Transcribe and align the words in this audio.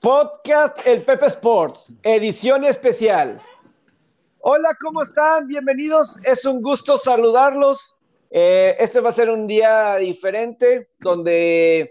Podcast 0.00 0.78
El 0.86 1.04
Pepe 1.04 1.26
Sports, 1.26 1.96
edición 2.04 2.62
especial. 2.62 3.42
Hola, 4.38 4.76
¿cómo 4.80 5.02
están? 5.02 5.48
Bienvenidos. 5.48 6.20
Es 6.22 6.44
un 6.44 6.62
gusto 6.62 6.96
saludarlos. 6.96 7.98
Eh, 8.30 8.76
este 8.78 9.00
va 9.00 9.08
a 9.08 9.12
ser 9.12 9.28
un 9.28 9.48
día 9.48 9.96
diferente 9.96 10.88
donde 11.00 11.90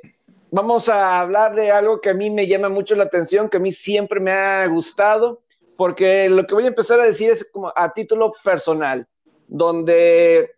vamos 0.52 0.88
a 0.88 1.20
hablar 1.20 1.54
de 1.54 1.70
algo 1.70 2.00
que 2.00 2.12
a 2.12 2.14
mí 2.14 2.30
me 2.30 2.48
llama 2.48 2.70
mucho 2.70 2.96
la 2.96 3.04
atención, 3.04 3.50
que 3.50 3.57
a 3.57 3.59
mí 3.59 3.73
siempre 3.73 4.21
me 4.21 4.32
ha 4.32 4.66
gustado, 4.68 5.42
porque 5.76 6.30
lo 6.30 6.48
que 6.48 6.55
voy 6.55 6.64
a 6.64 6.70
empezar 6.70 7.02
a 7.02 7.05
decir 7.05 7.30
es 7.30 7.44
como 7.52 7.74
a 7.76 7.94
título 7.94 8.32
personal, 8.42 9.05
donde 9.50 10.50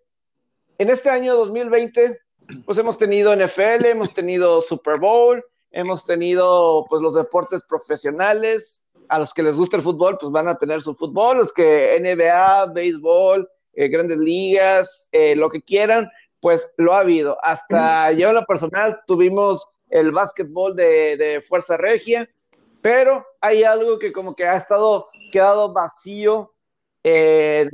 en 0.78 0.90
este 0.90 1.10
año 1.10 1.36
2020, 1.36 2.20
pues 2.64 2.78
hemos 2.78 3.00
tenido 3.00 3.36
NFL, 3.36 3.86
hemos 3.86 4.14
tenido 4.14 4.62
Super 4.62 5.00
Bowl, 5.00 5.44
hemos 5.72 6.06
tenido 6.06 6.86
pues 6.90 7.02
los 7.02 7.14
deportes 7.14 7.64
profesionales, 7.64 8.86
a 9.08 9.20
los 9.20 9.34
que 9.34 9.44
les 9.44 9.58
gusta 9.58 9.78
el 9.78 9.84
fútbol, 9.84 10.18
pues 10.20 10.32
van 10.32 10.48
a 10.48 10.58
tener 10.58 10.82
su 10.82 10.94
fútbol, 10.94 11.38
los 11.38 11.52
que 11.54 11.98
NBA, 12.00 12.68
béisbol, 12.74 13.50
eh, 13.74 13.88
grandes 13.88 14.18
ligas, 14.18 15.10
eh, 15.12 15.36
lo 15.36 15.50
que 15.50 15.62
quieran, 15.62 16.10
pues 16.42 16.72
lo 16.78 16.94
ha 16.94 17.00
habido. 17.00 17.38
Hasta 17.42 18.12
yo 18.12 18.30
en 18.30 18.36
lo 18.36 18.46
personal 18.46 19.00
tuvimos 19.08 19.68
el 19.90 20.12
básquetbol 20.12 20.76
de, 20.76 21.18
de 21.18 21.42
Fuerza 21.42 21.78
Regia, 21.78 22.30
pero 22.82 23.26
hay 23.42 23.64
algo 23.64 24.00
que 24.00 24.12
como 24.14 24.36
que 24.36 24.46
ha 24.46 24.58
estado 24.58 25.08
quedado 25.32 25.74
vacío 25.74 26.54
en, 27.04 27.70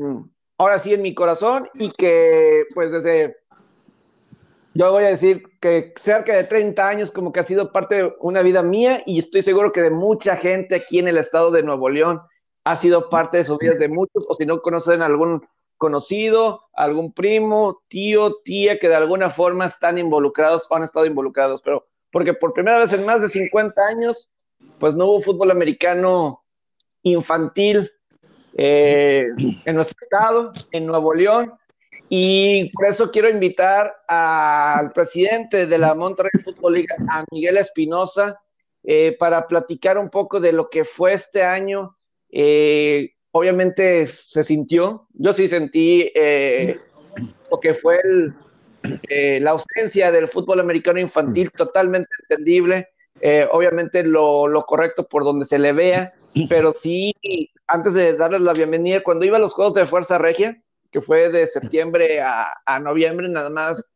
ahora 0.58 0.80
sí 0.80 0.94
en 0.94 1.02
mi 1.02 1.14
corazón 1.14 1.70
y 1.74 1.92
que 1.92 2.64
pues 2.74 2.92
desde, 2.92 3.38
yo 4.76 4.92
voy 4.92 5.06
a 5.06 5.08
decir 5.08 5.42
que 5.62 5.94
cerca 5.96 6.36
de 6.36 6.44
30 6.44 6.88
años 6.88 7.10
como 7.10 7.32
que 7.32 7.40
ha 7.40 7.44
sido 7.44 7.72
parte 7.72 7.96
de 7.96 8.14
una 8.20 8.42
vida 8.42 8.62
mía 8.62 9.02
y 9.06 9.18
estoy 9.18 9.42
seguro 9.42 9.72
que 9.72 9.82
de 9.82 9.90
mucha 9.90 10.36
gente 10.36 10.76
aquí 10.76 11.00
en 11.00 11.08
el 11.08 11.18
estado 11.18 11.50
de 11.50 11.64
Nuevo 11.64 11.90
León 11.90 12.22
ha 12.66 12.76
sido 12.76 13.10
parte 13.10 13.38
de 13.38 13.46
sus 13.46 13.58
vidas 13.58 13.80
de 13.80 13.88
muchos, 13.88 14.26
o 14.28 14.34
si 14.34 14.46
no 14.46 14.62
conocen 14.62 15.02
algún 15.02 15.48
conocido, 15.78 16.64
algún 16.74 17.14
primo, 17.14 17.84
tío, 17.88 18.42
tía, 18.44 18.78
que 18.78 18.90
de 18.90 18.96
alguna 18.96 19.30
forma 19.30 19.66
están 19.66 19.98
involucrados 19.98 20.68
o 20.70 20.76
han 20.76 20.84
estado 20.84 21.06
involucrados, 21.06 21.62
pero 21.62 21.88
porque 22.12 22.34
por 22.34 22.54
primera 22.54 22.80
vez 22.80 22.92
en 22.92 23.06
más 23.06 23.22
de 23.22 23.30
50 23.30 23.82
años, 23.82 24.30
pues 24.80 24.94
no 24.94 25.06
hubo 25.06 25.22
fútbol 25.22 25.52
americano 25.52 26.44
infantil 27.04 27.90
eh, 28.58 29.28
en 29.38 29.76
nuestro 29.76 29.98
estado, 30.02 30.54
en 30.72 30.86
Nuevo 30.86 31.14
León, 31.14 31.54
y 32.18 32.70
por 32.70 32.86
eso 32.86 33.12
quiero 33.12 33.30
invitar 33.30 33.94
al 34.08 34.94
presidente 34.94 35.68
de 35.68 35.78
la 35.78 35.94
Monterrey 35.94 36.32
Football 36.46 36.76
League, 36.76 36.88
a 37.10 37.26
Miguel 37.30 37.58
Espinosa, 37.58 38.40
eh, 38.86 39.18
para 39.20 39.46
platicar 39.48 39.98
un 39.98 40.10
poco 40.10 40.40
de 40.40 40.54
lo 40.54 40.70
que 40.70 40.86
fue 40.86 41.12
este 41.12 41.44
año. 41.44 41.98
Eh, 42.32 43.12
obviamente 43.32 44.08
se 44.08 44.46
sintió, 44.46 45.10
yo 45.12 45.34
sí 45.34 45.50
sentí 45.50 46.10
lo 47.52 47.60
que 47.60 47.74
fue 47.74 48.02
la 49.40 49.52
ausencia 49.52 50.10
del 50.10 50.30
fútbol 50.30 50.62
americano 50.62 51.02
infantil, 51.02 51.52
totalmente 51.52 52.08
entendible. 52.30 52.88
obviamente 53.52 54.04
lo, 54.04 54.48
lo 54.48 54.66
correcto 54.66 55.06
por 55.06 55.26
donde 55.26 55.44
se 55.44 55.60
le 55.60 55.74
vea, 55.74 56.14
pero 56.48 56.72
sí 56.72 57.14
antes 57.68 57.94
de 57.94 58.14
darles 58.14 58.40
la 58.40 58.54
bienvenida, 58.54 59.04
cuando 59.04 59.26
iba 59.26 59.36
a 59.36 59.42
los 59.42 59.54
Juegos 59.54 59.74
de 59.74 59.86
Fuerza 59.86 60.18
Regia, 60.18 60.62
que 60.96 61.02
fue 61.02 61.30
de 61.30 61.46
septiembre 61.46 62.22
a, 62.22 62.80
noviembre 62.80 63.28
nada 63.28 63.50
más, 63.50 63.94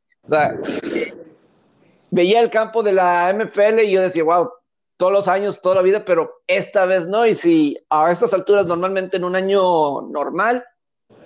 veía 2.11 2.41
el 2.41 2.49
campo 2.49 2.83
de 2.83 2.91
la 2.91 3.33
MFL 3.33 3.79
y 3.83 3.91
yo 3.91 4.01
decía, 4.01 4.25
wow, 4.25 4.49
todos 4.97 5.13
los 5.13 5.29
años, 5.29 5.61
toda 5.61 5.75
la 5.75 5.81
vida, 5.81 6.03
pero 6.03 6.41
esta 6.45 6.85
vez 6.85 7.07
no. 7.07 7.25
Y 7.25 7.35
si 7.35 7.77
a 7.89 8.11
estas 8.11 8.33
alturas, 8.33 8.65
normalmente 8.65 9.15
en 9.15 9.23
un 9.23 9.37
año 9.37 10.01
normal, 10.09 10.65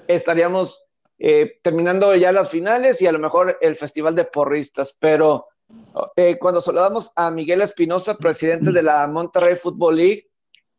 estaríamos 0.05 0.85
eh, 1.17 1.53
terminando 1.63 2.15
ya 2.15 2.31
las 2.31 2.51
finales 2.51 3.01
y 3.01 3.07
a 3.07 3.11
lo 3.11 3.17
mejor 3.17 3.57
el 3.59 3.75
Festival 3.75 4.13
de 4.13 4.25
Porristas, 4.25 4.95
pero 4.99 5.47
eh, 6.15 6.37
cuando 6.37 6.61
saludamos 6.61 7.11
a 7.15 7.31
Miguel 7.31 7.63
Espinosa, 7.63 8.15
presidente 8.15 8.71
de 8.71 8.83
la 8.83 9.07
Monterrey 9.07 9.55
Football 9.55 9.97
League, 9.97 10.29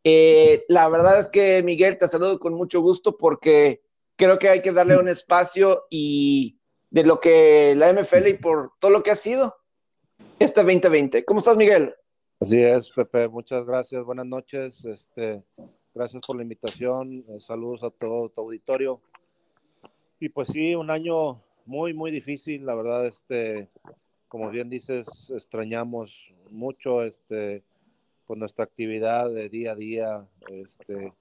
eh, 0.05 0.63
la 0.69 0.87
verdad 0.87 1.19
es 1.19 1.27
que, 1.27 1.61
Miguel, 1.63 1.97
te 1.97 2.07
saludo 2.07 2.39
con 2.39 2.53
mucho 2.53 2.79
gusto 2.79 3.17
porque 3.17 3.81
creo 4.15 4.39
que 4.39 4.49
hay 4.49 4.61
que 4.61 4.71
darle 4.71 4.97
un 4.97 5.07
espacio 5.07 5.83
y 5.89 6.59
de 6.89 7.03
lo 7.03 7.19
que 7.19 7.75
la 7.75 7.91
MFL 7.91 8.27
y 8.27 8.33
por 8.35 8.71
todo 8.79 8.91
lo 8.91 9.03
que 9.03 9.11
ha 9.11 9.15
sido 9.15 9.55
este 10.39 10.61
2020. 10.61 11.25
¿Cómo 11.25 11.39
estás, 11.39 11.57
Miguel? 11.57 11.93
Así 12.39 12.61
es, 12.61 12.89
Pepe. 12.89 13.27
Muchas 13.27 13.65
gracias. 13.65 14.03
Buenas 14.03 14.25
noches. 14.25 14.83
Este, 14.85 15.43
gracias 15.93 16.25
por 16.25 16.37
la 16.37 16.43
invitación. 16.43 17.25
Eh, 17.27 17.39
saludos 17.39 17.83
a 17.83 17.89
todo 17.89 18.29
tu 18.29 18.41
auditorio. 18.41 19.01
Y 20.19 20.29
pues 20.29 20.49
sí, 20.49 20.75
un 20.75 20.91
año 20.91 21.41
muy, 21.65 21.93
muy 21.93 22.11
difícil. 22.11 22.65
La 22.65 22.75
verdad, 22.75 23.05
este, 23.05 23.69
como 24.27 24.49
bien 24.49 24.69
dices, 24.69 25.07
extrañamos 25.29 26.33
mucho 26.49 27.03
este, 27.03 27.63
con 28.25 28.39
nuestra 28.39 28.65
actividad 28.65 29.29
de 29.31 29.49
día 29.49 29.71
a 29.71 29.75
día. 29.75 30.27
Este, 30.49 31.13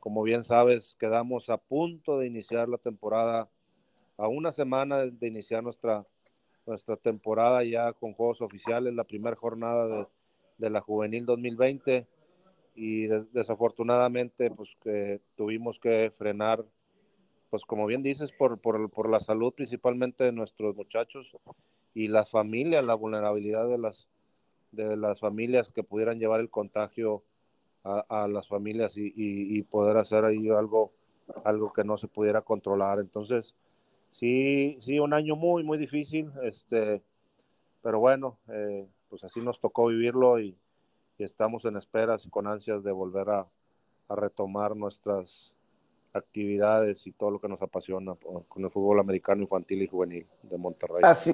como 0.00 0.22
bien 0.22 0.44
sabes, 0.44 0.96
quedamos 0.98 1.50
a 1.50 1.56
punto 1.56 2.18
de 2.18 2.26
iniciar 2.26 2.68
la 2.68 2.78
temporada, 2.78 3.48
a 4.16 4.28
una 4.28 4.52
semana 4.52 5.04
de 5.04 5.26
iniciar 5.26 5.62
nuestra, 5.62 6.06
nuestra 6.66 6.96
temporada 6.96 7.64
ya 7.64 7.92
con 7.92 8.12
juegos 8.12 8.40
oficiales, 8.40 8.94
la 8.94 9.04
primera 9.04 9.36
jornada 9.36 9.86
de, 9.86 10.06
de, 10.58 10.70
la 10.70 10.80
juvenil 10.80 11.26
2020 11.26 12.06
y 12.76 13.06
desafortunadamente 13.32 14.50
pues 14.50 14.70
que 14.82 15.20
tuvimos 15.36 15.78
que 15.78 16.12
frenar, 16.16 16.64
pues 17.50 17.64
como 17.64 17.86
bien 17.86 18.02
dices, 18.02 18.32
por, 18.32 18.60
por, 18.60 18.90
por 18.90 19.08
la 19.08 19.20
salud 19.20 19.52
principalmente 19.52 20.24
de 20.24 20.32
nuestros 20.32 20.74
muchachos 20.74 21.36
y 21.92 22.08
la 22.08 22.24
familia, 22.24 22.82
la 22.82 22.94
vulnerabilidad 22.94 23.68
de 23.68 23.78
las, 23.78 24.08
de 24.72 24.96
las 24.96 25.20
familias 25.20 25.70
que 25.70 25.84
pudieran 25.84 26.18
llevar 26.18 26.40
el 26.40 26.50
contagio 26.50 27.22
a, 27.84 28.26
las 28.28 28.48
familias 28.48 28.94
y, 28.96 29.62
poder 29.64 29.98
hacer 29.98 30.24
ahí 30.24 30.48
algo, 30.48 30.92
algo 31.44 31.72
que 31.72 31.84
no 31.84 31.96
se 31.96 32.08
pudiera 32.08 32.40
controlar. 32.42 32.98
Entonces, 32.98 33.54
sí, 34.10 34.78
sí, 34.80 34.98
un 34.98 35.12
año 35.12 35.36
muy, 35.36 35.62
muy 35.62 35.78
difícil, 35.78 36.30
este, 36.42 37.02
pero 37.82 38.00
bueno, 38.00 38.38
eh, 38.48 38.88
pues 39.08 39.22
así 39.24 39.40
nos 39.40 39.60
tocó 39.60 39.86
vivirlo 39.86 40.40
y, 40.40 40.56
estamos 41.16 41.64
en 41.64 41.76
esperas 41.76 42.26
y 42.26 42.28
con 42.28 42.48
ansias 42.48 42.82
de 42.82 42.90
volver 42.90 43.30
a, 43.30 43.46
a 44.08 44.16
retomar 44.16 44.74
nuestras 44.74 45.54
actividades 46.12 47.06
y 47.06 47.12
todo 47.12 47.30
lo 47.30 47.40
que 47.40 47.46
nos 47.48 47.62
apasiona 47.62 48.16
con 48.48 48.64
el 48.64 48.70
fútbol 48.70 48.98
americano 48.98 49.42
infantil 49.42 49.82
y 49.82 49.86
juvenil 49.86 50.26
de 50.42 50.58
Monterrey. 50.58 51.02
Así, 51.04 51.32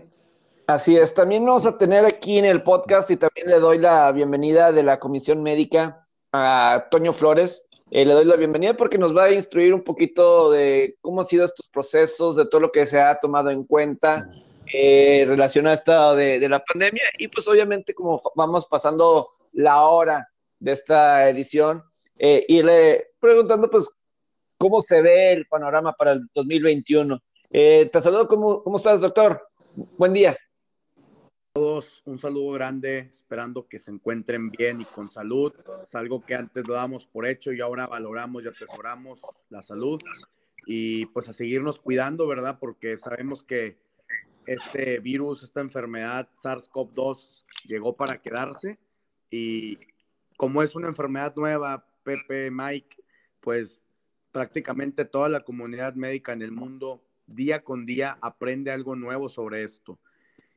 Así 0.67 0.97
es, 0.97 1.15
también 1.15 1.45
vamos 1.45 1.67
a 1.67 1.79
tener 1.79 2.05
aquí 2.05 2.39
en 2.39 2.45
el 2.45 2.63
podcast 2.63 3.11
y 3.11 3.17
también 3.17 3.49
le 3.49 3.59
doy 3.59 3.79
la 3.79 4.13
bienvenida 4.13 4.71
de 4.71 4.83
la 4.85 5.01
Comisión 5.01 5.43
Médica 5.43 6.07
a 6.33 6.87
Toño 6.91 7.13
Flores. 7.13 7.67
Eh, 7.91 8.05
le 8.05 8.13
doy 8.13 8.25
la 8.25 8.37
bienvenida 8.37 8.75
porque 8.75 8.99
nos 8.99 9.17
va 9.17 9.25
a 9.25 9.33
instruir 9.33 9.75
un 9.75 9.83
poquito 9.83 10.51
de 10.51 10.97
cómo 11.01 11.21
han 11.21 11.27
sido 11.27 11.45
estos 11.45 11.69
procesos, 11.69 12.37
de 12.37 12.47
todo 12.47 12.61
lo 12.61 12.71
que 12.71 12.87
se 12.87 13.01
ha 13.01 13.19
tomado 13.19 13.51
en 13.51 13.65
cuenta 13.65 14.31
eh, 14.73 15.25
relacionado 15.27 15.73
a 15.73 15.75
esto 15.75 16.15
de, 16.15 16.49
la 16.49 16.63
pandemia 16.63 17.03
y 17.19 17.27
pues 17.27 17.49
obviamente 17.49 17.93
como 17.93 18.23
vamos 18.37 18.67
pasando 18.67 19.29
la 19.53 19.83
hora 19.83 20.29
de 20.61 20.73
esta 20.73 21.29
edición, 21.29 21.83
eh, 22.21 22.45
irle 22.47 23.09
preguntando 23.19 23.69
pues 23.69 23.89
cómo 24.57 24.81
se 24.81 25.03
ve 25.03 25.33
el 25.33 25.47
panorama 25.47 25.93
para 25.95 26.13
el 26.13 26.29
2021. 26.33 27.19
Eh, 27.51 27.91
te 27.93 28.01
saludo, 28.01 28.29
¿cómo, 28.29 28.63
¿cómo 28.63 28.77
estás, 28.77 29.01
doctor? 29.01 29.43
Buen 29.75 30.13
día 30.13 30.37
todos 31.53 32.03
un 32.05 32.19
saludo 32.19 32.53
grande, 32.53 33.09
esperando 33.11 33.67
que 33.67 33.79
se 33.79 33.91
encuentren 33.91 34.51
bien 34.51 34.81
y 34.81 34.85
con 34.85 35.09
salud. 35.09 35.53
Es 35.83 35.95
algo 35.95 36.25
que 36.25 36.37
antes 36.37 36.67
lo 36.67 36.75
damos 36.75 37.07
por 37.07 37.27
hecho 37.27 37.53
y 37.53 37.61
ahora 37.61 37.87
valoramos 37.87 38.45
y 38.45 38.49
atesoramos 38.49 39.21
la 39.49 39.63
salud. 39.63 40.01
Y 40.67 41.07
pues 41.07 41.29
a 41.29 41.33
seguirnos 41.33 41.81
cuidando, 41.81 42.29
¿verdad? 42.29 42.59
Porque 42.61 42.97
sabemos 42.97 43.43
que 43.43 43.79
este 44.47 45.01
virus, 45.01 45.43
esta 45.43 45.61
enfermedad 45.61 46.29
SARS-CoV-2 46.41 47.45
llegó 47.65 47.97
para 47.97 48.23
quedarse. 48.23 48.79
Y 49.29 49.79
como 50.37 50.63
es 50.63 50.77
una 50.77 50.87
enfermedad 50.89 51.35
nueva, 51.35 51.85
Pepe, 52.05 52.51
Mike, 52.53 52.97
pues 53.41 53.85
prácticamente 54.31 55.05
toda 55.05 55.29
la 55.29 55.41
comunidad 55.41 55.95
médica 55.95 56.33
en 56.33 56.43
el 56.43 56.53
mundo 56.53 57.03
día 57.27 57.65
con 57.65 57.87
día 57.87 58.19
aprende 58.21 58.71
algo 58.71 58.95
nuevo 58.95 59.29
sobre 59.29 59.65
esto 59.65 59.99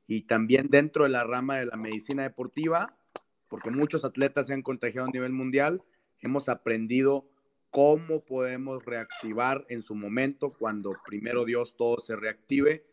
y 0.07 0.23
también 0.23 0.67
dentro 0.69 1.03
de 1.03 1.09
la 1.09 1.23
rama 1.23 1.57
de 1.57 1.65
la 1.65 1.77
medicina 1.77 2.23
deportiva, 2.23 2.97
porque 3.47 3.71
muchos 3.71 4.03
atletas 4.03 4.47
se 4.47 4.53
han 4.53 4.61
contagiado 4.61 5.07
a 5.07 5.11
nivel 5.11 5.31
mundial, 5.31 5.83
hemos 6.19 6.50
aprendido 6.50 7.29
cómo 7.69 8.23
podemos 8.23 8.85
reactivar 8.85 9.65
en 9.69 9.81
su 9.81 9.95
momento 9.95 10.53
cuando 10.53 10.91
primero 11.05 11.45
Dios 11.45 11.75
todo 11.75 12.00
se 12.00 12.15
reactive, 12.15 12.85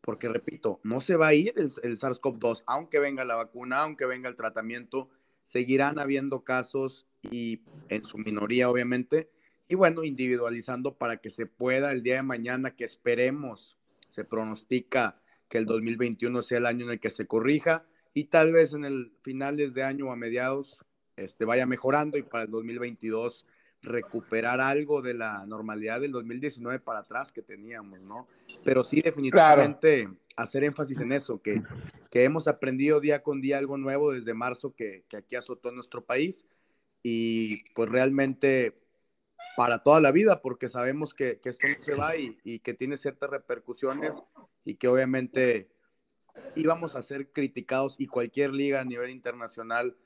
porque 0.00 0.28
repito, 0.28 0.80
no 0.82 1.00
se 1.00 1.16
va 1.16 1.28
a 1.28 1.34
ir 1.34 1.54
el, 1.56 1.70
SARS-CoV-2, 1.70 2.64
aunque 2.66 2.98
venga 2.98 3.24
la 3.24 3.34
vacuna, 3.34 3.82
aunque 3.82 4.06
venga 4.06 4.28
el 4.28 4.36
tratamiento, 4.36 5.10
seguirán 5.42 5.98
habiendo 5.98 6.44
casos 6.44 7.06
y 7.22 7.62
en 7.88 8.04
su 8.04 8.18
minoría 8.18 8.68
obviamente, 8.70 9.30
y 9.68 9.74
bueno, 9.74 10.04
individualizando 10.04 10.94
para 10.94 11.16
que 11.18 11.30
se 11.30 11.46
pueda 11.46 11.92
el 11.92 12.02
día 12.02 12.16
de 12.16 12.22
mañana 12.22 12.76
que 12.76 12.84
esperemos, 12.84 13.76
se 14.08 14.24
pronostica 14.24 15.20
que 15.48 15.58
el 15.58 15.66
2021 15.66 16.42
sea 16.42 16.58
el 16.58 16.66
año 16.66 16.86
en 16.86 16.92
el 16.92 17.00
que 17.00 17.10
se 17.10 17.26
corrija 17.26 17.84
y 18.14 18.24
tal 18.24 18.52
vez 18.52 18.72
en 18.72 18.84
el 18.84 19.12
finales 19.22 19.74
de 19.74 19.82
año 19.82 20.06
o 20.06 20.12
a 20.12 20.16
mediados 20.16 20.78
este, 21.16 21.44
vaya 21.44 21.66
mejorando 21.66 22.18
y 22.18 22.22
para 22.22 22.44
el 22.44 22.50
2022 22.50 23.46
recuperar 23.82 24.60
algo 24.60 25.02
de 25.02 25.14
la 25.14 25.46
normalidad 25.46 26.00
del 26.00 26.12
2019 26.12 26.80
para 26.80 27.00
atrás 27.00 27.30
que 27.30 27.42
teníamos, 27.42 28.00
¿no? 28.00 28.26
Pero 28.64 28.82
sí, 28.82 29.00
definitivamente 29.00 30.08
hacer 30.36 30.64
énfasis 30.64 31.00
en 31.00 31.12
eso, 31.12 31.40
que, 31.40 31.62
que, 32.10 32.24
hemos 32.24 32.48
aprendido 32.48 33.00
día 33.00 33.22
con 33.22 33.40
día 33.40 33.58
algo 33.58 33.78
nuevo 33.78 34.12
desde 34.12 34.34
marzo 34.34 34.74
que, 34.74 35.04
que 35.08 35.18
aquí 35.18 35.36
azotó 35.36 35.70
nuestro 35.72 36.04
país 36.04 36.46
y 37.02 37.62
pues 37.74 37.88
realmente 37.88 38.72
para 39.56 39.82
toda 39.82 40.00
la 40.00 40.12
vida, 40.12 40.42
porque 40.42 40.68
sabemos 40.68 41.14
que, 41.14 41.40
que 41.40 41.48
esto 41.48 41.66
no 41.66 41.82
se 41.82 41.94
va 41.94 42.16
y, 42.16 42.38
y, 42.44 42.58
que 42.60 42.74
tiene 42.74 42.96
ciertas 42.96 43.30
repercusiones 43.30 44.22
y 44.64 44.74
que 44.74 44.88
obviamente 44.88 45.68
íbamos 46.54 46.94
a 46.94 47.02
ser 47.02 47.30
criticados 47.32 47.96
y 47.98 48.06
cualquier 48.06 48.52
liga 48.52 48.80
a 48.80 48.84
nivel 48.84 49.10
internacional 49.10 49.96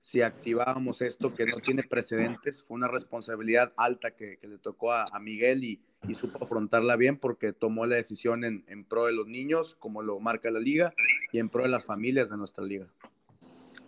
si 0.00 0.22
activábamos 0.22 1.02
esto 1.02 1.34
que 1.34 1.46
no 1.46 1.58
tiene 1.58 1.82
precedentes. 1.82 2.62
Fue 2.62 2.76
una 2.76 2.88
responsabilidad 2.88 3.72
alta 3.76 4.12
que, 4.12 4.38
le 4.42 4.58
tocó 4.58 4.92
a, 4.92 5.06
Miguel 5.20 5.64
y, 5.64 5.80
supo 6.14 6.44
afrontarla 6.44 6.96
bien 6.96 7.18
porque 7.18 7.52
tomó 7.52 7.84
la 7.84 7.96
decisión 7.96 8.44
en, 8.44 8.84
pro 8.84 9.06
de 9.06 9.12
los 9.12 9.26
niños, 9.26 9.76
como 9.78 10.02
lo 10.02 10.20
marca 10.20 10.50
la 10.50 10.60
liga, 10.60 10.94
y 11.32 11.38
en 11.38 11.48
pro 11.48 11.64
de 11.64 11.68
las 11.70 11.84
familias 11.84 12.30
de 12.30 12.36
nuestra 12.36 12.64
liga. 12.64 12.86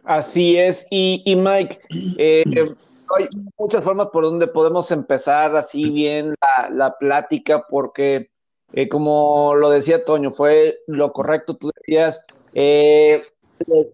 Así 0.04 0.56
es. 0.56 0.86
Y, 0.90 1.22
Mike, 1.36 1.80
eh, 2.18 2.44
hay 3.16 3.28
muchas 3.58 3.84
formas 3.84 4.08
por 4.12 4.24
donde 4.24 4.46
podemos 4.46 4.90
empezar 4.90 5.54
así 5.56 5.90
bien 5.90 6.34
la, 6.70 6.96
plática 6.98 7.66
porque, 7.68 8.30
eh, 8.72 8.88
como 8.88 9.54
lo 9.54 9.70
decía 9.70 10.04
Toño, 10.04 10.32
fue 10.32 10.78
lo 10.86 11.12
correcto. 11.12 11.56
Tú 11.56 11.70
decías, 11.74 12.24
eh, 12.54 13.22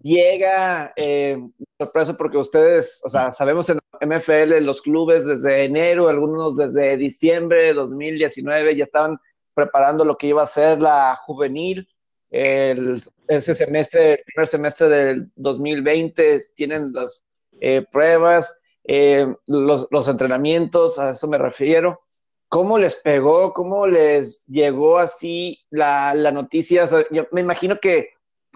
llega 0.01 0.93
eh, 0.95 1.37
sorpresa 1.77 2.15
porque 2.15 2.37
ustedes, 2.37 3.01
o 3.03 3.09
sea, 3.09 3.31
sabemos 3.31 3.69
en 3.69 3.79
MFL 4.01 4.59
los 4.61 4.81
clubes 4.81 5.25
desde 5.25 5.65
enero, 5.65 6.07
algunos 6.07 6.55
desde 6.57 6.97
diciembre 6.97 7.63
de 7.63 7.73
2019 7.73 8.75
ya 8.75 8.83
estaban 8.83 9.19
preparando 9.53 10.05
lo 10.05 10.17
que 10.17 10.27
iba 10.27 10.43
a 10.43 10.47
ser 10.47 10.81
la 10.81 11.15
juvenil. 11.15 11.87
El, 12.29 13.01
ese 13.27 13.55
semestre, 13.55 14.13
el 14.13 14.23
primer 14.25 14.47
semestre 14.47 14.89
del 14.89 15.31
2020, 15.35 16.41
tienen 16.55 16.93
las 16.93 17.23
eh, 17.59 17.85
pruebas, 17.91 18.61
eh, 18.87 19.35
los, 19.45 19.87
los 19.91 20.07
entrenamientos, 20.07 20.97
a 20.97 21.11
eso 21.11 21.27
me 21.27 21.37
refiero. 21.37 22.01
¿Cómo 22.47 22.79
les 22.79 22.95
pegó? 22.95 23.51
¿Cómo 23.51 23.85
les 23.85 24.45
llegó 24.47 24.97
así 24.97 25.59
la, 25.69 26.13
la 26.13 26.31
noticia? 26.31 26.87
yo 27.11 27.27
me 27.33 27.41
imagino 27.41 27.77
que 27.81 28.11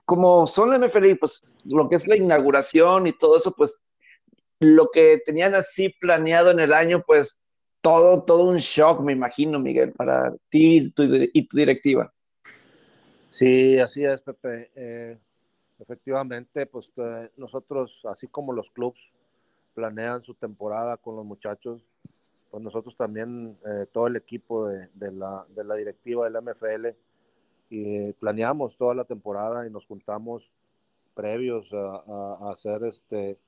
como 0.05 0.47
son 0.47 0.69
la 0.69 0.77
MFL, 0.77 1.15
pues 1.19 1.57
lo 1.65 1.89
que 1.89 1.97
es 1.97 2.07
la 2.07 2.15
inauguración 2.15 3.07
y 3.07 3.17
todo 3.17 3.37
eso, 3.37 3.53
pues 3.53 3.81
lo 4.59 4.89
que 4.89 5.21
tenían 5.25 5.55
así 5.55 5.89
planeado 5.89 6.51
en 6.51 6.61
el 6.61 6.73
año, 6.73 7.03
pues 7.05 7.41
todo, 7.81 8.23
todo 8.23 8.43
un 8.43 8.57
shock, 8.57 9.01
me 9.01 9.11
imagino, 9.11 9.59
Miguel, 9.59 9.91
para 9.91 10.33
ti 10.49 10.77
y 10.77 10.91
tu, 10.91 11.03
directiva. 11.51 12.13
Sí, 13.29 13.79
así 13.79 14.05
es, 14.05 14.21
Pepe. 14.21 14.71
Eh, 14.75 15.17
efectivamente, 15.79 16.67
pues 16.67 16.91
eh, 16.97 17.29
nosotros, 17.37 18.01
así 18.05 18.27
como 18.27 18.53
los 18.53 18.69
clubs 18.71 19.11
planean 19.73 20.23
su 20.23 20.33
temporada 20.35 20.97
con 20.97 21.15
los 21.15 21.25
muchachos, 21.25 21.85
pues 22.51 22.63
nosotros 22.63 22.95
también, 22.95 23.57
eh, 23.65 23.85
todo 23.91 24.07
el 24.07 24.15
equipo 24.15 24.67
de, 24.67 24.89
la, 25.11 25.45
de 25.49 25.63
la 25.63 25.75
directiva 25.75 26.25
de 26.25 26.31
la 26.31 26.41
MFL, 26.41 26.87
y 27.69 28.11
planeamos 28.13 28.75
toda 28.75 28.93
la 28.93 29.05
temporada 29.05 29.65
y 29.65 29.69
nos 29.69 29.85
juntamos 29.85 30.51
previos 31.13 31.71
a, 31.73 32.51
hacer 32.51 32.83
este 32.83 33.39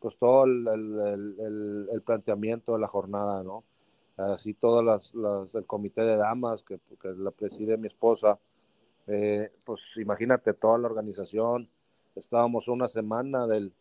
pues 0.00 0.16
todo 0.18 0.44
el, 0.44 2.02
planteamiento 2.04 2.72
de 2.72 2.80
la 2.80 2.88
jornada, 2.88 3.42
¿no? 3.42 3.64
Así 4.16 4.54
todas 4.54 5.12
las, 5.14 5.54
el 5.54 5.64
comité 5.66 6.02
de 6.02 6.16
damas 6.16 6.62
que, 6.62 6.80
que 7.00 7.08
la 7.10 7.30
preside 7.30 7.76
mi 7.76 7.86
esposa, 7.86 8.38
eh, 9.06 9.52
pues 9.64 9.80
imagínate 9.96 10.54
toda 10.54 10.78
la 10.78 10.88
organización, 10.88 11.68
estábamos 12.14 12.68
una 12.68 12.88
semana 12.88 13.46
del, 13.46 13.72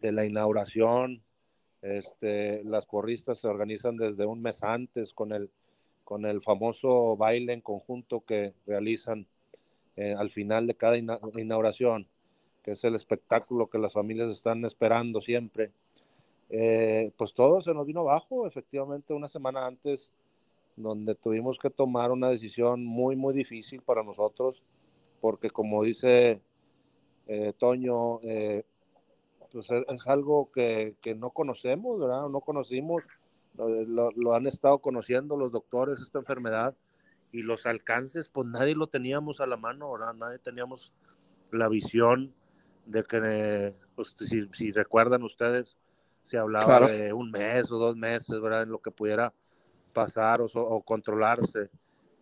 de 0.00 0.12
la 0.12 0.24
inauguración, 0.24 1.22
este, 1.84 2.64
las 2.64 2.86
corristas 2.86 3.38
se 3.38 3.46
organizan 3.46 3.98
desde 3.98 4.24
un 4.24 4.40
mes 4.40 4.62
antes 4.62 5.12
con 5.12 5.32
el, 5.32 5.50
con 6.02 6.24
el 6.24 6.40
famoso 6.40 7.14
baile 7.14 7.52
en 7.52 7.60
conjunto 7.60 8.22
que 8.22 8.54
realizan 8.66 9.26
eh, 9.96 10.14
al 10.16 10.30
final 10.30 10.66
de 10.66 10.76
cada 10.76 10.96
inauguración, 10.96 12.08
que 12.62 12.70
es 12.70 12.82
el 12.84 12.94
espectáculo 12.94 13.68
que 13.68 13.78
las 13.78 13.92
familias 13.92 14.30
están 14.30 14.64
esperando 14.64 15.20
siempre. 15.20 15.72
Eh, 16.48 17.12
pues 17.18 17.34
todo 17.34 17.60
se 17.60 17.74
nos 17.74 17.86
vino 17.86 18.00
abajo, 18.00 18.46
efectivamente, 18.46 19.12
una 19.12 19.28
semana 19.28 19.66
antes, 19.66 20.10
donde 20.76 21.14
tuvimos 21.14 21.58
que 21.58 21.68
tomar 21.68 22.12
una 22.12 22.30
decisión 22.30 22.82
muy, 22.82 23.14
muy 23.14 23.34
difícil 23.34 23.82
para 23.82 24.02
nosotros, 24.02 24.62
porque 25.20 25.50
como 25.50 25.84
dice 25.84 26.40
eh, 27.26 27.52
Toño, 27.58 28.20
pues 29.54 29.70
es, 29.70 30.06
algo 30.08 30.50
que, 30.50 30.96
que, 31.00 31.14
no 31.14 31.30
conocemos, 31.30 32.00
¿verdad? 32.00 32.28
No 32.28 32.40
conocimos, 32.40 33.04
lo, 33.56 34.10
lo, 34.10 34.34
han 34.34 34.48
estado 34.48 34.80
conociendo 34.80 35.36
los 35.36 35.52
doctores, 35.52 36.00
esta 36.00 36.18
enfermedad, 36.18 36.74
y 37.30 37.42
los 37.42 37.64
alcances, 37.64 38.28
pues 38.28 38.48
nadie 38.48 38.74
lo 38.74 38.88
teníamos 38.88 39.40
a 39.40 39.46
la 39.46 39.56
mano, 39.56 39.92
¿verdad? 39.92 40.12
Nadie 40.14 40.40
teníamos 40.40 40.92
la 41.52 41.68
visión 41.68 42.34
de 42.84 43.04
que, 43.04 43.76
pues, 43.94 44.16
si, 44.18 44.72
recuerdan 44.72 45.22
ustedes, 45.22 45.76
se 46.24 46.36
hablaba 46.36 46.88
de 46.88 47.12
un 47.12 47.30
mes 47.30 47.70
o 47.70 47.78
dos 47.78 47.96
meses, 47.96 48.40
¿verdad? 48.40 48.64
En 48.64 48.70
lo 48.70 48.80
que 48.80 48.90
pudiera 48.90 49.32
pasar 49.92 50.40
o, 50.42 50.82
controlarse, 50.82 51.70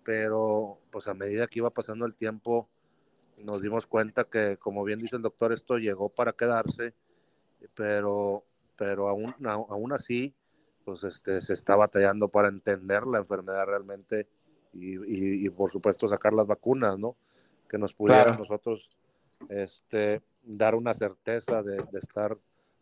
pero 0.05 0.81
pues 0.91 1.09
a 1.09 1.15
medida 1.15 1.47
que 1.47 1.61
iba 1.61 1.71
pasando 1.71 2.05
el 2.05 2.15
tiempo, 2.15 2.69
nos 3.43 3.63
dimos 3.63 3.87
cuenta 3.87 4.25
que, 4.25 4.59
como 4.59 4.85
bien 4.85 4.99
dice 4.99 5.17
el 5.17 5.23
doctor, 5.23 5.55
esto 5.55 5.79
llegó 5.79 6.11
para 6.11 6.35
quedarse, 6.35 6.93
pero, 7.75 8.45
pero 8.77 9.09
aún, 9.09 9.35
aún 9.45 9.93
así, 9.93 10.35
pues 10.85 11.05
este, 11.05 11.41
se 11.41 11.55
está 11.55 11.77
batallando 11.77 12.29
para 12.29 12.49
entender 12.49 13.07
la 13.07 13.19
enfermedad 13.19 13.67
realmente 13.67 14.27
y, 14.75 15.49
por 15.51 15.71
supuesto 15.71 16.09
sacar 16.09 16.33
las 16.33 16.47
vacunas, 16.47 16.99
¿no? 16.99 17.17
Que 17.69 17.79
nos 17.79 17.93
pudieran 17.93 18.39
nosotros 18.39 18.89
este, 19.49 20.23
dar 20.43 20.75
una 20.75 20.95
certeza 20.95 21.63
de, 21.63 21.85
estar 21.99 22.37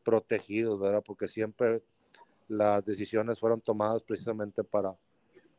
protegidos, 0.05 0.81
¿verdad? 0.81 1.03
Porque 1.05 1.29
siempre 1.29 1.83
las 2.49 2.85
decisiones 2.85 3.39
fueron 3.39 3.61
tomadas 3.61 4.03
precisamente 4.03 4.65
para, 4.65 4.95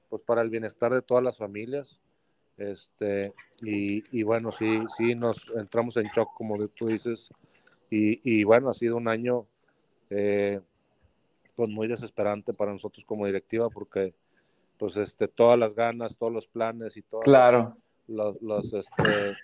pues 0.09 0.21
para 0.23 0.41
el 0.41 0.49
bienestar 0.49 0.93
de 0.93 1.01
todas 1.01 1.23
las 1.23 1.37
familias. 1.37 1.99
Este, 2.57 3.33
y, 3.61 4.23
bueno, 4.23 4.51
sí, 4.51 4.83
sí 4.97 5.15
nos 5.15 5.49
entramos 5.55 5.97
en 5.97 6.07
shock, 6.07 6.29
como 6.35 6.67
tú 6.69 6.87
dices, 6.87 7.31
y, 7.93 8.43
bueno, 8.45 8.69
ha 8.69 8.73
sido 8.73 8.95
un 8.95 9.09
año 9.09 9.45
eh, 10.09 10.61
pues 11.55 11.69
muy 11.69 11.87
desesperante 11.87 12.53
para 12.53 12.71
nosotros 12.71 13.03
como 13.03 13.25
directiva 13.25 13.69
porque 13.69 14.13
pues 14.77 14.95
este, 14.95 15.27
todas 15.27 15.59
las 15.59 15.75
ganas, 15.75 16.17
todos 16.17 16.31
los 16.31 16.47
planes 16.47 16.95
y 16.95 17.01
todo. 17.01 17.19
Claro. 17.19 17.75
Los, 18.07 18.73
este, 18.73 19.35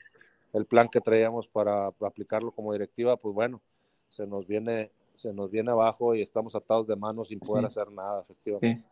el 0.53 0.65
plan 0.65 0.87
que 0.87 1.01
traíamos 1.01 1.47
para, 1.47 1.87
aplicarlo 1.87 2.51
como 2.51 2.73
directiva, 2.73 3.17
pues 3.17 3.35
bueno, 3.35 3.61
se 4.09 4.25
nos 4.25 4.47
viene, 4.47 4.91
se 5.17 5.33
nos 5.33 5.51
viene 5.51 5.71
abajo 5.71 6.15
y 6.15 6.21
estamos 6.21 6.55
atados 6.55 6.87
de 6.87 6.95
manos 6.95 7.27
sin 7.27 7.39
poder 7.39 7.65
hacer 7.65 7.91
nada, 7.91 8.21
efectivamente. 8.21 8.83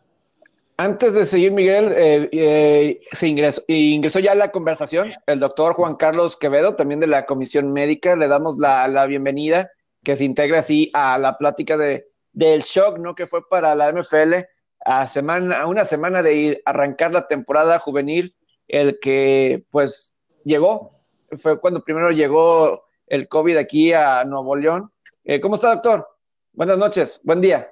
Antes 0.78 1.14
de 1.14 1.26
seguir, 1.26 1.54
Miguel, 1.54 1.94
eh, 1.96 2.30
eh, 2.34 3.02
se 3.14 3.28
ingresó, 3.28 3.64
ingresó 3.68 4.20
ya 4.20 4.36
la 4.36 4.52
conversación 4.52 5.14
el 5.26 5.40
doctor 5.40 5.74
Juan 5.74 5.96
Carlos 5.96 6.36
Quevedo, 6.36 6.76
también 6.76 7.00
de 7.00 7.08
la 7.08 7.26
Comisión 7.26 7.72
Médica. 7.72 8.18
Le 8.18 8.28
damos 8.28 8.58
la, 8.58 8.86
la 8.90 9.06
bienvenida, 9.06 9.72
que 10.04 10.18
se 10.18 10.26
integra 10.26 10.60
así 10.60 10.90
a 10.94 11.18
la 11.18 11.38
plática 11.38 11.78
de, 11.78 12.10
del 12.34 12.64
shock, 12.64 13.00
¿no? 13.00 13.16
Que 13.16 13.26
fue 13.26 13.48
para 13.48 13.74
la 13.74 13.92
MFL 13.94 14.46
a, 14.86 15.08
semana, 15.08 15.62
a 15.62 15.68
una 15.68 15.86
semana 15.86 16.22
de 16.22 16.34
ir, 16.36 16.62
arrancar 16.66 17.14
la 17.14 17.28
temporada 17.28 17.80
juvenil, 17.80 18.36
el 18.68 19.00
que 19.00 19.66
pues 19.72 20.18
llegó, 20.44 21.00
fue 21.38 21.60
cuando 21.60 21.84
primero 21.84 22.12
llegó 22.12 22.86
el 23.08 23.30
COVID 23.30 23.56
aquí 23.56 23.94
a 23.94 24.26
Nuevo 24.26 24.58
León. 24.58 24.92
Eh, 25.24 25.40
¿Cómo 25.40 25.56
está, 25.56 25.74
doctor? 25.74 26.06
Buenas 26.52 26.78
noches, 26.78 27.22
buen 27.24 27.40
día. 27.40 27.72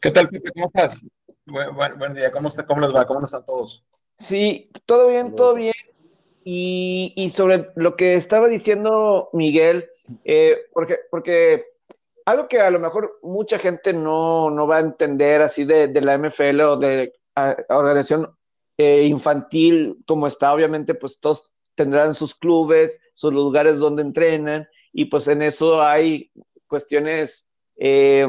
¿Qué 0.00 0.10
tal, 0.10 0.28
Pepe? 0.28 0.50
¿Cómo 0.52 0.66
estás? 0.66 1.00
Buen, 1.46 2.14
día, 2.14 2.32
¿Cómo, 2.32 2.48
está, 2.48 2.64
¿cómo 2.64 2.80
les 2.80 2.94
va? 2.94 3.06
¿Cómo 3.06 3.22
están 3.24 3.44
todos? 3.44 3.84
Sí, 4.18 4.70
todo 4.86 5.08
bien, 5.08 5.36
todo 5.36 5.54
bien. 5.54 5.74
Y, 6.42 7.12
y 7.16 7.30
sobre 7.30 7.70
lo 7.76 7.96
que 7.96 8.14
estaba 8.14 8.48
diciendo 8.48 9.28
Miguel, 9.32 9.88
eh, 10.24 10.56
porque, 10.72 10.98
porque 11.10 11.66
algo 12.24 12.48
que 12.48 12.60
a 12.60 12.70
lo 12.70 12.78
mejor 12.78 13.18
mucha 13.22 13.58
gente 13.58 13.92
no, 13.92 14.50
no 14.50 14.66
va 14.66 14.78
a 14.78 14.80
entender 14.80 15.42
así 15.42 15.64
de, 15.64 15.88
de 15.88 16.00
la 16.00 16.16
MFL 16.18 16.60
o 16.62 16.76
de 16.76 17.12
organización 17.68 18.34
eh, 18.78 19.04
infantil 19.04 19.98
como 20.06 20.26
está, 20.26 20.52
obviamente 20.52 20.94
pues 20.94 21.20
todos 21.20 21.52
tendrán 21.74 22.14
sus 22.14 22.34
clubes, 22.34 23.00
sus 23.14 23.32
lugares 23.32 23.78
donde 23.78 24.02
entrenan 24.02 24.68
y 24.92 25.06
pues 25.06 25.28
en 25.28 25.42
eso 25.42 25.82
hay 25.82 26.30
cuestiones 26.66 27.48
eh, 27.76 28.26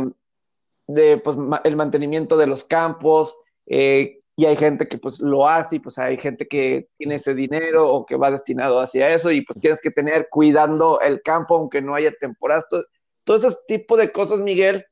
de 0.88 1.18
pues, 1.18 1.38
el 1.64 1.76
mantenimiento 1.76 2.38
de 2.38 2.48
los 2.48 2.64
campos 2.64 3.36
eh, 3.66 4.20
y 4.36 4.46
hay 4.46 4.56
gente 4.56 4.88
que 4.88 4.98
pues 4.98 5.20
lo 5.22 5.48
hace 5.48 5.78
y 5.78 5.80
pues 5.80 5.98
hay 5.98 6.18
gente 6.18 6.48
que 6.48 6.90
tiene 6.96 7.16
ese 7.16 7.34
dinero 7.34 7.90
o 7.90 8.06
que 8.06 8.18
va 8.18 8.32
destinado 8.32 8.80
hacia 8.80 9.14
eso 9.14 9.32
y 9.32 9.42
pues 9.42 9.60
tienes 9.60 9.82
que 9.82 9.92
tener 9.92 10.28
cuidando 10.30 11.00
el 11.02 11.22
campo 11.22 11.56
aunque 11.56 11.82
no 11.82 11.96
haya 11.96 12.12
temporadas. 12.12 12.68
Todo, 12.70 12.84
todo 13.24 13.38
ese 13.38 13.56
tipo 13.68 13.96
de 13.96 14.12
cosas, 14.12 14.40
Miguel, 14.40 14.86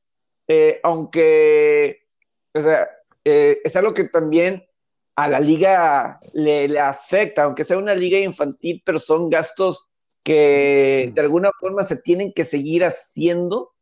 aunque 0.82 2.00
o 2.54 2.60
sea, 2.60 2.88
es 3.22 3.76
algo 3.76 3.92
que 3.92 4.04
también 4.04 4.64
a 5.16 5.28
la 5.28 5.40
liga 5.40 6.20
le, 6.32 6.78
afecta, 6.78 7.44
aunque 7.44 7.64
sea 7.64 7.78
una 7.78 7.94
liga 7.94 8.18
infantil, 8.18 8.82
pero 8.84 8.98
son 8.98 9.30
gastos 9.30 9.86
que 10.22 11.12
de 11.14 11.20
alguna 11.20 11.50
forma 11.60 11.84
se 11.84 11.96
tienen 11.96 12.32
que 12.32 12.44
seguir 12.44 12.84
haciendo, 12.84 13.73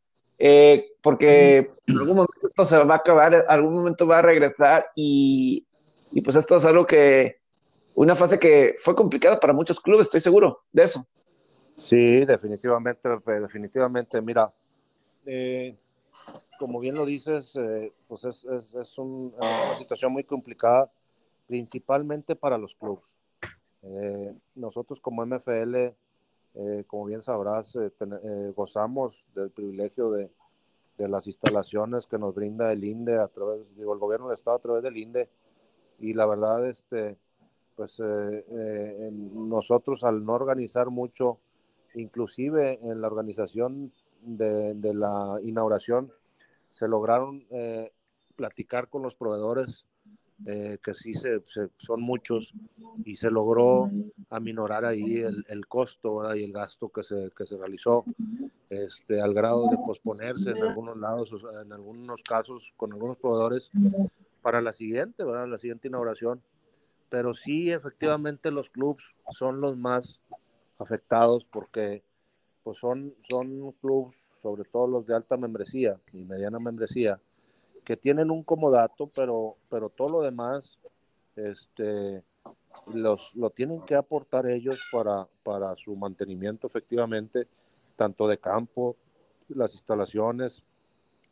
eh, 0.45 0.97
porque 1.01 1.71
en 1.87 1.99
algún 1.99 2.17
momento 2.17 2.49
esto 2.49 2.65
se 2.65 2.77
va 2.77 2.95
a 2.95 2.97
acabar, 2.97 3.47
algún 3.47 3.75
momento 3.75 4.09
va 4.09 4.19
a 4.19 4.23
regresar 4.23 4.91
y, 4.97 5.65
y 6.11 6.21
pues 6.21 6.35
esto 6.35 6.57
es 6.57 6.65
algo 6.65 6.85
que, 6.85 7.37
una 7.95 8.17
fase 8.17 8.41
que 8.41 8.75
fue 8.83 8.97
complicada 8.97 9.39
para 9.39 9.53
muchos 9.53 9.81
clubes, 9.81 10.07
estoy 10.07 10.19
seguro 10.19 10.65
de 10.73 10.83
eso. 10.83 11.07
Sí, 11.81 12.25
definitivamente, 12.25 13.09
definitivamente. 13.25 14.21
Mira, 14.21 14.53
eh, 15.27 15.77
como 16.59 16.81
bien 16.81 16.97
lo 16.97 17.07
dices, 17.07 17.55
eh, 17.55 17.93
pues 18.09 18.25
es, 18.25 18.45
es, 18.45 18.75
es 18.75 18.99
una 18.99 19.77
situación 19.79 20.13
muy 20.13 20.25
complicada 20.25 20.91
principalmente 21.47 22.35
para 22.35 22.59
los 22.59 22.75
clubes. 22.75 23.17
Eh, 23.85 24.35
nosotros 24.57 24.99
como 24.99 25.25
MFL, 25.25 25.95
eh, 26.55 26.85
como 26.87 27.07
bien 27.07 27.23
sabrás, 27.23 27.77
eh, 27.77 28.53
gozamos 28.55 29.25
del 29.35 29.51
privilegio 29.51 30.11
de, 30.11 30.31
de, 30.99 31.09
las 31.09 31.27
instalaciones 31.27 32.07
que 32.07 32.19
nos 32.19 32.35
brinda 32.35 32.73
el 32.73 32.85
INDE 32.85 33.19
a 33.19 33.29
través, 33.29 33.75
digo, 33.77 33.95
el 33.95 33.99
gobierno 33.99 34.29
del 34.29 34.37
estado 34.37 34.57
a 34.57 34.61
través 34.61 34.83
del 34.83 34.97
INDE. 34.97 35.29
Y 35.99 36.15
la 36.15 36.27
verdad, 36.27 36.69
este, 36.69 37.17
pues 37.77 38.03
nosotros 39.13 40.05
al 40.05 40.25
no 40.25 40.33
organizar 40.33 40.91
mucho, 40.91 41.39
inclusive 41.95 42.81
en 42.83 43.01
la 43.01 43.07
organización 43.07 43.93
de, 44.21 44.75
de 44.75 44.95
la 44.95 45.39
inauguración, 45.43 46.13
se 46.71 46.89
lograron 46.89 47.47
platicar 48.35 48.89
con 48.89 49.03
los 49.03 49.15
proveedores 49.15 49.87
eh, 50.47 50.79
que 50.83 50.95
sí 50.95 51.15
se, 51.15 51.43
son 51.79 52.03
muchos, 52.03 52.53
y 53.05 53.17
se 53.17 53.31
logró 53.31 53.91
aminorar 54.31 54.85
ahí 54.85 55.19
el, 55.19 55.45
el 55.49 55.67
costo 55.67 56.35
y 56.35 56.45
el 56.45 56.53
gasto 56.53 56.89
que 56.89 57.03
se, 57.03 57.31
que 57.37 57.47
se 57.47 57.57
realizó, 57.57 58.05
este, 58.71 59.21
al 59.21 59.35
grado 59.35 59.69
de 59.69 59.77
posponerse 59.77 60.51
en 60.51 60.63
algunos 60.63 60.97
lados, 60.97 61.31
en 61.63 61.73
algunos 61.73 62.23
casos 62.23 62.73
con 62.77 62.93
algunos 62.93 63.19
proveedores 63.19 63.71
para 64.41 64.61
la 64.61 64.73
siguiente, 64.73 65.25
¿verdad? 65.25 65.47
la 65.47 65.59
siguiente 65.59 65.89
inauguración. 65.89 66.43
Pero 67.09 67.35
sí, 67.35 67.71
efectivamente, 67.71 68.51
los 68.51 68.71
clubes 68.71 69.05
son 69.31 69.61
los 69.61 69.77
más 69.77 70.21
afectados 70.79 71.45
porque 71.45 72.03
pues 72.63 72.79
son, 72.79 73.15
son 73.29 73.73
clubes, 73.73 74.17
sobre 74.41 74.65
todo 74.65 74.87
los 74.87 75.07
de 75.07 75.15
alta 75.15 75.37
membresía 75.37 76.01
y 76.13 76.25
mediana 76.25 76.59
membresía, 76.59 77.21
que 77.85 77.97
tienen 77.97 78.31
un 78.31 78.43
comodato, 78.43 79.09
pero, 79.09 79.57
pero 79.69 79.89
todo 79.89 80.09
lo 80.09 80.23
demás 80.23 80.79
este, 81.37 82.23
los, 82.95 83.35
lo 83.35 83.51
tienen 83.51 83.85
que 83.85 83.95
aportar 83.95 84.47
ellos 84.47 84.89
para, 84.93 85.27
para 85.43 85.75
su 85.77 85.97
mantenimiento 85.97 86.67
efectivamente, 86.67 87.47
tanto 87.97 88.29
de 88.29 88.39
campo, 88.39 88.97
las 89.49 89.75
instalaciones, 89.75 90.63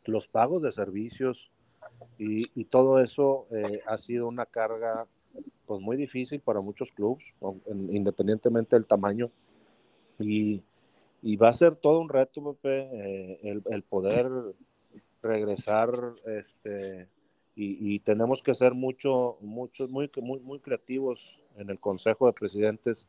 los 0.05 0.27
pagos 0.27 0.61
de 0.61 0.71
servicios 0.71 1.51
y, 2.17 2.51
y 2.59 2.65
todo 2.65 2.99
eso 2.99 3.47
eh, 3.51 3.81
ha 3.87 3.97
sido 3.97 4.27
una 4.27 4.45
carga 4.45 5.07
pues 5.65 5.81
muy 5.81 5.95
difícil 5.95 6.41
para 6.41 6.59
muchos 6.59 6.91
clubes, 6.91 7.33
independientemente 7.67 8.75
del 8.75 8.85
tamaño. 8.85 9.31
Y, 10.19 10.61
y, 11.21 11.37
va 11.37 11.49
a 11.49 11.53
ser 11.53 11.75
todo 11.77 11.99
un 12.01 12.09
reto, 12.09 12.53
Pepe, 12.61 12.89
eh, 12.91 13.39
el, 13.43 13.63
el, 13.69 13.81
poder 13.83 14.29
regresar 15.21 15.91
este, 16.25 17.07
y, 17.55 17.99
tenemos 17.99 18.41
que 18.41 18.55
ser 18.55 18.73
mucho, 18.73 19.37
mucho, 19.41 19.87
muy, 19.87 20.09
muy, 20.21 20.39
muy 20.39 20.59
creativos 20.59 21.39
en 21.57 21.69
el 21.69 21.79
Consejo 21.79 22.25
de 22.25 22.33
Presidentes, 22.33 23.07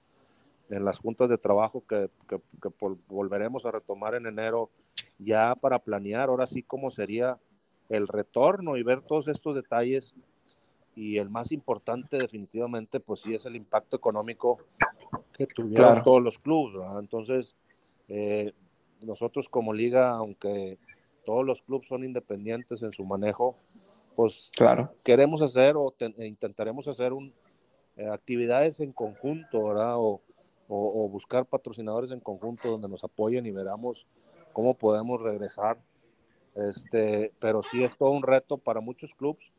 en 0.69 0.85
las 0.85 0.99
juntas 0.99 1.31
de 1.31 1.39
trabajo 1.39 1.85
que, 1.89 2.11
que, 2.29 2.41
volveremos 3.09 3.65
a 3.65 3.71
retomar 3.71 4.15
en 4.15 4.27
enero, 4.27 4.69
ya 5.19 5.55
para 5.55 5.79
planear 5.79 6.29
ahora 6.29 6.47
sí 6.47 6.63
cómo 6.63 6.91
sería 6.91 7.39
el 7.89 8.09
retorno 8.09 8.77
y 8.77 8.83
ver 8.83 9.01
todos 9.03 9.29
estos 9.29 9.55
detalles. 9.55 10.15
Y 10.95 11.17
el 11.17 11.31
más 11.31 11.53
importante 11.53 12.19
definitivamente, 12.19 13.01
pues 13.01 13.21
sí, 13.21 13.35
es 13.35 13.47
el 13.47 13.57
impacto 13.57 13.97
económico 13.97 14.59
que 15.33 15.47
tuvieron 15.47 16.03
todos 16.03 16.23
los 16.23 16.39
clubes. 16.39 16.75
Entonces, 16.99 17.55
eh, 18.09 18.53
nosotros 19.01 19.49
como 19.49 19.73
liga, 19.73 20.11
aunque 20.11 20.79
todos 21.25 21.45
los 21.45 21.63
clubes 21.63 21.89
son 21.89 22.05
independientes 22.05 22.83
en 22.83 22.93
su 22.93 23.05
manejo, 23.05 23.57
pues 24.17 24.51
claro. 24.57 24.95
queremos 25.03 25.43
hacer 25.43 25.77
o 25.77 25.95
e 25.99 26.27
intentaremos 26.27 26.87
hacer 26.89 27.13
un, 27.13 27.33
eh, 27.97 28.07
actividades 28.07 28.81
en 28.81 28.93
conjunto, 28.93 29.65
¿verdad? 29.65 29.97
O, 29.97 30.21
o, 30.69 31.09
buscar 31.09 31.45
patrocinadores 31.45 32.11
en 32.11 32.21
conjunto 32.21 32.71
donde 32.71 32.89
nos 32.89 33.05
apoyen 33.05 33.45
y 33.45 33.51
veramos 33.51 34.07
cómo 34.55 34.75
podemos 34.75 35.21
regresar. 35.21 35.79
Este, 36.55 37.33
pero 37.39 37.63
sí 37.63 37.83
es 37.85 37.97
todo 37.97 38.11
un 38.11 38.23
reto 38.23 38.59
para 38.59 38.81
muchos 38.81 39.15
clubes 39.15 39.53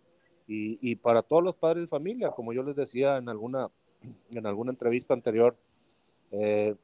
y, 0.48 0.78
y, 0.82 0.96
para 0.96 1.22
todos 1.22 1.44
los 1.44 1.56
padres 1.56 1.84
de 1.84 1.88
familia, 1.88 2.32
como 2.32 2.54
yo 2.54 2.64
les 2.64 2.76
decía 2.76 3.18
en 3.18 3.30
alguna, 3.30 3.70
en 4.34 4.46
alguna 4.46 4.72
entrevista 4.72 5.14
anterior, 5.14 5.56
eh, 6.32 6.76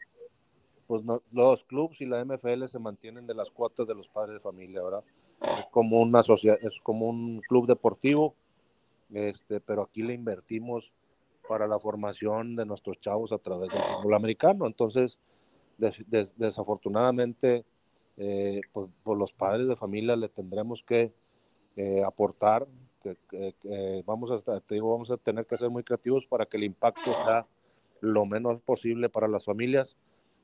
pues 0.90 1.04
los 1.32 1.64
clubes 1.66 2.02
y 2.02 2.08
la 2.08 2.26
MFL 2.26 2.66
se 2.66 2.80
mantienen 2.80 3.28
de 3.28 3.36
las 3.36 3.52
cuotas 3.52 3.88
de 3.88 3.94
los 3.94 4.08
padres 4.08 4.34
de 4.34 4.40
familia, 4.40 4.82
¿verdad? 4.82 5.04
Es 5.40 5.66
como 5.70 6.02
una 6.02 6.24
sociedad, 6.24 6.58
es 6.64 6.80
como 6.80 7.08
un 7.08 7.42
club 7.42 7.68
deportivo, 7.68 8.34
este, 9.14 9.60
pero 9.60 9.84
aquí 9.84 10.02
le 10.02 10.16
invertimos 10.16 10.92
para 11.48 11.68
la 11.68 11.78
formación 11.78 12.56
de 12.56 12.66
nuestros 12.66 13.00
chavos 13.00 13.32
a 13.32 13.38
través 13.38 13.72
del 13.72 13.84
fútbol 13.84 14.16
americano. 14.16 14.66
Entonces, 14.66 15.20
desafortunadamente, 15.78 17.66
eh, 18.18 18.62
pues, 18.74 18.90
por 19.04 19.16
los 19.16 19.32
padres 19.32 19.68
de 19.68 19.76
familia 19.76 20.16
le 20.16 20.30
tendremos 20.30 20.82
que 20.82 21.14
eh, 21.76 22.02
aportar, 22.04 22.68
vamos, 24.08 24.32
a, 24.32 24.60
te 24.60 24.74
digo, 24.74 24.92
vamos 24.92 25.12
a 25.12 25.18
tener 25.18 25.46
que 25.46 25.56
ser 25.56 25.70
muy 25.70 25.84
creativos 25.84 26.26
para 26.26 26.48
que 26.48 26.58
el 26.58 26.64
impacto 26.64 27.14
sea 27.14 27.46
lo 28.02 28.26
menos 28.26 28.60
posible 28.62 29.08
para 29.08 29.28
las 29.28 29.46
familias 29.46 29.96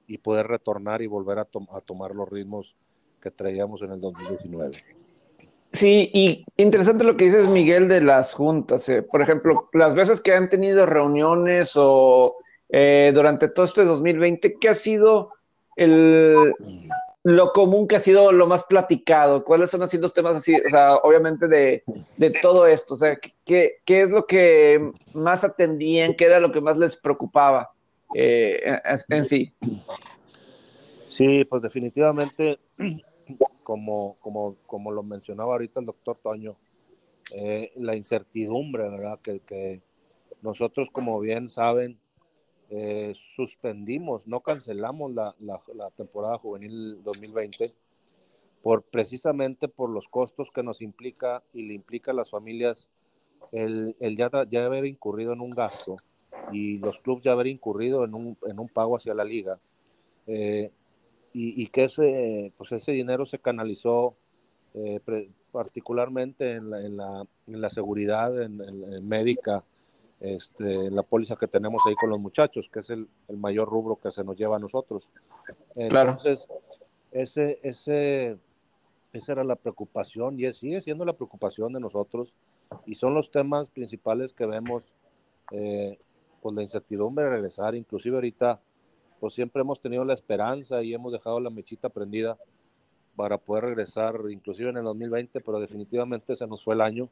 y 0.07 0.17
poder 0.17 0.47
retornar 0.47 1.01
y 1.01 1.07
volver 1.07 1.39
a, 1.39 1.45
tomar 1.45 2.15
los 2.15 2.29
ritmos 2.29 2.75
que 3.21 3.31
traíamos 3.31 3.81
en 3.81 3.91
el 3.91 4.01
2019. 4.01 4.71
Sí, 5.74 6.09
y 6.13 6.45
interesante 6.57 7.03
lo 7.03 7.17
que 7.17 7.25
dices, 7.25 7.47
Miguel, 7.47 7.88
de 7.88 8.01
las 8.01 8.33
juntas. 8.33 8.88
Eh. 8.88 9.01
Por 9.01 9.21
ejemplo, 9.21 9.69
las 9.74 9.93
veces 9.93 10.21
que 10.21 10.33
han 10.33 10.47
tenido 10.47 10.85
reuniones 10.85 11.74
o 11.75 12.38
eh, 12.69 13.12
durante 13.13 13.50
todo 13.50 13.65
este 13.65 13.83
2020, 13.83 14.57
¿qué 14.59 14.69
ha 14.69 14.75
sido 14.75 15.31
el, 15.75 16.53
lo 17.24 17.51
común 17.51 17.88
que 17.88 17.97
ha 17.97 18.00
sido 18.00 18.31
lo 18.31 18.47
más 18.47 18.63
platicado? 18.65 19.43
¿Cuáles 19.43 19.71
son 19.71 19.83
así 19.83 19.97
los 19.97 20.13
temas 20.13 20.38
así, 20.38 20.55
o 20.55 20.69
sea, 20.69 20.95
obviamente 20.97 21.47
de, 21.47 21.83
de 22.17 22.29
todo 22.29 22.67
esto? 22.67 22.93
O 22.93 22.97
sea, 22.97 23.17
¿qué, 23.43 23.79
¿qué, 23.83 24.01
es 24.03 24.09
lo 24.09 24.27
que 24.27 24.91
más 25.13 25.43
atendían? 25.43 26.13
¿Qué 26.13 26.25
era 26.25 26.39
lo 26.39 26.51
que 26.51 26.62
más 26.62 26.77
les 26.77 26.95
preocupaba? 26.95 27.75
Eh, 28.13 28.81
en 29.09 29.25
sí. 29.25 29.53
Sí, 31.07 31.45
pues 31.45 31.62
definitivamente, 31.62 32.59
como, 33.63 34.17
como, 34.19 34.57
como 34.65 34.91
lo 34.91 35.01
mencionaba 35.03 35.53
ahorita 35.53 35.79
el 35.79 35.85
doctor 35.85 36.17
Toño, 36.21 36.57
eh, 37.33 37.71
la 37.77 37.95
incertidumbre, 37.95 38.89
¿verdad? 38.89 39.19
Que, 39.21 39.39
que, 39.39 39.81
nosotros, 40.41 40.89
como 40.91 41.19
bien 41.19 41.50
saben, 41.50 41.97
eh, 42.69 43.13
suspendimos, 43.35 44.27
no 44.27 44.41
cancelamos 44.41 45.13
la, 45.13 45.35
la, 45.39 45.59
la, 45.74 45.89
temporada 45.91 46.38
juvenil 46.38 47.01
2020 47.03 47.69
por 48.62 48.83
precisamente 48.83 49.67
por 49.67 49.89
los 49.89 50.07
costos 50.07 50.51
que 50.51 50.63
nos 50.63 50.81
implica 50.81 51.43
y 51.53 51.63
le 51.63 51.74
implica 51.75 52.12
a 52.12 52.15
las 52.15 52.31
familias 52.31 52.89
el, 53.51 53.95
el 54.00 54.17
ya, 54.17 54.29
ya 54.50 54.65
haber 54.65 54.85
incurrido 54.85 55.33
en 55.33 55.41
un 55.41 55.51
gasto 55.51 55.95
y 56.51 56.77
los 56.80 57.01
clubes 57.01 57.24
ya 57.24 57.32
haber 57.32 57.48
incurrido 57.48 58.04
en 58.06 58.13
un, 58.13 58.38
en 58.48 58.60
un 58.60 58.70
pago 58.70 58.98
hacia 58.98 59.13
la 59.13 59.24
liga, 59.24 59.60
eh, 60.27 60.72
y, 61.38 61.68
que 61.68 61.84
ese, 61.84 62.54
pues 62.58 62.72
ese 62.72 62.94
dinero 62.94 63.25
se 63.25 63.39
canalizó 63.39 64.15
eh, 64.74 65.01
particularmente 65.51 66.54
en 66.54 66.70
la, 66.70 66.82
en 66.82 66.96
la, 66.96 67.25
en 67.48 67.60
la 67.60 67.70
seguridad 67.70 68.42
en, 68.42 68.58
médica, 69.06 69.62
este, 70.22 70.86
en 70.86 70.96
la 70.96 71.04
póliza 71.04 71.36
que 71.36 71.48
tenemos 71.48 71.82
ahí 71.86 71.96
con 71.96 72.10
los 72.10 72.22
muchachos, 72.22 72.70
que 72.70 72.80
es 72.80 72.89
el, 72.89 73.10
el 73.27 73.36
mayor 73.36 73.68
rubro 73.68 73.98
que 73.98 74.12
se 74.12 74.24
nos 74.24 74.38
lleva 74.38 74.56
a 74.56 74.60
nosotros. 74.60 75.12
Entonces, 75.75 76.48
ese, 77.12 77.60
ese, 77.63 78.38
esa 79.13 79.32
era 79.32 79.44
la 79.44 79.56
preocupación 79.56 80.39
y 80.39 80.51
sigue 80.54 80.82
siendo 80.82 81.06
la 81.06 81.13
preocupación 81.13 81.74
de 81.74 81.80
nosotros 81.80 82.34
y 82.86 82.96
son 82.96 83.13
los 83.13 83.32
temas 83.32 83.70
principales 83.70 84.34
que 84.34 84.46
vemos 84.46 84.94
eh, 85.51 85.98
pues 86.45 86.53
la 86.53 86.61
incertidumbre 86.61 87.25
de 87.25 87.31
regresar, 87.31 87.73
inclusive 87.73 88.17
ahorita 88.17 88.61
pues 89.19 89.33
siempre 89.33 89.63
hemos 89.63 89.81
tenido 89.81 90.05
la 90.05 90.13
esperanza 90.13 90.83
y 90.83 90.93
hemos 90.93 91.11
dejado 91.11 91.39
la 91.39 91.49
mechita 91.49 91.89
prendida 91.89 92.37
para 93.15 93.39
poder 93.39 93.63
regresar, 93.63 94.19
inclusive 94.29 94.69
en 94.69 94.77
el 94.77 94.83
2020, 94.83 95.41
pero 95.41 95.59
definitivamente 95.59 96.35
se 96.35 96.45
nos 96.45 96.63
fue 96.63 96.75
el 96.75 96.81
año. 96.81 97.09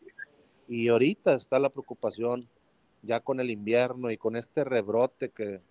Y 0.67 0.87
ahorita 0.89 1.33
está 1.33 1.57
la 1.57 1.69
preocupación 1.69 2.47
ya 3.01 3.21
con 3.21 3.39
el 3.39 3.49
invierno 3.49 4.11
y 4.11 4.17
con 4.17 4.35
este 4.35 4.63
rebrote 4.65 5.29
que 5.29 5.61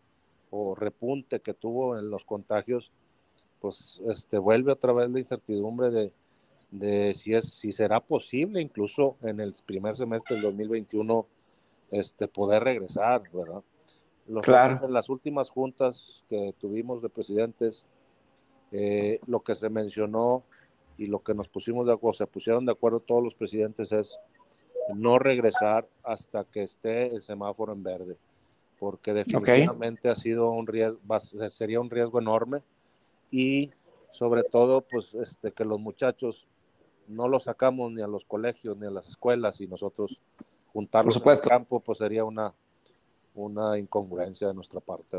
o 0.50 0.74
repunte 0.74 1.38
que 1.38 1.54
tuvo 1.54 1.96
en 1.96 2.10
los 2.10 2.24
contagios, 2.24 2.90
pues 3.60 4.00
este 4.08 4.38
vuelve 4.38 4.72
otra 4.72 4.92
vez 4.92 5.08
la 5.08 5.20
incertidumbre 5.20 5.90
de, 5.90 6.12
de 6.72 7.14
si 7.14 7.32
es 7.32 7.44
si 7.44 7.70
será 7.70 8.00
posible 8.00 8.60
incluso 8.60 9.18
en 9.22 9.38
el 9.38 9.54
primer 9.64 9.94
semestre 9.94 10.34
del 10.34 10.46
2021 10.46 11.28
este 11.92 12.26
poder 12.26 12.64
regresar, 12.64 13.22
¿verdad? 13.32 13.62
claro. 14.42 14.84
en 14.84 14.92
las 14.92 15.08
últimas 15.08 15.50
juntas 15.50 16.24
que 16.28 16.54
tuvimos 16.58 17.02
de 17.02 17.08
presidentes, 17.08 17.86
eh, 18.72 19.20
lo 19.26 19.40
que 19.40 19.54
se 19.54 19.68
mencionó 19.68 20.42
y 20.96 21.06
lo 21.06 21.22
que 21.22 21.34
nos 21.34 21.48
pusimos 21.48 21.86
de 21.86 21.92
acuerdo, 21.92 22.18
se 22.18 22.26
pusieron 22.26 22.64
de 22.64 22.72
acuerdo 22.72 23.00
todos 23.00 23.22
los 23.22 23.34
presidentes 23.34 23.92
es 23.92 24.18
no 24.94 25.18
regresar 25.18 25.86
hasta 26.02 26.44
que 26.44 26.62
esté 26.62 27.14
el 27.14 27.22
semáforo 27.22 27.72
en 27.72 27.82
verde, 27.82 28.16
porque 28.78 29.12
definitivamente 29.12 30.08
ha 30.08 30.16
sido 30.16 30.50
un 30.50 30.66
riesgo, 30.66 30.98
sería 31.50 31.80
un 31.80 31.90
riesgo 31.90 32.18
enorme 32.18 32.62
y 33.30 33.70
sobre 34.12 34.44
todo, 34.44 34.82
pues, 34.82 35.14
este, 35.14 35.52
que 35.52 35.64
los 35.64 35.80
muchachos 35.80 36.46
no 37.08 37.28
los 37.28 37.44
sacamos 37.44 37.92
ni 37.92 38.02
a 38.02 38.06
los 38.06 38.24
colegios 38.24 38.76
ni 38.76 38.86
a 38.86 38.90
las 38.90 39.08
escuelas 39.08 39.60
y 39.60 39.66
nosotros 39.66 40.20
juntarlos 40.72 41.16
en 41.16 41.28
el 41.28 41.40
campo, 41.40 41.80
pues 41.80 41.98
sería 41.98 42.24
una, 42.24 42.52
una 43.34 43.78
incongruencia 43.78 44.48
de 44.48 44.54
nuestra 44.54 44.80
parte. 44.80 45.16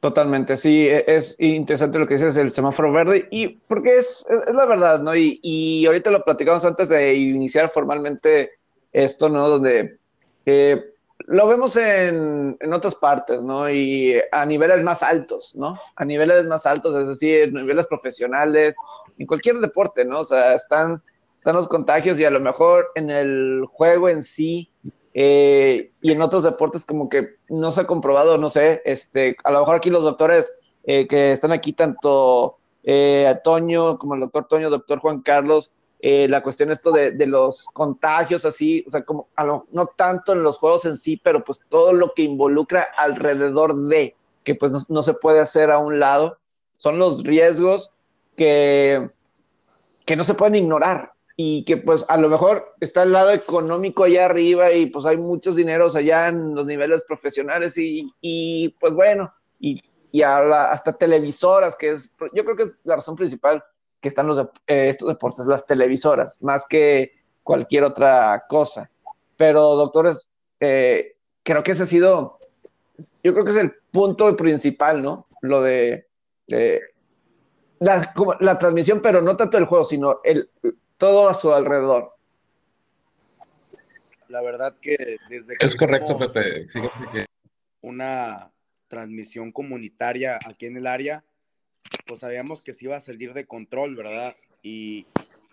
Totalmente, 0.00 0.56
sí, 0.56 0.86
e, 0.86 1.04
es 1.06 1.34
interesante 1.38 1.98
lo 1.98 2.06
que 2.06 2.14
dices 2.14 2.36
el 2.36 2.50
semáforo 2.50 2.92
verde 2.92 3.26
y 3.30 3.48
porque 3.48 3.98
es, 3.98 4.26
es, 4.28 4.54
la 4.54 4.66
verdad, 4.66 5.00
¿no? 5.00 5.16
Y, 5.16 5.40
y, 5.42 5.86
ahorita 5.86 6.10
lo 6.10 6.22
platicamos 6.22 6.64
antes 6.64 6.90
de 6.90 7.14
iniciar 7.14 7.70
formalmente 7.70 8.50
esto, 8.92 9.28
¿no? 9.28 9.48
Donde 9.48 9.98
eh, 10.44 10.84
lo 11.26 11.48
vemos 11.48 11.76
en, 11.76 12.56
en, 12.60 12.72
otras 12.74 12.96
partes, 12.96 13.42
¿no? 13.42 13.70
Y 13.70 14.20
a 14.30 14.44
niveles 14.44 14.82
más 14.82 15.02
altos, 15.02 15.56
¿no? 15.56 15.74
A 15.96 16.04
niveles 16.04 16.46
más 16.46 16.66
altos, 16.66 16.94
es 16.96 17.08
decir, 17.08 17.52
niveles 17.52 17.86
profesionales, 17.86 18.76
en 19.18 19.26
cualquier 19.26 19.56
deporte, 19.56 20.04
¿no? 20.04 20.20
O 20.20 20.24
sea, 20.24 20.54
están, 20.54 21.02
están 21.36 21.56
los 21.56 21.68
contagios 21.68 22.18
y 22.18 22.24
a 22.24 22.30
lo 22.30 22.40
mejor 22.40 22.90
en 22.94 23.10
el 23.10 23.64
juego 23.70 24.08
en 24.08 24.22
sí 24.22 24.70
eh, 25.12 25.92
y 26.02 26.10
en 26.10 26.22
otros 26.22 26.42
deportes 26.42 26.84
como 26.84 27.08
que 27.08 27.36
no 27.48 27.70
se 27.70 27.82
ha 27.82 27.86
comprobado, 27.86 28.36
no 28.36 28.50
sé, 28.50 28.82
este, 28.84 29.36
a 29.44 29.52
lo 29.52 29.60
mejor 29.60 29.76
aquí 29.76 29.88
los 29.88 30.02
doctores 30.02 30.52
eh, 30.82 31.06
que 31.06 31.32
están 31.32 31.52
aquí, 31.52 31.72
tanto 31.72 32.56
eh, 32.82 33.32
Toño 33.44 33.96
como 33.96 34.14
el 34.14 34.20
doctor 34.20 34.46
Toño, 34.48 34.70
doctor 34.70 34.98
Juan 34.98 35.20
Carlos, 35.20 35.70
la 36.02 36.42
cuestión 36.42 36.70
esto 36.70 36.92
de, 36.92 37.26
los 37.26 37.64
contagios 37.72 38.44
así, 38.44 38.84
o 38.86 38.90
sea, 38.90 39.06
como 39.06 39.28
no 39.70 39.86
tanto 39.96 40.34
en 40.34 40.42
los 40.42 40.58
juegos 40.58 40.84
en 40.84 40.98
sí, 40.98 41.18
pero 41.24 41.42
pues 41.42 41.60
todo 41.66 41.94
lo 41.94 42.12
que 42.12 42.20
involucra 42.20 42.86
alrededor 42.98 43.74
de, 43.74 44.14
que 44.42 44.54
pues 44.54 44.70
no, 44.70 44.80
no 44.90 45.02
se 45.02 45.14
puede 45.14 45.40
hacer 45.40 45.70
a 45.70 45.78
un 45.78 45.98
lado, 45.98 46.36
son 46.76 46.98
los 46.98 47.24
riesgos 47.24 47.90
que, 48.36 49.08
que 50.04 50.14
no 50.14 50.24
se 50.24 50.34
pueden 50.34 50.56
ignorar, 50.56 51.13
y 51.36 51.64
que 51.64 51.76
pues 51.76 52.04
a 52.08 52.16
lo 52.16 52.28
mejor 52.28 52.74
está 52.80 53.02
el 53.02 53.12
lado 53.12 53.32
económico 53.32 54.04
allá 54.04 54.26
arriba 54.26 54.70
y 54.72 54.86
pues 54.86 55.04
hay 55.04 55.16
muchos 55.16 55.56
dineros 55.56 55.96
allá 55.96 56.28
en 56.28 56.54
los 56.54 56.66
niveles 56.66 57.04
profesionales 57.04 57.76
y, 57.76 58.12
y 58.20 58.68
pues 58.80 58.94
bueno, 58.94 59.34
y, 59.58 59.82
y 60.12 60.22
hasta 60.22 60.92
televisoras, 60.92 61.74
que 61.74 61.90
es, 61.90 62.14
yo 62.32 62.44
creo 62.44 62.56
que 62.56 62.62
es 62.64 62.78
la 62.84 62.96
razón 62.96 63.16
principal 63.16 63.64
que 64.00 64.08
están 64.08 64.28
los, 64.28 64.38
eh, 64.38 64.88
estos 64.88 65.08
deportes, 65.08 65.46
las 65.46 65.66
televisoras, 65.66 66.40
más 66.42 66.66
que 66.66 67.12
cualquier 67.42 67.84
otra 67.84 68.44
cosa. 68.48 68.90
Pero 69.36 69.74
doctores, 69.74 70.30
eh, 70.60 71.16
creo 71.42 71.62
que 71.64 71.72
ese 71.72 71.82
ha 71.82 71.86
sido, 71.86 72.38
yo 73.24 73.32
creo 73.32 73.44
que 73.44 73.50
es 73.50 73.56
el 73.56 73.72
punto 73.90 74.36
principal, 74.36 75.02
¿no? 75.02 75.26
Lo 75.40 75.62
de... 75.62 76.06
la, 77.80 78.12
la 78.40 78.58
transmisión, 78.58 79.00
pero 79.02 79.20
no 79.20 79.36
tanto 79.36 79.58
el 79.58 79.64
juego, 79.64 79.84
sino 79.84 80.20
el, 80.22 80.48
todo 81.04 81.28
a 81.28 81.34
su 81.34 81.52
alrededor. 81.52 82.14
La 84.28 84.40
verdad 84.40 84.74
que 84.80 85.18
desde 85.28 85.54
que... 85.58 85.66
Es 85.66 85.76
correcto, 85.76 86.18
Pepe. 86.18 86.66
Una 87.82 88.50
transmisión 88.88 89.52
comunitaria 89.52 90.38
aquí 90.46 90.64
en 90.64 90.78
el 90.78 90.86
área, 90.86 91.22
pues 92.06 92.20
sabíamos 92.20 92.62
que 92.62 92.72
se 92.72 92.86
iba 92.86 92.96
a 92.96 93.02
salir 93.02 93.34
de 93.34 93.44
control, 93.44 93.96
¿verdad? 93.96 94.34
Y 94.62 95.06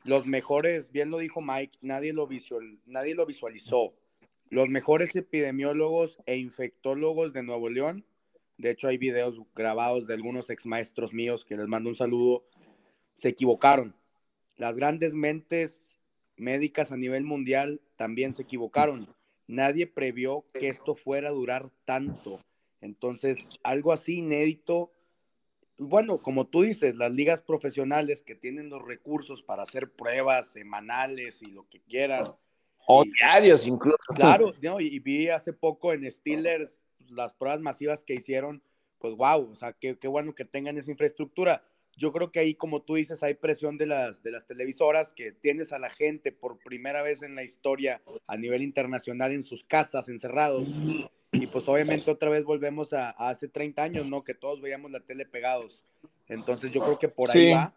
los 0.06 0.26
mejores, 0.26 0.90
bien 0.94 1.12
lo 1.12 1.18
dijo 1.18 1.42
Mike, 1.42 1.80
nadie 1.82 2.14
lo, 2.14 2.28
visual, 2.28 2.80
nadie 2.86 3.14
lo 3.14 3.26
visualizó. 3.26 3.94
Los 4.50 4.70
mejores 4.70 5.14
epidemiólogos 5.18 6.18
e 6.28 6.38
infectólogos 6.38 7.34
de 7.34 7.44
Nuevo 7.44 7.68
León, 7.68 8.06
de 8.58 8.72
hecho 8.72 8.88
hay 8.88 8.98
videos 8.98 9.42
grabados 9.54 10.08
de 10.08 10.14
algunos 10.14 10.50
ex 10.50 10.66
maestros 10.66 11.12
míos 11.12 11.44
que 11.44 11.58
les 11.58 11.68
mando 11.68 11.90
un 11.90 11.96
saludo, 11.96 12.46
se 13.16 13.28
equivocaron. 13.28 13.94
Las 14.58 14.76
grandes 14.76 15.14
mentes 15.14 16.00
médicas 16.38 16.92
a 16.92 16.98
nivel 16.98 17.24
mundial 17.24 17.82
también 17.96 18.34
se 18.34 18.44
equivocaron. 18.44 19.08
Nadie 19.48 19.88
previó 19.88 20.46
que 20.54 20.70
esto 20.70 20.96
fuera 20.96 21.30
a 21.30 21.34
durar 21.34 21.70
tanto. 21.86 22.42
Entonces, 22.80 23.48
algo 23.64 23.92
así 23.92 24.18
inédito. 24.18 24.92
Bueno, 25.78 26.22
como 26.22 26.48
tú 26.48 26.64
dices, 26.64 26.96
las 26.96 27.12
ligas 27.12 27.42
profesionales 27.42 28.22
que 28.22 28.36
tienen 28.36 28.70
los 28.70 28.84
recursos 28.84 29.42
para 29.44 29.64
hacer 29.64 29.92
pruebas 29.92 30.48
semanales 30.48 31.42
y 31.42 31.52
lo 31.52 31.68
que 31.70 31.82
quieras. 31.82 32.38
O 32.88 33.04
diarios 33.04 33.68
incluso. 33.68 33.98
Claro, 34.16 34.54
y, 34.80 35.00
vi 35.00 35.30
hace 35.30 35.54
poco 35.54 35.94
en 35.94 36.10
Steelers 36.10 36.82
las 37.10 37.34
pruebas 37.34 37.60
masivas 37.62 38.04
que 38.04 38.16
hicieron, 38.16 38.64
pues 39.00 39.16
wow, 39.16 39.52
o 39.52 39.56
sea, 39.56 39.74
qué, 39.74 39.98
qué 39.98 40.08
bueno 40.08 40.34
que 40.34 40.46
tengan 40.46 40.78
esa 40.78 40.92
infraestructura 40.92 41.64
yo 41.98 42.12
creo 42.12 42.32
que 42.32 42.40
ahí, 42.40 42.56
como 42.56 42.82
tú 42.82 42.96
dices, 42.96 43.22
hay 43.24 43.34
presión 43.34 43.78
de 43.78 43.86
las, 43.86 44.22
de 44.24 44.32
las 44.32 44.46
televisoras 44.48 45.14
que 45.14 45.32
tienes 45.32 45.72
a 45.74 45.80
la 45.80 45.90
gente 45.90 46.32
por 46.32 46.58
primera 46.60 47.02
vez 47.02 47.22
en 47.22 47.36
la 47.36 47.44
historia 47.44 48.02
a 48.28 48.38
nivel 48.38 48.62
internacional 48.62 49.32
en 49.32 49.44
sus 49.44 49.64
casas, 49.64 50.08
encerrados. 50.08 50.70
Y 51.32 51.48
pues 51.48 51.68
obviamente 51.68 52.12
otra 52.12 52.30
vez 52.30 52.44
volvemos 52.44 52.94
a, 52.94 53.12
hace 53.12 53.48
30 53.48 53.84
años, 53.84 54.06
¿no? 54.10 54.24
Que 54.24 54.34
todos 54.34 54.62
veíamos 54.62 54.92
la 54.92 55.00
tele 55.02 55.26
pegados. 55.26 55.84
Entonces 56.28 56.72
yo 56.72 56.82
creo 56.82 57.00
que 57.00 57.10
por 57.10 57.30
ahí 57.32 57.52
va. 57.52 57.74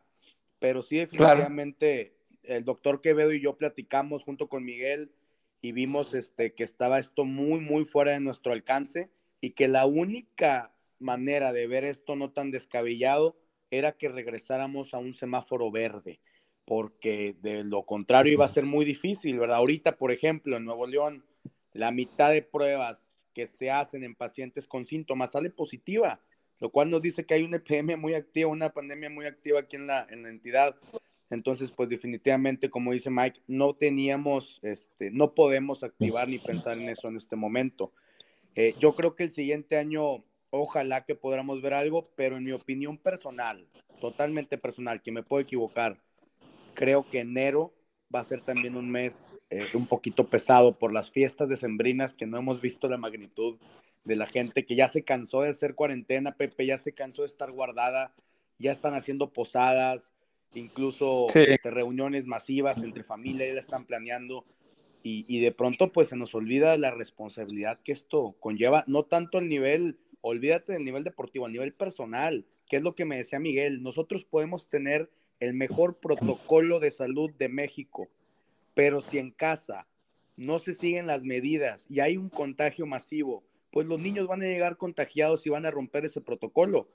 Pero 0.59 0.83
sí, 0.83 0.96
definitivamente 0.98 2.14
el 2.42 2.64
doctor 2.64 3.00
Quevedo 3.00 3.33
y 3.33 3.40
yo 3.40 3.57
platicamos 3.57 4.22
junto 4.22 4.48
con 4.48 4.64
Miguel 4.64 5.12
y 5.61 5.72
vimos 5.72 6.14
este, 6.14 6.55
que 6.55 6.64
estaba 6.64 6.98
esto 6.98 7.24
muy, 7.24 7.61
muy 7.61 7.85
fuera 7.85 8.12
de 8.12 8.20
nuestro 8.20 8.53
alcance 8.53 9.11
y 9.40 9.50
que 9.50 9.68
la 9.68 9.87
única 9.87 10.74
manera 10.98 11.53
de 11.53 11.66
ver 11.66 11.85
esto 11.85 12.16
no 12.16 12.31
tan 12.31 12.50
descabellado 12.50 13.37
era 13.70 13.92
que 13.92 14.09
regresáramos 14.09 14.94
a 14.94 14.98
un 14.98 15.14
semáforo 15.14 15.70
verde, 15.70 16.20
porque 16.64 17.37
de 17.42 17.64
lo 17.64 17.85
contrario 17.85 18.33
iba 18.33 18.44
a 18.44 18.48
ser 18.48 18.64
muy 18.64 18.85
difícil, 18.85 19.38
¿verdad? 19.38 19.57
Ahorita, 19.57 19.96
por 19.96 20.12
ejemplo, 20.12 20.57
en 20.57 20.64
Nuevo 20.64 20.87
León, 20.87 21.24
la 21.72 21.90
mitad 21.90 22.31
de 22.31 22.42
pruebas 22.42 23.12
que 23.35 23.46
se 23.46 23.70
hacen 23.70 24.05
en 24.05 24.14
pacientes 24.14 24.66
con 24.66 24.87
síntomas 24.87 25.33
sale 25.33 25.50
positiva, 25.50 26.20
lo 26.61 26.70
cual 26.70 26.88
nos 26.88 27.03
dice 27.03 27.27
que 27.27 27.35
hay 27.35 27.42
una 27.42 27.57
epidemia 27.57 27.96
muy 27.96 28.14
activa, 28.14 28.50
una 28.50 28.70
pandemia 28.70 29.11
muy 29.11 29.27
activa 29.27 29.61
aquí 29.61 29.77
en 29.77 29.87
la, 29.87 30.07
en 30.09 30.22
la 30.22 30.31
entidad. 30.31 30.77
Entonces, 31.31 31.70
pues 31.72 31.88
definitivamente, 31.88 32.70
como 32.70 32.92
dice 32.92 33.11
Mike, 33.11 33.40
no 33.48 33.74
teníamos, 33.74 34.61
este, 34.62 35.11
no 35.11 35.35
podemos 35.35 35.83
activar 35.83 36.29
ni 36.29 36.38
pensar 36.38 36.79
en 36.79 36.88
eso 36.88 37.09
en 37.09 37.16
este 37.16 37.35
momento. 37.35 37.92
Eh, 38.55 38.74
yo 38.79 38.94
creo 38.94 39.16
que 39.16 39.24
el 39.24 39.33
siguiente 39.33 39.77
año 39.77 40.22
Ojalá 40.57 41.05
que 41.05 41.14
podamos 41.14 41.61
ver 41.62 41.75
algo, 41.75 42.11
pero 42.14 42.37
en 42.37 42.45
mi 42.45 42.53
opinión 42.53 42.97
personal, 42.97 43.67
totalmente 44.01 44.57
personal, 44.57 45.03
que 45.03 45.11
me 45.11 45.23
puedo 45.23 45.43
equivocar, 45.43 45.99
creo 46.75 47.09
que 47.11 47.21
enero 47.21 47.73
va 48.14 48.21
a 48.21 48.25
ser 48.25 48.40
también 48.40 48.77
un 48.77 48.88
mes 48.88 49.33
eh, 49.51 49.67
un 49.75 49.87
poquito 49.87 50.29
pesado 50.29 50.79
por 50.79 50.93
las 50.93 51.11
fiestas 51.11 51.49
decembrinas 51.49 52.14
que 52.14 52.27
no 52.27 52.38
hemos 52.38 52.61
visto 52.61 52.88
la 52.88 52.99
magnitud 52.99 53.59
de 54.05 54.14
la 54.14 54.27
gente 54.27 54.64
que 54.64 54.77
ya 54.77 54.88
se 54.88 55.03
cansó 55.03 55.43
de 55.43 55.49
hacer 55.49 55.75
cuarentena, 55.75 56.37
Pepe, 56.37 56.67
ya 56.67 56.79
se 56.79 56.93
cansó 56.93 57.23
de 57.23 57.29
estar 57.29 57.51
guardada 57.51 58.14
ya 58.59 58.73
están 58.73 58.95
haciendo 58.95 59.33
posadas, 59.33 60.12
incluso 60.55 61.27
este, 61.35 61.71
reuniones 61.71 62.27
masivas 62.27 62.79
entre 62.79 63.03
familias, 63.03 63.49
ya 63.49 63.55
la 63.55 63.61
están 63.61 63.87
planeando. 63.87 64.45
Y, 65.03 65.27
y, 65.29 65.40
de 65.40 65.53
pronto 65.53 65.93
pues 65.93 66.09
se 66.09 66.17
nos 66.17 66.35
olvida 66.35 66.79
la 66.79 66.90
responsabilidad 66.90 67.79
que 67.85 67.93
esto 67.93 68.37
conlleva, 68.40 68.85
no 68.87 69.03
tanto 69.03 69.38
el 69.38 69.51
nivel, 69.51 69.99
olvídate 70.27 70.73
del 70.73 70.87
nivel 70.87 71.05
deportivo, 71.05 71.45
a 71.45 71.51
nivel 71.51 71.75
personal, 71.75 72.47
que 72.67 72.77
es 72.77 72.83
lo 72.83 72.95
que 72.95 73.05
me 73.05 73.19
decía 73.19 73.39
Miguel, 73.39 73.83
nosotros 73.83 74.25
podemos 74.25 74.67
tener 74.71 75.11
el 75.39 75.53
mejor 75.53 75.99
protocolo 75.99 76.81
de 76.81 76.91
salud 76.91 77.31
de 77.39 77.51
México, 77.51 78.09
pero 78.73 79.03
si 79.03 79.19
en 79.19 79.33
casa 79.33 79.87
no 80.37 80.59
se 80.61 80.73
siguen 80.73 81.07
las 81.07 81.23
medidas 81.23 81.87
y 81.91 82.01
hay 82.01 82.17
un 82.17 82.31
contagio 82.31 82.87
masivo, 82.87 83.45
pues 83.71 83.87
los 83.87 84.01
niños 84.01 84.27
van 84.27 84.41
a 84.41 84.47
llegar 84.47 84.79
contagiados 84.79 85.45
y 85.45 85.51
van 85.51 85.67
a 85.67 85.71
romper 85.71 86.07
ese 86.07 86.23
protocolo. 86.23 86.89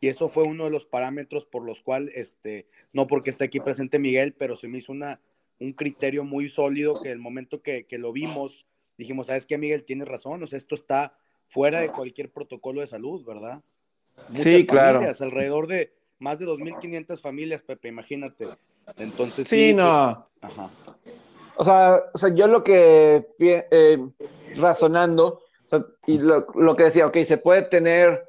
Y 0.00 0.08
eso 0.08 0.30
fue 0.30 0.44
uno 0.44 0.64
de 0.64 0.70
los 0.70 0.86
parámetros 0.86 1.44
por 1.44 1.66
los 1.66 1.82
cuales, 1.82 2.12
este, 2.16 2.66
no 2.94 3.06
porque 3.06 3.28
esté 3.28 3.44
aquí 3.44 3.60
presente 3.60 3.98
Miguel, 3.98 4.32
pero 4.32 4.56
se 4.56 4.68
me 4.68 4.78
hizo 4.78 4.92
una, 4.92 5.20
un 5.58 5.74
criterio 5.74 6.24
muy 6.24 6.48
sólido 6.48 6.94
que 7.02 7.10
el 7.10 7.18
momento 7.18 7.60
que, 7.60 7.84
que 7.84 7.98
lo 7.98 8.10
vimos, 8.10 8.66
dijimos, 8.96 9.26
¿sabes 9.26 9.44
qué, 9.44 9.58
Miguel? 9.58 9.84
Tienes 9.84 10.08
razón, 10.08 10.42
o 10.42 10.46
sea, 10.46 10.56
esto 10.56 10.74
está 10.74 11.14
fuera 11.50 11.80
de 11.80 11.88
cualquier 11.88 12.30
protocolo 12.30 12.80
de 12.80 12.86
salud, 12.86 13.24
¿verdad? 13.24 13.60
sí, 14.32 14.66
claro. 14.66 15.00
Alrededor 15.20 15.66
de 15.66 15.92
más 16.18 16.38
de 16.38 16.46
2.500 16.46 17.20
familias, 17.20 17.62
Pepe, 17.62 17.88
imagínate. 17.88 18.48
Entonces, 18.96 19.48
sí, 19.48 19.74
no. 19.74 20.24
Ajá. 20.40 20.70
O 21.56 21.64
sea, 21.64 22.02
o 22.12 22.18
sea, 22.18 22.34
yo 22.34 22.46
lo 22.46 22.62
que 22.62 23.26
eh, 23.38 23.98
razonando, 24.56 25.42
y 26.06 26.18
lo, 26.18 26.46
lo, 26.54 26.74
que 26.76 26.84
decía, 26.84 27.06
ok, 27.06 27.18
se 27.18 27.36
puede 27.36 27.62
tener, 27.62 28.24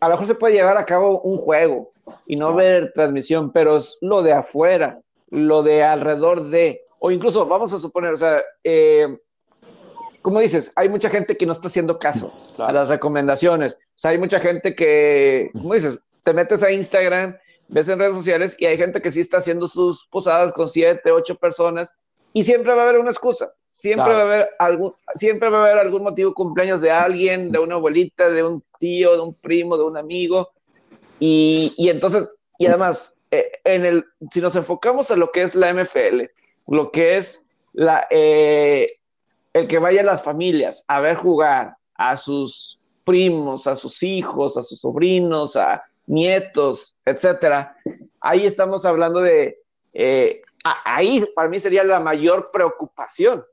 a 0.00 0.08
lo 0.08 0.14
mejor 0.14 0.26
se 0.26 0.34
puede 0.34 0.54
llevar 0.54 0.76
a 0.76 0.84
cabo 0.84 1.20
un 1.22 1.38
juego 1.38 1.92
y 2.26 2.36
no 2.36 2.54
ver 2.54 2.92
transmisión, 2.92 3.52
pero 3.52 3.76
es 3.76 3.96
lo 4.00 4.22
de 4.22 4.32
afuera, 4.32 5.00
lo 5.30 5.62
de 5.62 5.82
alrededor 5.82 6.44
de, 6.50 6.82
o 6.98 7.10
incluso 7.10 7.46
vamos 7.46 7.72
a 7.72 7.78
suponer, 7.78 8.12
o 8.12 8.16
sea, 8.16 8.42
eh, 8.62 9.18
como 10.24 10.40
dices, 10.40 10.72
hay 10.76 10.88
mucha 10.88 11.10
gente 11.10 11.36
que 11.36 11.44
no 11.44 11.52
está 11.52 11.68
haciendo 11.68 11.98
caso 11.98 12.32
a 12.56 12.72
las 12.72 12.88
recomendaciones. 12.88 13.74
O 13.74 13.78
sea, 13.94 14.12
hay 14.12 14.16
mucha 14.16 14.40
gente 14.40 14.74
que, 14.74 15.50
como 15.52 15.74
dices, 15.74 15.98
te 16.22 16.32
metes 16.32 16.62
a 16.62 16.72
Instagram, 16.72 17.36
ves 17.68 17.90
en 17.90 17.98
redes 17.98 18.14
sociales 18.14 18.56
y 18.58 18.64
hay 18.64 18.78
gente 18.78 19.02
que 19.02 19.12
sí 19.12 19.20
está 19.20 19.36
haciendo 19.36 19.68
sus 19.68 20.06
posadas 20.06 20.54
con 20.54 20.70
siete, 20.70 21.12
ocho 21.12 21.34
personas 21.34 21.92
y 22.32 22.42
siempre 22.42 22.72
va 22.72 22.80
a 22.80 22.88
haber 22.88 23.00
una 23.00 23.10
excusa. 23.10 23.52
Siempre 23.68 24.14
va 24.14 24.20
a 24.20 24.22
haber 24.22 24.48
algún, 24.60 24.94
siempre 25.14 25.50
va 25.50 25.58
a 25.58 25.64
haber 25.66 25.78
algún 25.78 26.04
motivo 26.04 26.32
cumpleaños 26.32 26.80
de 26.80 26.90
alguien, 26.90 27.52
de 27.52 27.58
una 27.58 27.74
abuelita, 27.74 28.30
de 28.30 28.44
un 28.44 28.64
tío, 28.78 29.12
de 29.12 29.20
un 29.20 29.34
primo, 29.34 29.76
de 29.76 29.84
un 29.84 29.98
amigo. 29.98 30.52
Y, 31.20 31.74
y 31.76 31.90
entonces, 31.90 32.30
y 32.56 32.64
además, 32.64 33.14
eh, 33.30 33.52
en 33.64 33.84
el, 33.84 34.06
si 34.30 34.40
nos 34.40 34.56
enfocamos 34.56 35.10
a 35.10 35.16
lo 35.16 35.30
que 35.30 35.42
es 35.42 35.54
la 35.54 35.74
MFL, 35.74 36.30
lo 36.68 36.90
que 36.92 37.18
es 37.18 37.44
la, 37.74 38.06
eh, 38.08 38.86
el 39.54 39.68
que 39.68 39.78
vaya 39.78 40.02
a 40.02 40.04
las 40.04 40.22
familias 40.22 40.84
a 40.88 41.00
ver 41.00 41.16
jugar 41.16 41.76
a 41.94 42.16
sus 42.16 42.78
primos, 43.04 43.66
a 43.66 43.76
sus 43.76 44.02
hijos, 44.02 44.56
a 44.56 44.62
sus 44.62 44.80
sobrinos, 44.80 45.56
a 45.56 45.82
nietos, 46.06 46.98
etcétera, 47.04 47.76
ahí 48.20 48.46
estamos 48.46 48.84
hablando 48.84 49.20
de, 49.20 49.58
eh, 49.92 50.42
ahí 50.84 51.24
para 51.34 51.48
mí 51.48 51.58
sería 51.60 51.84
la 51.84 52.00
mayor 52.00 52.50
preocupación. 52.52 53.44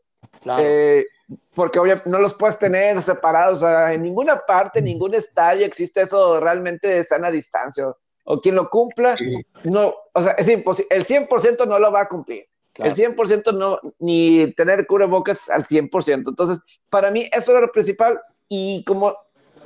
Eh, 0.58 1.06
porque 1.54 1.78
obviamente 1.78 2.10
no 2.10 2.20
los 2.20 2.34
puedes 2.34 2.58
tener 2.58 3.00
separados, 3.02 3.62
en 3.62 4.02
ninguna 4.02 4.40
parte, 4.40 4.80
en 4.80 4.86
ningún 4.86 5.14
estadio 5.14 5.66
existe 5.66 6.02
eso 6.02 6.40
realmente 6.40 6.88
de 6.88 7.04
sana 7.04 7.30
distancia. 7.30 7.94
O 8.24 8.40
quien 8.40 8.56
lo 8.56 8.70
cumpla, 8.70 9.16
no, 9.64 9.94
o 10.14 10.22
sea, 10.22 10.34
es 10.34 10.48
imposible, 10.48 10.96
el 10.96 11.06
100% 11.06 11.68
no 11.68 11.80
lo 11.80 11.92
va 11.92 12.02
a 12.02 12.08
cumplir. 12.08 12.46
El 12.76 12.96
100% 12.96 13.54
no, 13.58 13.80
ni 14.00 14.52
tener 14.54 14.88
cubrebocas 14.88 15.50
al 15.50 15.66
100%. 15.66 16.30
Entonces, 16.30 16.60
para 16.90 17.12
mí 17.12 17.30
eso 17.32 17.52
era 17.52 17.62
lo 17.62 17.72
principal. 17.72 18.20
Y 18.48 18.84
como, 18.86 19.16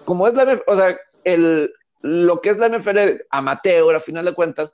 como 0.06 0.28
es 0.28 0.34
la, 0.34 0.62
o 0.68 0.76
sea, 0.76 0.98
el, 1.24 1.72
lo 2.02 2.42
que 2.42 2.50
es 2.50 2.58
la 2.58 2.70
NFL 2.70 3.22
amateur, 3.30 3.96
a 3.96 4.00
final 4.00 4.26
de 4.26 4.34
cuentas, 4.34 4.74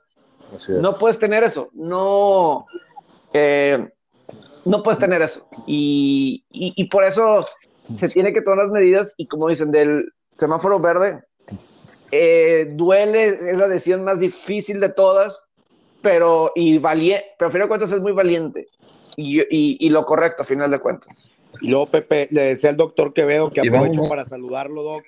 no 0.68 0.94
puedes 0.98 1.18
tener 1.18 1.44
eso. 1.44 1.70
No, 1.72 2.66
eh, 3.32 3.88
no 4.64 4.82
puedes 4.82 4.98
tener 4.98 5.22
eso. 5.22 5.48
Y, 5.66 6.44
y, 6.50 6.84
por 6.88 7.04
eso 7.04 7.44
se 7.96 8.08
tiene 8.08 8.32
que 8.32 8.42
tomar 8.42 8.66
las 8.66 8.72
medidas. 8.72 9.14
Y 9.16 9.26
como 9.26 9.48
dicen, 9.48 9.70
del 9.70 10.12
semáforo 10.38 10.78
verde, 10.78 11.22
eh, 12.10 12.70
duele, 12.72 13.28
es 13.28 13.56
la 13.56 13.68
decisión 13.68 14.04
más 14.04 14.20
difícil 14.20 14.80
de 14.80 14.90
todas 14.90 15.42
pero, 16.02 16.52
y 16.54 16.78
valiente, 16.78 17.26
pero 17.38 17.48
a 17.48 17.52
final 17.52 17.66
de 17.66 17.68
cuentas 17.68 17.92
es 17.92 18.00
muy 18.00 18.12
valiente 18.12 18.68
y, 19.16 19.40
y, 19.40 19.76
y, 19.80 19.88
lo 19.88 20.04
correcto 20.04 20.42
a 20.42 20.46
final 20.46 20.70
de 20.70 20.78
cuentas. 20.78 21.30
Y 21.60 21.68
luego, 21.68 21.90
Pepe, 21.90 22.28
le 22.30 22.42
decía 22.42 22.70
al 22.70 22.76
doctor 22.76 23.12
Quevedo 23.12 23.50
que 23.50 23.60
aprovecho 23.60 24.04
para 24.08 24.24
saludarlo, 24.24 24.82
Doc. 24.82 25.04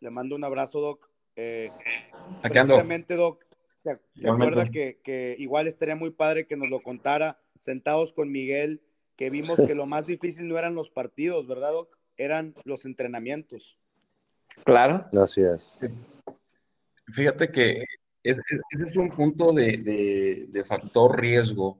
Le 0.00 0.10
mando 0.10 0.34
un 0.34 0.44
abrazo, 0.44 0.80
Doc. 0.80 1.08
Eh, 1.36 1.70
precisamente, 2.42 3.14
Doc, 3.14 3.44
¿te, 3.82 3.98
acuerdas 4.28 4.70
que, 4.70 5.00
que, 5.02 5.36
igual 5.38 5.66
estaría 5.66 5.96
muy 5.96 6.10
padre 6.10 6.46
que 6.46 6.56
nos 6.56 6.68
lo 6.68 6.82
contara 6.82 7.38
sentados 7.60 8.12
con 8.12 8.32
Miguel, 8.32 8.80
que 9.16 9.30
vimos 9.30 9.56
que 9.66 9.74
lo 9.74 9.86
más 9.86 10.06
difícil 10.06 10.48
no 10.48 10.58
eran 10.58 10.74
los 10.74 10.90
partidos, 10.90 11.46
¿verdad, 11.46 11.72
Doc? 11.72 11.96
Eran 12.16 12.54
los 12.64 12.84
entrenamientos. 12.84 13.78
Claro. 14.64 15.06
Gracias. 15.12 15.78
Fíjate 17.12 17.50
que 17.50 17.84
ese 18.22 18.42
es 18.72 18.96
un 18.96 19.10
punto 19.10 19.52
de, 19.52 20.64
factor 20.66 21.20
riesgo 21.20 21.78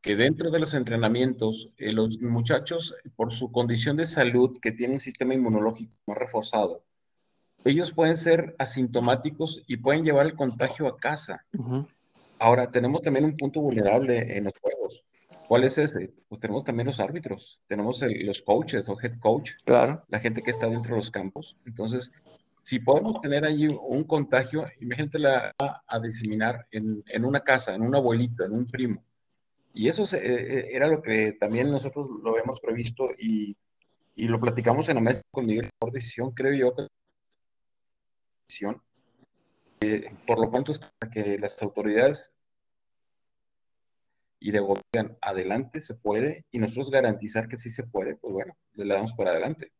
que 0.00 0.16
dentro 0.16 0.50
de 0.50 0.60
los 0.60 0.72
entrenamientos, 0.74 1.72
eh, 1.76 1.92
los 1.92 2.20
muchachos, 2.20 2.94
por 3.16 3.34
su 3.34 3.52
condición 3.52 3.98
de 3.98 4.06
salud, 4.06 4.58
que 4.62 4.72
tienen 4.72 4.94
un 4.94 5.00
sistema 5.00 5.34
inmunológico 5.34 5.94
más 6.06 6.16
reforzado, 6.16 6.82
ellos 7.64 7.92
pueden 7.92 8.16
ser 8.16 8.54
asintomáticos 8.58 9.62
y 9.66 9.76
pueden 9.76 10.04
llevar 10.04 10.24
el 10.24 10.34
contagio 10.34 10.86
a 10.86 10.96
casa. 10.96 11.44
Ahora, 12.38 12.70
tenemos 12.70 13.02
también 13.02 13.26
un 13.26 13.36
punto 13.36 13.60
vulnerable 13.60 14.38
en 14.38 14.44
los 14.44 14.54
juegos. 14.58 15.04
¿Cuál 15.46 15.64
es 15.64 15.76
ese? 15.76 16.14
Pues 16.28 16.40
tenemos 16.40 16.64
también 16.64 16.86
los 16.86 17.00
árbitros, 17.00 17.60
tenemos 17.66 18.02
los 18.02 18.40
coaches 18.40 18.88
o 18.88 18.96
head 18.98 19.18
coach, 19.18 19.52
claro. 19.64 20.02
la 20.08 20.20
gente 20.20 20.42
que 20.42 20.50
está 20.50 20.66
dentro 20.68 20.92
de 20.92 21.00
los 21.00 21.10
campos. 21.10 21.56
Entonces, 21.66 22.10
si 22.60 22.78
podemos 22.80 23.20
tener 23.20 23.44
allí 23.44 23.66
un 23.68 24.04
contagio, 24.04 24.66
imagínate 24.80 25.18
la 25.18 25.54
a 25.58 26.00
diseminar 26.00 26.66
en, 26.70 27.02
en, 27.06 27.24
una 27.24 27.40
casa, 27.40 27.74
en 27.74 27.82
un 27.82 27.94
abuelito, 27.94 28.44
en 28.44 28.52
un 28.52 28.66
primo. 28.66 29.02
Y 29.72 29.88
eso 29.88 30.04
eh, 30.16 30.20
eh, 30.22 30.68
era 30.72 30.88
lo 30.88 31.00
que 31.00 31.32
también 31.32 31.70
nosotros 31.70 32.08
lo 32.22 32.38
hemos 32.38 32.60
previsto 32.60 33.08
y, 33.18 33.56
y 34.16 34.28
lo 34.28 34.40
platicamos 34.40 34.88
en 34.88 34.96
la 34.96 35.00
mesa 35.00 35.22
con 35.30 35.46
Miguel 35.46 35.70
por 35.78 35.92
decisión, 35.92 36.32
creo 36.32 36.52
yo 36.52 36.74
que 36.74 36.86
decisión. 38.48 38.82
Eh, 39.80 40.12
por 40.26 40.38
lo 40.38 40.50
pronto, 40.50 40.72
hasta 40.72 41.10
que 41.10 41.38
las 41.38 41.60
autoridades 41.62 42.32
y 44.40 44.50
de 44.50 44.60
gobierno 44.60 45.16
adelante 45.20 45.80
se 45.80 45.94
puede 45.94 46.44
y 46.50 46.58
nosotros 46.58 46.90
garantizar 46.90 47.48
que 47.48 47.56
sí 47.56 47.70
se 47.70 47.84
puede, 47.84 48.16
pues 48.16 48.32
bueno, 48.32 48.56
le 48.74 48.92
damos 48.92 49.14
para 49.14 49.30
adelante. 49.30 49.72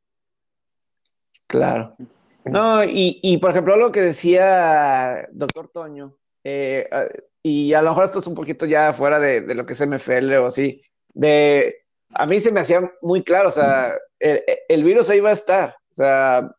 Claro. 1.47 1.97
No, 2.44 2.83
y, 2.85 3.20
y, 3.22 3.38
por 3.38 3.50
ejemplo, 3.50 3.76
lo 3.76 3.92
que 3.92 4.00
decía 4.00 5.29
doctor 5.33 5.68
Toño, 5.68 6.16
eh, 6.44 6.88
y 7.42 7.72
a 7.74 7.83
lo 7.83 7.90
mejor 7.90 8.05
esto 8.05 8.20
es 8.20 8.26
un 8.26 8.35
poquito 8.35 8.66
ya 8.66 8.92
fuera 8.92 9.18
de, 9.18 9.42
de, 9.42 9.55
lo 9.55 9.66
que 9.66 9.74
es 9.74 9.87
MFL 9.87 10.33
o 10.37 10.46
así, 10.46 10.83
de, 11.12 11.85
a 12.14 12.26
mí 12.26 12.40
se 12.40 12.50
me 12.50 12.61
hacía 12.61 12.90
muy 13.03 13.22
claro, 13.22 13.48
o 13.48 13.53
sea, 13.53 13.94
el, 14.18 14.42
el, 14.68 14.85
virus 14.85 15.11
ahí 15.11 15.20
va 15.20 15.31
a 15.31 15.35
estar, 15.35 15.76
o 15.90 15.94
sea, 15.94 16.50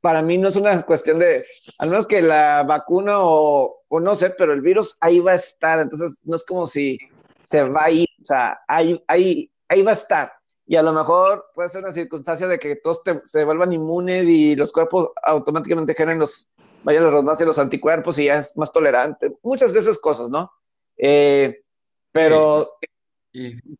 para 0.00 0.22
mí 0.22 0.38
no 0.38 0.48
es 0.48 0.56
una 0.56 0.82
cuestión 0.82 1.18
de, 1.18 1.44
al 1.78 1.90
menos 1.90 2.06
que 2.06 2.22
la 2.22 2.62
vacuna 2.62 3.18
o, 3.20 3.82
o 3.88 4.00
no 4.00 4.14
sé, 4.16 4.30
pero 4.30 4.52
el 4.52 4.60
virus 4.60 4.96
ahí 5.00 5.20
va 5.20 5.32
a 5.32 5.36
estar, 5.36 5.80
entonces 5.80 6.20
no 6.24 6.36
es 6.36 6.44
como 6.44 6.66
si 6.66 6.98
se 7.40 7.64
va 7.64 7.84
a 7.84 7.90
ir, 7.90 8.08
o 8.22 8.24
sea, 8.24 8.60
ahí, 8.68 9.02
ahí, 9.08 9.50
ahí 9.68 9.82
va 9.82 9.92
a 9.92 9.94
estar 9.94 10.32
y 10.70 10.76
a 10.76 10.84
lo 10.84 10.92
mejor 10.92 11.50
puede 11.52 11.68
ser 11.68 11.82
una 11.82 11.90
circunstancia 11.90 12.46
de 12.46 12.60
que 12.60 12.76
todos 12.76 13.02
se 13.24 13.44
vuelvan 13.44 13.72
inmunes 13.72 14.28
y 14.28 14.54
los 14.54 14.72
cuerpos 14.72 15.10
automáticamente 15.24 15.96
generen 15.96 16.20
los, 16.20 16.48
vaya 16.84 17.00
la 17.00 17.10
redundancia, 17.10 17.44
los 17.44 17.58
anticuerpos 17.58 18.20
y 18.20 18.26
ya 18.26 18.38
es 18.38 18.56
más 18.56 18.72
tolerante. 18.72 19.36
Muchas 19.42 19.72
de 19.72 19.80
esas 19.80 19.98
cosas, 19.98 20.30
¿no? 20.30 20.52
Eh, 20.96 21.64
pero, 22.12 22.78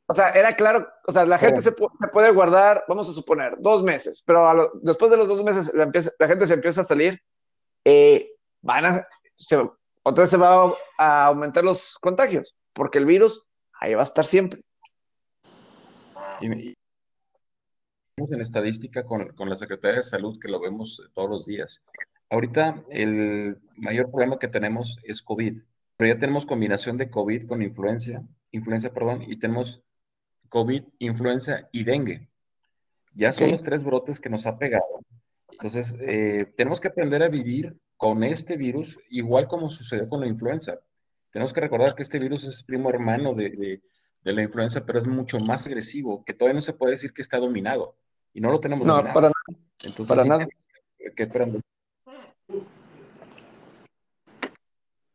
o 0.09 0.13
sea, 0.13 0.31
era 0.31 0.57
claro, 0.57 0.89
o 1.07 1.13
sea, 1.13 1.25
la 1.27 1.39
gente 1.39 1.63
se, 1.63 1.71
puede 1.71 2.33
guardar, 2.33 2.83
vamos 2.89 3.09
a 3.09 3.13
suponer, 3.13 3.55
dos 3.61 3.85
meses, 3.85 4.21
pero 4.27 4.73
después 4.83 5.13
de 5.13 5.17
los 5.17 5.29
dos 5.29 5.45
meses 5.45 5.73
la, 5.73 5.89
la, 6.19 6.27
gente 6.27 6.47
se 6.49 6.55
empieza 6.55 6.81
a 6.81 6.85
salir, 6.85 7.23
eh, 7.85 8.33
van 8.63 8.85
a, 8.85 9.09
otra 10.03 10.23
vez 10.23 10.31
se 10.31 10.37
va 10.37 10.73
a 10.99 11.27
aumentar 11.27 11.63
los 11.63 11.97
contagios, 12.01 12.57
porque 12.73 12.99
el 12.99 13.07
virus 13.07 13.47
ahí 13.79 13.95
va 13.95 14.01
a 14.01 14.05
estar 14.05 14.25
siempre. 14.25 14.65
Y, 16.41 16.75
en 18.17 18.41
estadística 18.41 19.05
con, 19.05 19.29
con, 19.35 19.49
la 19.49 19.57
Secretaría 19.57 19.97
de 19.97 20.03
Salud, 20.03 20.39
que 20.39 20.49
lo 20.49 20.61
vemos 20.61 21.03
todos 21.15 21.31
los 21.31 21.47
días. 21.47 21.83
ahorita 22.29 22.85
el 22.91 23.59
mayor 23.77 24.11
problema 24.11 24.39
que 24.39 24.49
tenemos 24.49 24.99
es 25.05 25.23
COVID, 25.23 25.63
pero 25.97 26.15
ya 26.15 26.21
tenemos 26.21 26.47
combinación 26.47 26.97
de 26.97 27.11
COVID 27.11 27.47
con 27.47 27.63
influencia, 27.63 28.23
influencia, 28.53 28.93
perdón, 28.93 29.23
y 29.27 29.39
tenemos 29.39 29.83
COVID, 30.49 30.83
influenza 30.99 31.69
y 31.73 31.85
dengue. 31.85 32.29
Ya 33.15 33.33
son 33.33 33.51
los 33.51 33.63
tres 33.63 33.83
brotes 33.83 34.21
que 34.21 34.31
nos 34.31 34.47
ha 34.47 34.59
pegado. 34.59 34.85
Entonces, 35.51 35.97
eh, 36.01 36.53
tenemos 36.57 36.81
que 36.81 36.89
aprender 36.89 37.23
a 37.23 37.29
vivir 37.29 37.77
con 37.97 38.25
este 38.25 38.57
virus 38.57 38.99
igual 39.11 39.47
como 39.47 39.69
sucedió 39.69 40.09
con 40.09 40.21
la 40.21 40.27
influenza. 40.27 40.79
Tenemos 41.33 41.53
que 41.53 41.61
recordar 41.61 41.95
que 41.95 42.03
este 42.03 42.19
virus 42.19 42.45
es 42.45 42.63
primo 42.63 42.89
hermano 42.89 43.35
de, 43.35 43.83
la 44.23 44.43
influenza, 44.43 44.85
pero 44.85 44.99
es 44.99 45.07
mucho 45.07 45.39
más 45.39 45.67
agresivo, 45.67 46.25
que 46.25 46.35
todavía 46.35 46.55
no 46.55 46.61
se 46.61 46.73
puede 46.73 46.93
decir 46.93 47.13
que 47.13 47.23
está 47.23 47.39
dominado. 47.39 47.97
Y 48.33 48.41
no 48.41 48.51
lo 48.51 48.61
tenemos 48.61 48.87
no, 48.87 48.97
para 48.97 49.29
nada. 49.29 49.33
Entonces, 49.83 50.09
para 50.09 50.25
nada. 50.25 50.49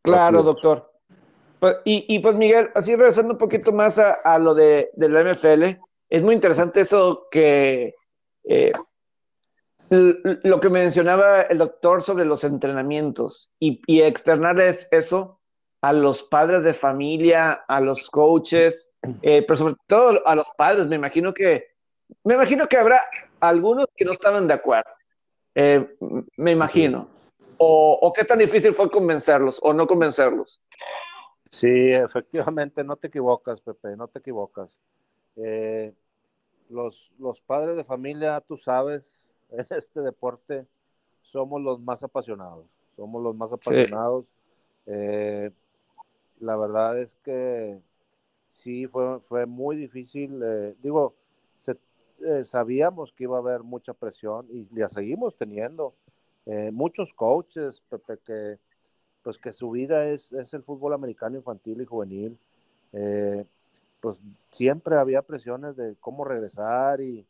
claro, 0.02 0.44
doctor. 0.44 0.91
Pues, 1.60 1.78
y, 1.86 2.20
pues 2.20 2.36
Miguel, 2.36 2.70
así 2.76 2.96
regresando 2.96 3.34
un 3.34 3.38
poquito 3.38 3.72
más 3.72 3.98
a, 4.00 4.39
lo 4.39 4.54
de, 4.54 4.89
la 4.98 5.24
MFL, 5.24 5.80
es 6.10 6.22
muy 6.22 6.36
interesante 6.36 6.82
eso 6.82 7.28
que 7.32 7.96
eh, 8.44 8.74
lo 9.89 10.60
que 10.60 10.70
mencionaba 10.70 11.44
el 11.44 11.60
doctor 11.60 12.02
sobre 12.02 12.26
los 12.26 12.44
entrenamientos 12.44 13.52
y, 13.60 13.82
y 13.88 14.02
externarles 14.02 14.88
eso 14.91 15.39
a 15.82 15.94
los 15.94 16.24
padres 16.24 16.63
de 16.63 16.74
familia, 16.74 17.63
a 17.68 17.80
los 17.80 18.10
coaches, 18.10 18.91
eh, 19.22 19.44
pero 19.46 19.58
sobre 19.58 19.76
todo 19.88 20.26
a 20.26 20.36
los 20.36 20.50
padres. 20.58 20.88
Me 20.88 20.96
imagino 20.96 21.34
que, 21.34 21.68
me 22.24 22.36
imagino 22.36 22.68
que 22.68 22.78
habrá 22.78 23.02
algunos 23.39 23.88
que 23.96 24.06
no 24.06 24.12
estaban 24.12 24.48
de 24.48 24.54
acuerdo. 24.54 24.89
Eh, 25.56 25.98
me 26.38 26.52
imagino. 26.52 27.08
O, 27.58 27.98
o, 28.02 28.12
qué 28.12 28.26
tan 28.26 28.39
difícil 28.39 28.74
fue 28.74 28.89
convencerlos 28.89 29.60
o 29.63 29.74
no 29.74 29.88
convencerlos. 29.88 30.62
Sí, 31.50 31.94
efectivamente, 31.94 32.84
no 32.84 32.98
te 32.98 33.08
equivocas, 33.08 33.62
Pepe, 33.62 33.96
no 33.96 34.10
te 34.10 34.20
equivocas. 34.20 34.78
Eh, 35.38 35.94
los, 36.70 37.12
los 37.18 37.39
padres 37.41 37.78
de 37.78 37.84
familia, 37.84 38.41
tú 38.41 38.58
sabes, 38.58 39.24
en 39.52 39.65
este 39.70 40.02
deporte 40.02 40.65
somos 41.22 41.62
los 41.62 41.80
más 41.80 42.04
apasionados, 42.04 42.65
somos 42.96 43.24
los 43.24 43.36
más 43.36 43.54
apasionados. 43.54 44.26
Eh, 44.86 45.50
la 46.39 46.58
verdad 46.58 47.00
es 47.00 47.15
que 47.24 47.80
sí, 48.56 48.88
fue, 48.88 49.20
fue 49.22 49.46
muy 49.46 49.76
difícil. 49.76 50.41
Eh, 50.44 50.76
digo, 50.82 51.13
sabíamos 52.44 53.12
que 53.12 53.26
iba 53.26 53.36
a 53.36 53.41
haber 53.41 53.62
mucha 53.63 53.94
presión 53.94 54.48
y 54.50 54.68
la 54.74 54.88
seguimos 54.88 55.36
teniendo. 55.36 55.94
muchos 56.72 57.13
coaches, 57.13 57.82
Pepe, 57.89 58.18
que 58.26 58.60
pues 59.26 59.39
que 59.39 59.52
su 59.52 59.72
vida 59.72 60.08
es, 60.08 60.32
es 60.34 60.54
el 60.54 60.62
fútbol 60.62 60.94
americano 60.94 61.36
infantil 61.36 61.82
y 61.82 61.86
juvenil. 61.86 62.38
Eh, 62.94 63.44
pues 64.00 64.18
siempre 64.52 64.98
había 64.98 65.24
presiones 65.24 65.76
de 65.76 65.96
cómo 66.00 66.24
regresar 66.24 67.02
y, 67.02 67.26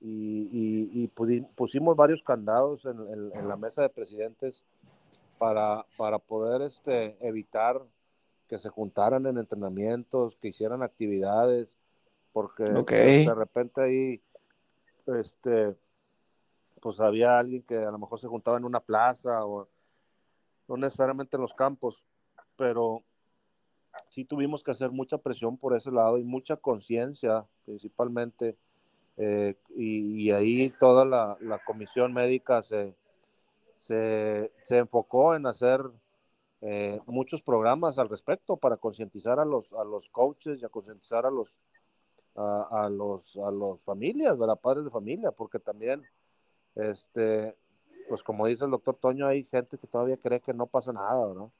y, 0.00 1.08
pusimos 1.56 1.96
varios 1.96 2.22
candados 2.22 2.84
en, 2.84 3.32
en, 3.34 3.48
la 3.48 3.56
mesa 3.56 3.82
de 3.82 3.88
presidentes 3.88 4.62
para, 5.38 5.84
para 5.96 6.20
poder 6.20 6.62
este, 6.62 7.16
evitar 7.18 7.82
que 8.50 8.58
se 8.58 8.68
juntaran 8.68 9.24
en 9.26 9.38
entrenamientos, 9.38 10.36
que 10.36 10.48
hicieran 10.48 10.82
actividades, 10.82 11.72
porque 12.32 12.64
de 12.64 13.32
repente 13.32 13.80
ahí, 13.80 14.22
este, 15.06 15.76
pues 16.80 16.98
había 16.98 17.38
alguien 17.38 17.62
que 17.62 17.76
a 17.76 17.92
lo 17.92 17.98
mejor 17.98 18.18
se 18.18 18.26
juntaba 18.26 18.56
en 18.56 18.64
una 18.64 18.80
plaza 18.80 19.46
o 19.46 19.68
no 20.66 20.76
necesariamente 20.76 21.36
en 21.36 21.42
los 21.42 21.54
campos, 21.54 22.02
pero 22.56 23.04
sí 24.08 24.24
tuvimos 24.24 24.64
que 24.64 24.72
hacer 24.72 24.90
mucha 24.90 25.18
presión 25.18 25.56
por 25.56 25.76
ese 25.76 25.92
lado 25.92 26.18
y 26.18 26.24
mucha 26.24 26.56
conciencia 26.56 27.46
principalmente. 27.64 28.56
Eh, 29.16 29.54
y, 29.76 30.32
ahí 30.32 30.70
toda 30.80 31.04
la, 31.04 31.60
comisión 31.64 32.12
médica 32.12 32.62
se, 32.62 32.96
se, 33.78 34.50
enfocó 34.70 35.36
en 35.36 35.46
hacer 35.46 35.82
eh, 36.62 37.00
muchos 37.06 37.42
programas 37.42 37.98
al 37.98 38.08
respecto 38.08 38.56
para 38.56 38.76
concientizar 38.76 39.40
a 39.40 39.44
los, 39.44 39.72
a 39.72 39.84
los 39.84 40.10
coaches 40.10 40.60
y 40.60 40.64
a 40.64 40.68
concientizar 40.68 41.26
a 41.26 41.30
los, 41.30 41.54
a, 42.34 42.88
los, 42.90 43.36
a 43.36 43.50
los 43.50 43.80
familias, 43.82 44.38
¿verdad? 44.38 44.58
Padres 44.60 44.84
de 44.84 44.90
familia, 44.90 45.30
porque 45.30 45.58
también 45.58 46.02
este, 46.74 47.56
pues 48.08 48.22
como 48.22 48.46
dice 48.46 48.64
el 48.64 48.70
doctor 48.70 48.96
Toño, 48.96 49.26
hay 49.26 49.44
gente 49.44 49.78
que 49.78 49.86
todavía 49.86 50.16
cree 50.16 50.40
que 50.40 50.52
no 50.52 50.66
pasa 50.66 50.92
nada, 50.92 51.32
¿no? 51.34 51.52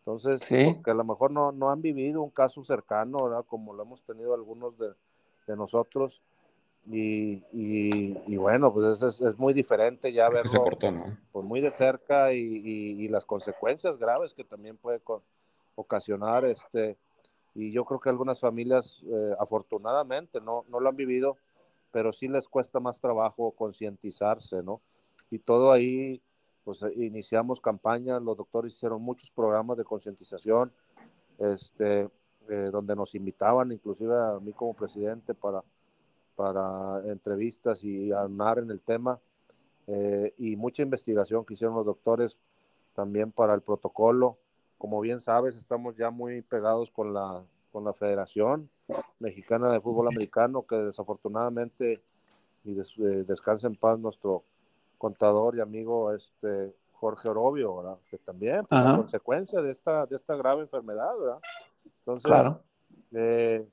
Entonces, 0.00 0.40
que 0.48 0.90
a 0.90 0.94
lo 0.94 1.04
mejor 1.04 1.30
no, 1.30 1.52
no, 1.52 1.70
han 1.70 1.80
vivido 1.80 2.22
un 2.22 2.30
caso 2.30 2.64
cercano, 2.64 3.18
¿verdad? 3.22 3.44
Como 3.46 3.72
lo 3.72 3.84
hemos 3.84 4.02
tenido 4.02 4.34
algunos 4.34 4.76
de, 4.76 4.88
de 5.46 5.56
nosotros. 5.56 6.20
Y, 6.86 7.44
y, 7.52 8.36
bueno, 8.36 8.72
pues 8.72 9.02
es, 9.02 9.20
es, 9.20 9.38
muy 9.38 9.54
diferente 9.54 10.12
ya 10.12 10.28
verlo 10.28 10.64
pues 11.30 11.46
muy 11.46 11.60
de 11.60 11.70
cerca 11.70 12.32
y, 12.32 12.40
y, 12.40 13.08
las 13.08 13.24
consecuencias 13.24 13.98
graves 13.98 14.34
que 14.34 14.42
también 14.42 14.76
puede 14.76 15.00
ocasionar. 15.76 16.44
este 16.44 16.98
Y 17.54 17.70
yo 17.70 17.84
creo 17.84 18.00
que 18.00 18.08
algunas 18.08 18.40
familias, 18.40 19.00
eh, 19.06 19.34
afortunadamente, 19.38 20.40
no, 20.40 20.64
no 20.68 20.80
lo 20.80 20.88
han 20.88 20.96
vivido, 20.96 21.36
pero 21.92 22.12
sí 22.12 22.26
les 22.26 22.48
cuesta 22.48 22.80
más 22.80 23.00
trabajo 23.00 23.52
concientizarse, 23.52 24.62
¿no? 24.62 24.80
y 25.32 25.38
todo 25.38 25.72
ahí, 25.72 26.22
pues 26.62 26.82
eh, 26.82 26.92
iniciamos 26.94 27.58
campañas, 27.58 28.20
los 28.20 28.36
doctores 28.36 28.74
hicieron 28.74 29.00
muchos 29.00 29.30
programas 29.30 29.78
de 29.78 29.84
concientización, 29.84 30.70
este, 31.38 32.10
eh, 32.50 32.68
donde 32.70 32.94
nos 32.94 33.14
invitaban, 33.14 33.72
inclusive 33.72 34.14
a 34.14 34.38
mí 34.40 34.52
como 34.52 34.74
presidente, 34.74 35.32
para, 35.32 35.64
para 36.36 37.02
entrevistas 37.04 37.84
y 37.84 38.12
hablar 38.12 38.58
en 38.58 38.70
el 38.70 38.80
tema, 38.80 39.18
eh, 39.86 40.34
y 40.38 40.56
mucha 40.56 40.82
investigación 40.82 41.44
que 41.44 41.54
hicieron 41.54 41.76
los 41.76 41.86
doctores 41.86 42.36
también 42.94 43.32
para 43.32 43.54
el 43.54 43.62
protocolo. 43.62 44.38
Como 44.78 45.00
bien 45.00 45.20
sabes, 45.20 45.56
estamos 45.56 45.96
ya 45.96 46.10
muy 46.10 46.42
pegados 46.42 46.90
con 46.90 47.12
la, 47.12 47.42
con 47.70 47.84
la 47.84 47.92
Federación 47.92 48.68
Mexicana 49.18 49.70
de 49.70 49.80
Fútbol 49.80 50.08
Americano, 50.08 50.66
que 50.66 50.76
desafortunadamente, 50.76 52.02
y 52.64 52.74
descansa 52.74 53.66
en 53.66 53.76
paz 53.76 53.98
nuestro 53.98 54.44
contador 54.98 55.56
y 55.56 55.60
amigo 55.60 56.12
este 56.12 56.74
Jorge 56.92 57.28
Orobio, 57.28 57.76
¿verdad? 57.78 57.98
Que 58.08 58.18
también, 58.18 58.64
pues, 58.64 58.80
a 58.80 58.96
consecuencia 58.96 59.60
de 59.60 59.72
esta, 59.72 60.06
de 60.06 60.16
esta 60.16 60.36
grave 60.36 60.62
enfermedad, 60.62 61.10
¿verdad? 61.18 61.40
Entonces, 61.98 62.24
claro. 62.24 62.62
Eh, 63.12 63.66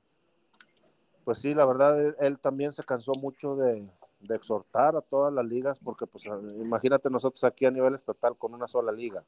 pues 1.24 1.38
sí, 1.38 1.54
la 1.54 1.66
verdad, 1.66 2.14
él, 2.20 2.38
también 2.38 2.72
se 2.72 2.82
cansó 2.82 3.12
mucho 3.12 3.56
de, 3.56 3.88
exhortar 4.28 4.96
a 4.96 5.00
todas 5.00 5.32
las 5.32 5.44
ligas, 5.44 5.78
porque 5.78 6.06
pues 6.06 6.24
imagínate 6.26 7.08
nosotros 7.08 7.42
aquí 7.44 7.64
a 7.64 7.70
nivel 7.70 7.94
estatal 7.94 8.36
con 8.36 8.52
una 8.52 8.68
sola 8.68 8.92
liga, 8.92 9.24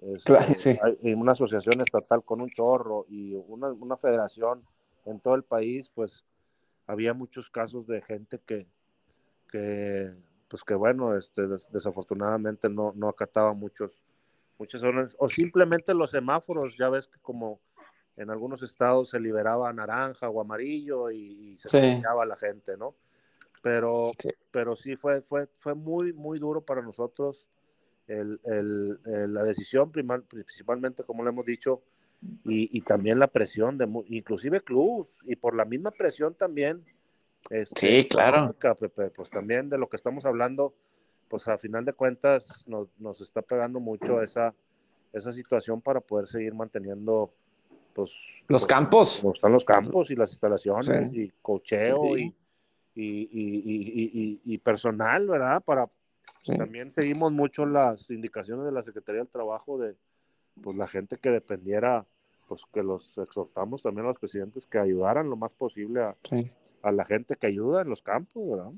este, 0.00 0.22
claro, 0.22 0.54
sí. 0.56 0.78
hay 1.02 1.14
una 1.14 1.32
asociación 1.32 1.80
estatal 1.80 2.22
con 2.22 2.40
un 2.40 2.50
chorro 2.50 3.04
y 3.08 3.34
una, 3.34 3.68
una 3.72 3.96
federación 3.96 4.62
en 5.06 5.18
todo 5.18 5.34
el 5.34 5.42
país, 5.42 5.90
pues 5.92 6.24
había 6.86 7.14
muchos 7.14 7.50
casos 7.50 7.86
de 7.86 8.00
gente 8.02 8.40
que, 8.46 8.66
que 9.50 10.14
pues 10.48 10.64
que 10.64 10.74
bueno, 10.74 11.16
este, 11.16 11.42
desafortunadamente 11.70 12.68
no, 12.68 12.92
no 12.96 13.08
acataba 13.08 13.52
muchos, 13.52 14.02
muchas 14.58 14.82
órdenes, 14.82 15.14
o 15.18 15.28
simplemente 15.28 15.94
los 15.94 16.10
semáforos, 16.10 16.76
ya 16.78 16.88
ves 16.88 17.06
que 17.06 17.20
como 17.20 17.60
en 18.18 18.30
algunos 18.30 18.62
estados 18.62 19.10
se 19.10 19.20
liberaba 19.20 19.72
naranja 19.72 20.28
o 20.28 20.40
amarillo 20.40 21.10
y, 21.10 21.56
se 21.56 21.68
sí. 21.68 22.02
la 22.02 22.36
gente, 22.36 22.76
¿no? 22.76 22.94
Pero 23.62 24.12
sí. 24.18 24.30
pero 24.50 24.76
sí 24.76 24.96
fue, 24.96 25.20
fue, 25.22 25.48
fue 25.58 25.74
muy, 25.74 26.12
muy 26.12 26.38
duro 26.38 26.60
para 26.60 26.82
nosotros 26.82 27.46
el, 28.06 28.40
el, 28.44 29.34
la 29.34 29.42
decisión, 29.42 29.90
principalmente 29.90 31.04
como 31.04 31.24
le 31.24 31.30
hemos 31.30 31.44
dicho, 31.44 31.82
y, 32.44 32.76
y, 32.76 32.80
también 32.80 33.20
la 33.20 33.28
presión 33.28 33.78
de 33.78 33.88
inclusive 34.08 34.60
club 34.62 35.08
y 35.24 35.36
por 35.36 35.54
la 35.54 35.64
misma 35.64 35.92
presión 35.92 36.34
también 36.34 36.84
este, 37.50 38.02
sí, 38.02 38.08
claro. 38.08 38.54
pues 39.14 39.30
también 39.30 39.70
de 39.70 39.78
lo 39.78 39.88
que 39.88 39.96
estamos 39.96 40.26
hablando, 40.26 40.74
pues 41.28 41.48
a 41.48 41.56
final 41.56 41.84
de 41.84 41.94
cuentas 41.94 42.64
nos, 42.66 42.88
nos 42.98 43.20
está 43.20 43.42
pegando 43.42 43.80
mucho 43.80 44.22
esa, 44.22 44.54
esa 45.12 45.32
situación 45.32 45.80
para 45.80 46.00
poder 46.00 46.26
seguir 46.28 46.54
manteniendo 46.54 47.32
pues 47.98 48.12
los 48.46 48.64
campos. 48.64 49.18
Como 49.20 49.32
están 49.32 49.52
los 49.52 49.64
campos 49.64 50.10
y 50.12 50.14
las 50.14 50.30
instalaciones 50.30 51.12
y 51.12 51.32
cocheo 51.42 52.16
Y, 52.16 52.32
y, 52.94 54.40
y, 54.44 54.58
personal, 54.58 55.26
¿verdad? 55.26 55.62
Para 55.64 55.88
también 56.56 56.92
seguimos 56.92 57.32
mucho 57.32 57.66
las 57.66 58.10
indicaciones 58.10 58.64
de 58.64 58.72
la 58.72 58.82
Secretaría 58.82 59.20
del 59.20 59.28
Trabajo 59.28 59.78
de 59.78 59.96
pues 60.62 60.76
la 60.76 60.86
gente 60.86 61.16
que 61.16 61.30
dependiera, 61.30 62.06
pues 62.48 62.62
que 62.72 62.82
los 62.82 63.16
exhortamos 63.18 63.82
también 63.82 64.06
a 64.06 64.10
los 64.10 64.18
presidentes 64.18 64.66
que 64.66 64.78
ayudaran 64.78 65.28
lo 65.28 65.36
más 65.36 65.54
posible 65.54 66.02
a, 66.02 66.16
a 66.82 66.92
la 66.92 67.04
gente 67.04 67.36
que 67.36 67.48
ayuda 67.48 67.82
en 67.82 67.88
los 67.88 68.02
campos, 68.02 68.48
¿verdad? 68.48 68.72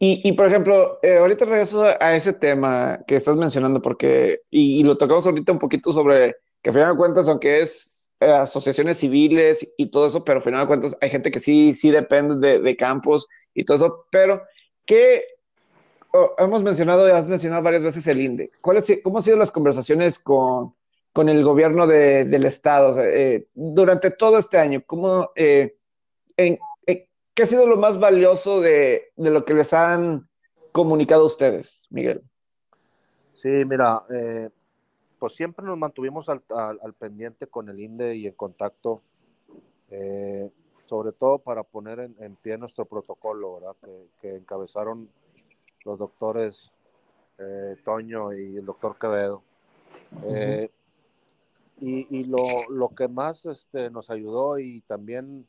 Y, 0.00 0.32
por 0.32 0.46
ejemplo, 0.46 1.00
eh, 1.02 1.18
ahorita 1.18 1.44
regreso 1.44 1.84
a 1.84 2.14
ese 2.14 2.32
tema 2.32 3.00
que 3.04 3.16
estás 3.16 3.36
mencionando, 3.36 3.82
porque, 3.82 4.42
y, 4.48 4.84
lo 4.84 4.96
tocamos 4.96 5.26
ahorita 5.26 5.50
un 5.50 5.58
poquito 5.58 5.92
sobre 5.92 6.36
que 6.62 6.70
al 6.70 6.74
final 6.74 6.92
de 6.92 6.98
cuentas, 6.98 7.28
aunque 7.28 7.60
es 7.60 7.97
eh, 8.20 8.30
asociaciones 8.30 8.98
civiles 8.98 9.74
y 9.76 9.90
todo 9.90 10.06
eso, 10.06 10.24
pero 10.24 10.38
al 10.38 10.44
final 10.44 10.60
de 10.60 10.66
cuentas 10.66 10.96
hay 11.00 11.10
gente 11.10 11.30
que 11.30 11.40
sí, 11.40 11.74
sí 11.74 11.90
depende 11.90 12.46
de, 12.46 12.60
de 12.60 12.76
campos 12.76 13.28
y 13.54 13.64
todo 13.64 13.76
eso, 13.76 14.06
pero 14.10 14.42
¿qué 14.84 15.22
oh, 16.12 16.34
hemos 16.38 16.62
mencionado, 16.62 17.12
has 17.14 17.28
mencionado 17.28 17.62
varias 17.62 17.82
veces 17.82 18.06
el 18.06 18.20
INDE? 18.20 18.50
¿Cuál 18.60 18.82
¿Cómo 19.02 19.18
han 19.18 19.24
sido 19.24 19.36
las 19.36 19.50
conversaciones 19.50 20.18
con, 20.18 20.74
con 21.12 21.28
el 21.28 21.44
gobierno 21.44 21.86
de, 21.86 22.24
del 22.24 22.46
Estado 22.46 23.00
eh, 23.02 23.48
durante 23.54 24.10
todo 24.10 24.38
este 24.38 24.58
año? 24.58 24.82
¿Cómo, 24.86 25.30
en, 25.34 25.72
¿Qué 27.38 27.44
ha 27.44 27.46
sido 27.46 27.68
lo 27.68 27.76
más 27.76 28.00
valioso 28.00 28.60
de, 28.60 29.12
lo 29.14 29.44
que 29.44 29.54
les 29.54 29.72
han 29.72 30.28
comunicado 30.72 31.24
ustedes, 31.24 31.86
Miguel? 31.88 32.20
Sí, 33.32 33.48
mira, 33.64 34.02
eh, 34.10 34.48
pues 35.18 35.34
siempre 35.34 35.64
nos 35.64 35.78
mantuvimos 35.78 36.28
al, 36.28 36.94
pendiente 36.98 37.46
con 37.46 37.68
el 37.68 37.80
INDE 37.80 38.16
y 38.16 38.26
en 38.26 38.34
contacto, 38.34 39.02
eh, 39.90 40.50
sobre 40.86 41.12
todo 41.12 41.38
para 41.38 41.62
poner 41.62 41.98
en, 42.00 42.36
pie 42.36 42.56
nuestro 42.56 42.84
protocolo, 42.84 43.54
¿verdad? 43.54 43.76
Que, 44.20 44.36
encabezaron 44.36 45.08
los 45.84 45.98
doctores 45.98 46.72
eh, 47.38 47.76
Toño 47.84 48.32
y 48.32 48.56
el 48.56 48.64
doctor 48.64 48.96
Quevedo. 48.98 49.42
y, 51.80 52.24
lo, 52.24 52.88
que 52.96 53.08
más 53.08 53.44
este, 53.46 53.90
nos 53.90 54.10
ayudó 54.10 54.58
y 54.58 54.80
también 54.82 55.46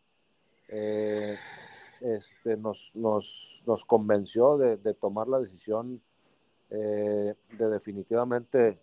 este, 2.01 2.57
nos, 2.57 2.91
nos, 2.93 3.63
nos 3.65 3.85
convenció 3.85 4.57
de, 4.57 4.77
de, 4.77 4.93
tomar 4.93 5.27
la 5.27 5.39
decisión 5.39 6.01
eh, 6.71 7.33
de 7.57 7.67
definitivamente, 7.67 8.79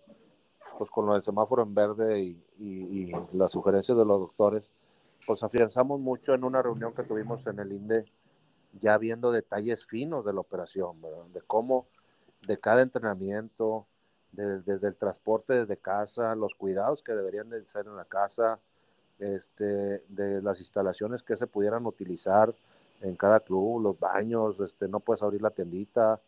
pues 0.78 0.90
con 0.90 1.10
del 1.10 1.22
semáforo 1.22 1.62
en 1.62 1.74
verde 1.74 2.20
y, 2.20 2.42
y, 2.58 3.12
las 3.32 3.52
sugerencias 3.52 3.96
de 3.96 4.04
los 4.04 4.20
doctores, 4.20 4.70
pues 5.26 5.42
afianzamos 5.42 6.00
mucho 6.00 6.34
en 6.34 6.44
una 6.44 6.62
reunión 6.62 6.94
que 6.94 7.02
tuvimos 7.02 7.46
en 7.46 7.58
el 7.58 7.72
INDE, 7.72 8.04
ya 8.78 8.98
viendo 8.98 9.32
detalles 9.32 9.86
finos 9.86 10.24
de 10.24 10.32
la 10.32 10.40
operación, 10.40 11.00
de 11.32 11.40
cómo 11.42 11.86
de 12.46 12.58
cada 12.58 12.82
entrenamiento, 12.82 13.86
desde 14.32 14.86
el 14.86 14.96
transporte 14.96 15.54
desde 15.54 15.78
casa, 15.78 16.34
los 16.34 16.54
cuidados 16.54 17.02
que 17.02 17.12
deberían 17.12 17.48
de 17.48 17.64
ser 17.64 17.86
en 17.86 17.96
la 17.96 18.04
casa, 18.04 18.58
este, 19.18 20.04
de 20.08 20.42
las 20.42 20.60
instalaciones 20.60 21.22
que 21.22 21.36
se 21.36 21.46
pudieran 21.46 21.86
utilizar, 21.86 22.54
en 23.00 23.16
cada 23.16 23.40
club, 23.40 23.82
los 23.82 23.98
baños, 23.98 24.58
este, 24.60 24.88
no 24.88 25.00
puedes 25.00 25.22
abrir 25.22 25.42
la 25.42 25.50
tiendita, 25.50 26.20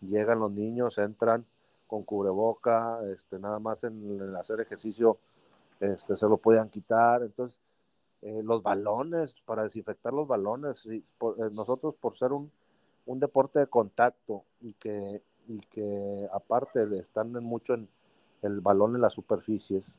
llegan 0.00 0.40
los 0.40 0.50
niños, 0.50 0.98
entran 0.98 1.44
con 1.86 2.02
cubreboca, 2.02 3.00
este, 3.12 3.38
nada 3.38 3.58
más 3.58 3.84
en, 3.84 4.34
hacer 4.36 4.60
ejercicio 4.60 5.18
este, 5.80 6.16
se 6.16 6.28
lo 6.28 6.38
podían 6.38 6.68
quitar, 6.68 7.22
entonces 7.22 7.60
eh, 8.22 8.42
los 8.42 8.62
balones, 8.62 9.34
para 9.44 9.64
desinfectar 9.64 10.12
los 10.12 10.26
balones, 10.26 10.84
y 10.86 10.96
eh, 10.96 11.04
nosotros 11.52 11.94
por 12.00 12.16
ser 12.16 12.32
un, 12.32 12.50
un, 13.04 13.20
deporte 13.20 13.58
de 13.58 13.66
contacto 13.66 14.44
y 14.60 14.72
que, 14.74 15.22
y 15.46 15.60
que 15.60 16.28
aparte 16.32 16.86
están 16.98 17.32
mucho 17.32 17.74
en 17.74 17.88
el 18.42 18.60
balón 18.60 18.94
en 18.94 19.02
las 19.02 19.12
superficies, 19.12 19.96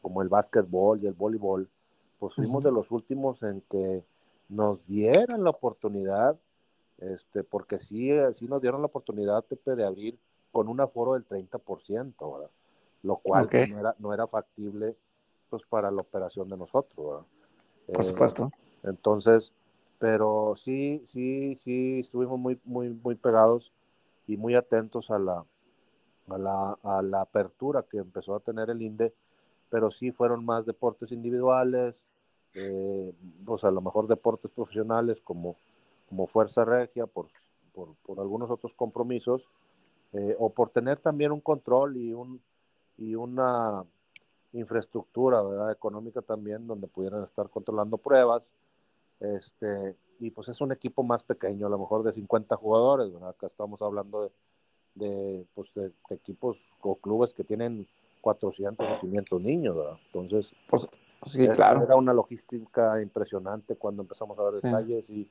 como 0.00 0.22
el 0.22 0.28
básquetbol 0.28 1.02
y 1.02 1.06
el 1.06 1.14
voleibol, 1.14 1.68
pues 2.18 2.34
fuimos 2.34 2.64
de 2.64 2.72
los 2.72 2.90
últimos 2.90 3.42
en 3.42 3.60
que 3.70 4.02
nos 4.48 4.86
dieran 4.86 5.44
la 5.44 5.50
oportunidad, 5.50 6.38
este, 6.98 7.44
porque 7.44 7.78
sí, 7.78 8.10
sí 8.32 8.48
nos 8.48 8.60
dieron 8.60 8.80
la 8.80 8.86
oportunidad, 8.86 9.44
Pepe, 9.44 9.76
de 9.76 9.84
abrir 9.84 10.18
con 10.58 10.66
un 10.66 10.80
aforo 10.80 11.12
del 11.12 11.24
30%, 11.24 12.32
¿verdad? 12.32 12.50
lo 13.04 13.18
cual 13.18 13.48
no, 13.70 13.78
era, 13.78 13.94
no 14.00 14.12
era 14.12 14.26
factible 14.26 14.96
pues, 15.48 15.62
para 15.70 15.88
la 15.92 16.00
operación 16.00 16.48
de 16.48 16.56
nosotros. 16.56 17.06
¿verdad? 17.06 17.26
Por 17.86 18.00
eh, 18.00 18.02
supuesto. 18.02 18.50
Entonces, 18.82 19.52
pero 20.00 20.54
sí, 20.56 21.00
sí, 21.06 21.54
sí, 21.54 22.00
estuvimos 22.00 22.40
muy, 22.40 22.58
muy, 22.64 22.88
muy 22.88 23.14
pegados 23.14 23.72
y 24.26 24.36
muy 24.36 24.56
atentos 24.56 25.12
a 25.12 25.20
la, 25.20 25.44
a 26.28 26.38
la, 26.38 26.76
a 26.82 27.02
la 27.02 27.20
apertura 27.20 27.84
que 27.88 27.98
empezó 27.98 28.34
a 28.34 28.40
tener 28.40 28.68
el 28.68 28.82
INDE, 28.82 29.14
pero 29.70 29.92
sí 29.92 30.10
fueron 30.10 30.44
más 30.44 30.66
deportes 30.66 31.12
individuales, 31.12 31.94
eh, 32.54 33.14
pues 33.46 33.62
a 33.62 33.70
lo 33.70 33.80
mejor 33.80 34.08
deportes 34.08 34.50
profesionales 34.50 35.20
como, 35.20 35.54
como 36.08 36.26
Fuerza 36.26 36.64
Regia, 36.64 37.06
por, 37.06 37.28
por, 37.72 37.94
por 38.04 38.18
algunos 38.18 38.50
otros 38.50 38.74
compromisos, 38.74 39.48
eh, 40.12 40.36
o 40.38 40.50
por 40.50 40.70
tener 40.70 40.98
también 40.98 41.32
un 41.32 41.40
control 41.40 41.96
y, 41.96 42.12
un, 42.12 42.40
y 42.96 43.14
una 43.14 43.84
infraestructura 44.52 45.42
¿verdad? 45.42 45.72
económica 45.72 46.22
también 46.22 46.66
donde 46.66 46.86
pudieran 46.86 47.24
estar 47.24 47.48
controlando 47.50 47.98
pruebas. 47.98 48.42
Este, 49.20 49.96
y 50.20 50.30
pues 50.30 50.48
es 50.48 50.60
un 50.60 50.72
equipo 50.72 51.02
más 51.02 51.22
pequeño, 51.22 51.66
a 51.66 51.70
lo 51.70 51.78
mejor 51.78 52.02
de 52.02 52.12
50 52.12 52.56
jugadores, 52.56 53.12
¿verdad? 53.12 53.30
Acá 53.30 53.46
estamos 53.46 53.82
hablando 53.82 54.22
de, 54.22 54.30
de, 54.94 55.46
pues 55.54 55.72
de, 55.74 55.92
equipos 56.10 56.58
o 56.80 56.96
clubes 56.96 57.34
que 57.34 57.44
tienen 57.44 57.86
400 58.20 58.88
o 58.88 58.98
500 59.00 59.40
niños, 59.40 59.76
¿verdad? 59.76 59.98
Entonces, 60.06 60.54
pues, 60.68 60.88
Sí, 61.26 61.48
claro. 61.48 61.82
Era 61.82 61.96
una 61.96 62.12
logística 62.12 63.02
impresionante 63.02 63.76
cuando 63.76 64.02
empezamos 64.02 64.38
a 64.38 64.44
ver 64.44 64.62
detalles 64.62 65.10
y, 65.10 65.28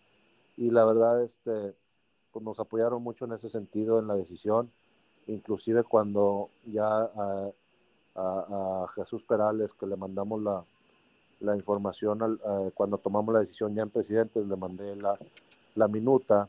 y, 0.58 0.70
la 0.70 0.86
verdad 0.86 1.24
este, 1.24 1.74
pues 2.38 2.46
nos 2.46 2.60
apoyaron 2.60 3.02
mucho 3.02 3.26
en 3.26 3.32
ese 3.32 3.50
sentido 3.50 3.98
en 3.98 4.06
la 4.06 4.14
decisión, 4.14 4.70
inclusive 5.26 5.84
cuando 5.84 6.52
ya 6.68 6.86
a, 6.86 7.50
a, 8.14 8.86
Jesús 8.94 9.24
Perales 9.24 9.74
que 9.74 9.88
le 9.88 9.96
mandamos 9.96 10.44
la, 10.44 10.64
la 11.40 11.56
información 11.56 12.22
al, 12.22 12.40
cuando 12.76 13.00
tomamos 13.00 13.34
la 13.34 13.40
decisión 13.40 13.74
ya 13.74 13.82
en 13.82 13.90
presidentes, 13.90 14.46
le 14.46 14.56
mandé 14.56 14.96
la, 14.98 15.18
la 15.74 15.88
minuta 15.88 16.48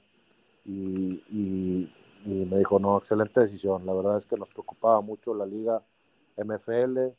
y, 0.67 1.25
y, 1.31 1.91
y 2.27 2.45
me 2.45 2.59
dijo, 2.59 2.79
no, 2.79 2.99
excelente 2.99 3.41
decisión, 3.41 3.87
la 3.87 3.95
verdad 3.95 4.19
es 4.19 4.27
que 4.27 4.37
nos 4.37 4.51
preocupaba 4.51 5.01
mucho 5.01 5.33
la 5.33 5.47
liga 5.47 5.83
MFL, 6.37 7.15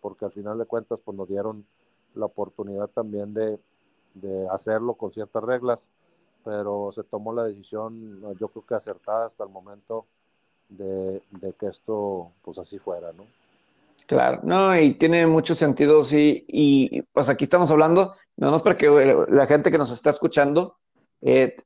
porque 0.00 0.24
al 0.24 0.32
final 0.32 0.56
de 0.56 0.64
cuentas 0.64 0.98
pues 1.04 1.14
nos 1.14 1.28
dieron 1.28 1.66
la 2.14 2.24
oportunidad 2.24 2.88
también 2.88 3.34
de, 3.34 3.60
de 4.14 4.48
hacerlo 4.48 4.94
con 4.94 5.12
ciertas 5.12 5.44
reglas, 5.44 5.86
pero 6.44 6.90
se 6.92 7.02
tomó 7.04 7.32
la 7.32 7.44
decisión, 7.44 8.20
yo 8.38 8.48
creo 8.48 8.64
que 8.66 8.74
acertada 8.74 9.26
hasta 9.26 9.44
el 9.44 9.50
momento 9.50 10.06
de, 10.68 11.22
de 11.30 11.52
que 11.58 11.66
esto 11.66 12.30
pues 12.42 12.58
así 12.58 12.78
fuera, 12.78 13.12
¿no? 13.12 13.24
Claro, 14.06 14.40
no, 14.42 14.78
y 14.78 14.94
tiene 14.94 15.26
mucho 15.26 15.54
sentido, 15.54 16.04
sí, 16.04 16.44
y 16.46 17.00
pues 17.02 17.30
aquí 17.30 17.44
estamos 17.44 17.70
hablando, 17.70 18.14
no 18.36 18.50
más 18.50 18.62
para 18.62 18.76
que 18.76 19.24
la 19.28 19.46
gente 19.46 19.70
que 19.70 19.78
nos 19.78 19.90
está 19.90 20.10
escuchando, 20.10 20.76
eh, 21.22 21.56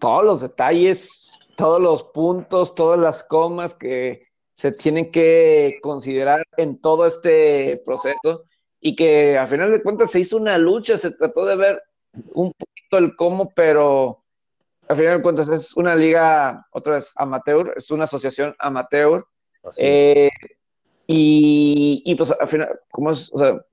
todos 0.00 0.24
los 0.24 0.40
detalles, 0.40 1.38
todos 1.56 1.80
los 1.80 2.02
puntos, 2.02 2.74
todas 2.74 2.98
las 2.98 3.22
comas 3.22 3.74
que 3.74 4.26
se 4.52 4.72
tienen 4.72 5.12
que 5.12 5.78
considerar 5.82 6.44
en 6.56 6.80
todo 6.80 7.06
este 7.06 7.80
proceso 7.84 8.44
y 8.80 8.96
que 8.96 9.38
a 9.38 9.46
final 9.46 9.70
de 9.70 9.82
cuentas 9.82 10.10
se 10.10 10.20
hizo 10.20 10.36
una 10.36 10.58
lucha, 10.58 10.98
se 10.98 11.12
trató 11.12 11.46
de 11.46 11.56
ver 11.56 11.82
un 12.32 12.52
poquito 12.52 12.98
el 12.98 13.14
cómo, 13.14 13.50
pero 13.54 14.23
a 14.88 14.94
final 14.94 15.16
de 15.16 15.22
cuentas 15.22 15.48
es 15.48 15.76
una 15.76 15.94
liga, 15.94 16.66
otra 16.70 16.94
vez 16.94 17.12
amateur, 17.16 17.72
es 17.76 17.90
una 17.90 18.04
asociación 18.04 18.54
amateur. 18.58 19.24
Eh, 19.78 20.30
y, 21.06 22.02
y, 22.04 22.14
pues 22.14 22.32
al 22.32 22.48
final, 22.48 22.80
¿cómo 22.90 23.10
es? 23.10 23.32
O 23.32 23.38
sea, 23.38 23.64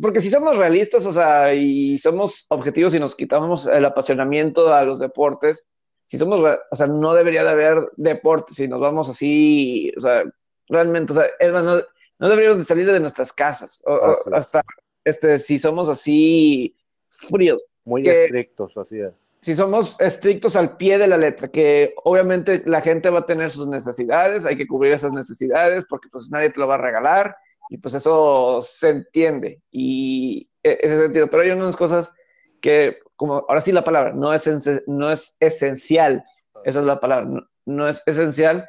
porque 0.00 0.20
si 0.20 0.30
somos 0.30 0.56
realistas, 0.56 1.06
o 1.06 1.12
sea, 1.12 1.54
y 1.54 1.98
somos 1.98 2.46
objetivos 2.48 2.94
y 2.94 3.00
nos 3.00 3.14
quitamos 3.14 3.66
el 3.66 3.84
apasionamiento 3.84 4.72
a 4.72 4.84
los 4.84 4.98
deportes, 4.98 5.66
si 6.02 6.18
somos, 6.18 6.58
o 6.70 6.76
sea, 6.76 6.86
no 6.86 7.14
debería 7.14 7.42
de 7.42 7.50
haber 7.50 7.90
deporte 7.96 8.54
si 8.54 8.68
nos 8.68 8.80
vamos 8.80 9.08
así, 9.08 9.92
o 9.96 10.00
sea, 10.00 10.22
realmente, 10.68 11.12
o 11.12 11.16
sea, 11.16 11.26
no, 11.62 11.80
no 12.18 12.28
deberíamos 12.28 12.58
de 12.58 12.64
salir 12.64 12.90
de 12.90 13.00
nuestras 13.00 13.32
casas, 13.32 13.82
o, 13.86 14.14
hasta, 14.32 14.62
este, 15.04 15.38
si 15.38 15.58
somos 15.58 15.88
así 15.88 16.76
fríos. 17.08 17.62
Muy 17.84 18.06
estrictos, 18.08 18.76
así 18.76 19.00
es. 19.00 19.12
Si 19.46 19.54
somos 19.54 19.94
estrictos 20.00 20.56
al 20.56 20.76
pie 20.76 20.98
de 20.98 21.06
la 21.06 21.16
letra, 21.16 21.46
que 21.46 21.94
obviamente 22.02 22.64
la 22.66 22.80
gente 22.80 23.10
va 23.10 23.20
a 23.20 23.26
tener 23.26 23.52
sus 23.52 23.68
necesidades, 23.68 24.44
hay 24.44 24.56
que 24.56 24.66
cubrir 24.66 24.92
esas 24.92 25.12
necesidades 25.12 25.84
porque 25.88 26.08
pues 26.10 26.28
nadie 26.32 26.50
te 26.50 26.58
lo 26.58 26.66
va 26.66 26.74
a 26.74 26.78
regalar 26.78 27.36
y 27.70 27.78
pues 27.78 27.94
eso 27.94 28.60
se 28.62 28.88
entiende 28.88 29.62
y 29.70 30.50
e, 30.64 30.80
ese 30.82 31.00
sentido, 31.00 31.30
pero 31.30 31.44
hay 31.44 31.50
unas 31.50 31.76
cosas 31.76 32.12
que 32.60 32.98
como 33.14 33.44
ahora 33.48 33.60
sí 33.60 33.70
la 33.70 33.84
palabra, 33.84 34.12
no 34.14 34.34
es, 34.34 34.50
no 34.88 35.12
es 35.12 35.36
esencial, 35.38 36.24
esa 36.64 36.80
es 36.80 36.84
la 36.84 36.98
palabra, 36.98 37.46
no, 37.66 37.88
es 37.88 38.02
esencial. 38.06 38.68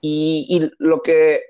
Y, 0.00 0.68
lo 0.78 1.02
que, 1.02 1.40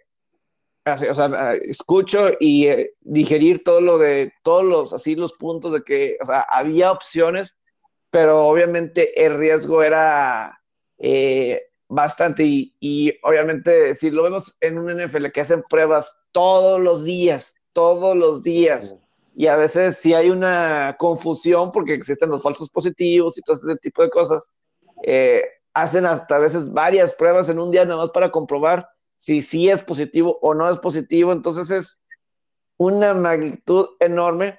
o 0.85 1.15
sea, 1.15 1.55
escucho 1.63 2.29
y 2.39 2.67
eh, 2.67 2.93
digerir 3.01 3.65
todo 3.65 3.81
lo 3.81 3.97
de, 3.97 4.35
todos 4.43 4.65
los, 4.65 4.93
así 4.93 5.15
los 5.15 5.33
puntos 5.33 5.73
de 5.73 5.83
que, 5.83 6.19
o 6.21 6.27
sea, 6.27 6.41
había 6.41 6.93
opciones, 6.93 7.57
pero 8.17 8.47
obviamente 8.47 9.27
el 9.27 9.35
riesgo 9.35 9.83
era, 9.83 10.63
eh, 10.97 11.67
bastante 11.87 12.45
y, 12.47 13.15
obviamente 13.23 13.95
si 13.95 14.11
lo 14.11 14.23
vemos 14.23 14.57
en 14.63 14.79
un 14.79 14.89
NFL 14.91 15.27
que 15.35 15.43
hacen 15.43 15.63
pruebas 15.69 16.19
todos 16.33 16.81
los 16.81 17.05
días, 17.05 17.57
todos 17.75 18.17
los 18.17 18.43
días, 18.43 18.97
y 19.35 19.49
a 19.49 19.57
veces 19.57 19.99
si 19.99 20.15
hay 20.15 20.31
una 20.31 20.97
confusión 20.99 21.73
porque 21.73 21.93
existen 21.93 22.31
los 22.31 22.43
falsos 22.43 22.71
positivos 22.71 23.37
y 23.37 23.43
todo 23.43 23.57
ese 23.57 23.77
tipo 23.81 24.03
de 24.03 24.09
cosas, 24.09 24.51
eh, 25.03 25.45
hacen 25.75 26.07
hasta 26.07 26.37
a 26.37 26.39
veces 26.39 26.73
varias 26.73 27.13
pruebas 27.13 27.51
en 27.51 27.59
un 27.59 27.71
día 27.71 27.85
nada 27.85 27.99
más 27.99 28.13
para 28.13 28.31
comprobar 28.31 28.89
si 29.15 29.43
sí 29.43 29.69
es 29.69 29.83
positivo 29.83 30.39
o 30.41 30.55
no 30.55 30.71
es 30.71 30.79
positivo, 30.79 31.33
entonces 31.33 31.71
es 31.71 32.01
una 32.79 33.13
magnitud 33.13 33.89
enorme 34.01 34.59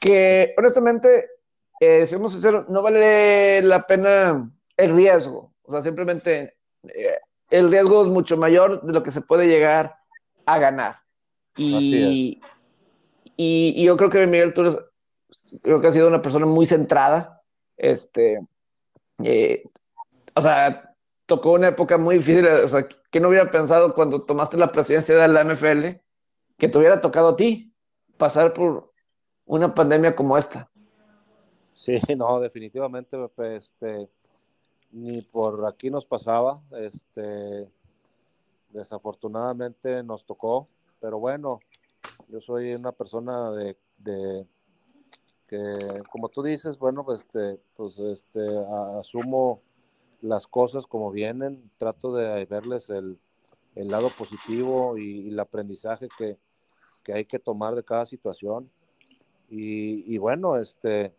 que 0.00 0.52
honestamente, 0.58 1.39
eh, 1.80 2.06
seamos 2.06 2.32
sinceros, 2.32 2.68
no 2.68 2.82
vale 2.82 3.62
la 3.62 3.86
pena 3.86 4.50
el 4.76 4.94
riesgo, 4.94 5.52
o 5.62 5.72
sea, 5.72 5.82
simplemente 5.82 6.56
eh, 6.84 7.18
el 7.50 7.70
riesgo 7.70 8.02
es 8.02 8.08
mucho 8.08 8.36
mayor 8.36 8.82
de 8.82 8.92
lo 8.92 9.02
que 9.02 9.12
se 9.12 9.22
puede 9.22 9.48
llegar 9.48 9.96
a 10.46 10.58
ganar. 10.58 10.96
Y, 11.56 12.40
y, 13.36 13.84
yo 13.84 13.96
creo 13.96 14.08
que 14.08 14.26
Miguel 14.26 14.54
Torres 14.54 14.76
creo 15.62 15.80
que 15.80 15.88
ha 15.88 15.92
sido 15.92 16.08
una 16.08 16.22
persona 16.22 16.46
muy 16.46 16.64
centrada. 16.64 17.42
Este, 17.76 18.40
eh, 19.24 19.64
o 20.34 20.40
sea, 20.40 20.94
tocó 21.26 21.52
una 21.52 21.68
época 21.68 21.98
muy 21.98 22.18
difícil. 22.18 22.46
O 22.46 22.68
sea, 22.68 22.86
que 23.10 23.20
no 23.20 23.28
hubiera 23.28 23.50
pensado 23.50 23.94
cuando 23.94 24.22
tomaste 24.22 24.56
la 24.56 24.72
presidencia 24.72 25.16
de 25.16 25.28
la 25.28 25.44
NFL 25.44 26.00
que 26.56 26.68
te 26.68 26.78
hubiera 26.78 27.00
tocado 27.00 27.30
a 27.30 27.36
ti 27.36 27.74
pasar 28.16 28.52
por 28.52 28.92
una 29.46 29.74
pandemia 29.74 30.14
como 30.14 30.38
esta? 30.38 30.69
Sí, 31.72 31.92
no, 32.16 32.40
definitivamente, 32.40 33.16
este, 33.54 34.08
ni 34.92 35.22
por 35.22 35.66
aquí 35.66 35.90
nos 35.90 36.04
pasaba, 36.04 36.60
este, 36.72 37.68
desafortunadamente 38.70 40.02
nos 40.02 40.24
tocó, 40.24 40.66
pero 41.00 41.18
bueno, 41.18 41.60
yo 42.28 42.40
soy 42.40 42.72
una 42.72 42.92
persona 42.92 43.50
de, 43.52 43.76
que, 45.48 45.58
como 46.10 46.28
tú 46.28 46.42
dices, 46.42 46.78
bueno, 46.78 47.04
pues, 47.04 47.20
este, 47.20 47.60
pues 47.76 47.98
este, 47.98 48.46
asumo 48.98 49.62
las 50.20 50.46
cosas 50.46 50.86
como 50.86 51.10
vienen, 51.10 51.70
trato 51.76 52.14
de 52.14 52.44
verles 52.46 52.90
el, 52.90 53.18
lado 53.74 54.10
positivo 54.10 54.98
y, 54.98 55.28
el 55.28 55.40
aprendizaje 55.40 56.08
que, 56.18 56.36
hay 57.12 57.24
que 57.24 57.40
tomar 57.40 57.74
de 57.74 57.82
cada 57.82 58.06
situación. 58.06 58.70
Y, 59.48 60.14
y 60.14 60.18
bueno, 60.18 60.56
este, 60.58 61.12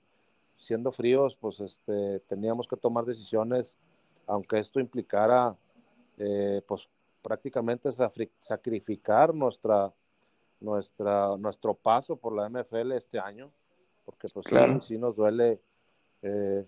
siendo 0.61 0.91
fríos, 0.91 1.35
pues 1.35 1.59
este, 1.59 2.19
teníamos 2.21 2.67
que 2.67 2.77
tomar 2.77 3.03
decisiones, 3.03 3.77
aunque 4.27 4.59
esto 4.59 4.79
implicara, 4.79 5.55
eh, 6.17 6.61
pues 6.67 6.87
prácticamente 7.21 7.89
sacrificar 8.39 9.33
nuestra, 9.33 9.91
nuestra, 10.59 11.35
nuestro 11.37 11.73
paso 11.73 12.15
por 12.15 12.33
la 12.33 12.47
MFL 12.47 12.93
este 12.93 13.19
año, 13.19 13.51
porque 14.05 14.27
pues 14.29 14.45
sí, 14.81 14.97
nos 14.97 15.15
duele, 15.15 15.59
eh, 16.21 16.65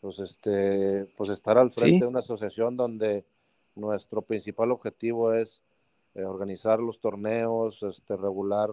pues 0.00 0.20
este, 0.20 1.06
pues 1.16 1.30
estar 1.30 1.58
al 1.58 1.72
frente 1.72 2.04
de 2.04 2.08
una 2.08 2.20
asociación 2.20 2.76
donde 2.76 3.24
nuestro 3.74 4.22
principal 4.22 4.70
objetivo 4.70 5.32
es 5.34 5.62
eh, 6.14 6.24
organizar 6.24 6.78
los 6.78 7.00
torneos, 7.00 7.82
este, 7.82 8.16
regular 8.16 8.70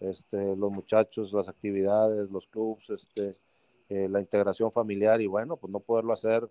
este, 0.00 0.56
los 0.56 0.72
muchachos, 0.72 1.32
las 1.32 1.48
actividades, 1.48 2.30
los 2.30 2.46
clubs, 2.46 2.90
este, 2.90 3.34
eh, 3.88 4.08
la 4.08 4.20
integración 4.20 4.72
familiar 4.72 5.20
y 5.20 5.26
bueno, 5.26 5.56
pues 5.56 5.72
no 5.72 5.80
poderlo 5.80 6.12
hacer 6.12 6.48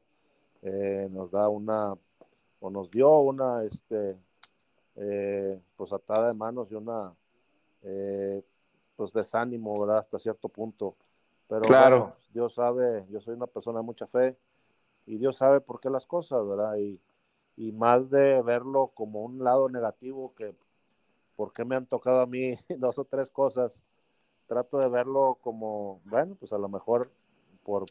eh, 0.62 1.08
nos 1.12 1.32
da 1.32 1.50
una, 1.50 1.94
o 2.60 2.70
nos 2.70 2.90
dio 2.90 3.10
una, 3.20 3.64
este, 3.64 4.16
eh, 4.96 5.60
pues 5.76 5.92
atada 5.94 6.30
de 6.30 6.38
manos 6.38 6.72
y 6.72 6.76
una, 6.76 7.14
pues 8.96 9.14
desánimo, 9.14 9.80
¿verdad? 9.80 10.00
Hasta 10.00 10.18
cierto 10.18 10.50
punto. 10.50 10.96
Pero 11.48 11.62
claro. 11.62 12.16
Dios 12.34 12.56
sabe, 12.56 13.06
yo 13.10 13.20
soy 13.20 13.36
una 13.36 13.48
persona 13.48 13.80
de 13.80 13.86
mucha 13.86 14.08
fe 14.08 14.36
y 15.06 15.18
Dios 15.18 15.38
sabe 15.38 15.62
por 15.62 15.80
qué 15.80 15.90
las 15.90 16.06
cosas, 16.06 16.48
¿verdad? 16.48 16.78
Y, 16.78 17.00
y 17.58 17.72
más 17.72 18.10
de 18.10 18.42
verlo 18.42 18.92
como 18.94 19.24
un 19.24 19.44
lado 19.44 19.70
negativo 19.70 20.34
que 20.36 20.56
por 21.36 21.54
qué 21.54 21.66
me 21.66 21.76
han 21.76 21.86
tocado 21.86 22.22
a 22.22 22.26
mí 22.26 22.58
dos 22.80 22.98
o 22.98 23.06
tres 23.06 23.30
cosas, 23.30 23.84
trato 24.48 24.78
de 24.78 24.90
verlo 24.90 25.38
como, 25.42 26.02
bueno, 26.06 26.36
pues 26.36 26.54
a 26.54 26.58
lo 26.58 26.70
mejor 26.70 27.12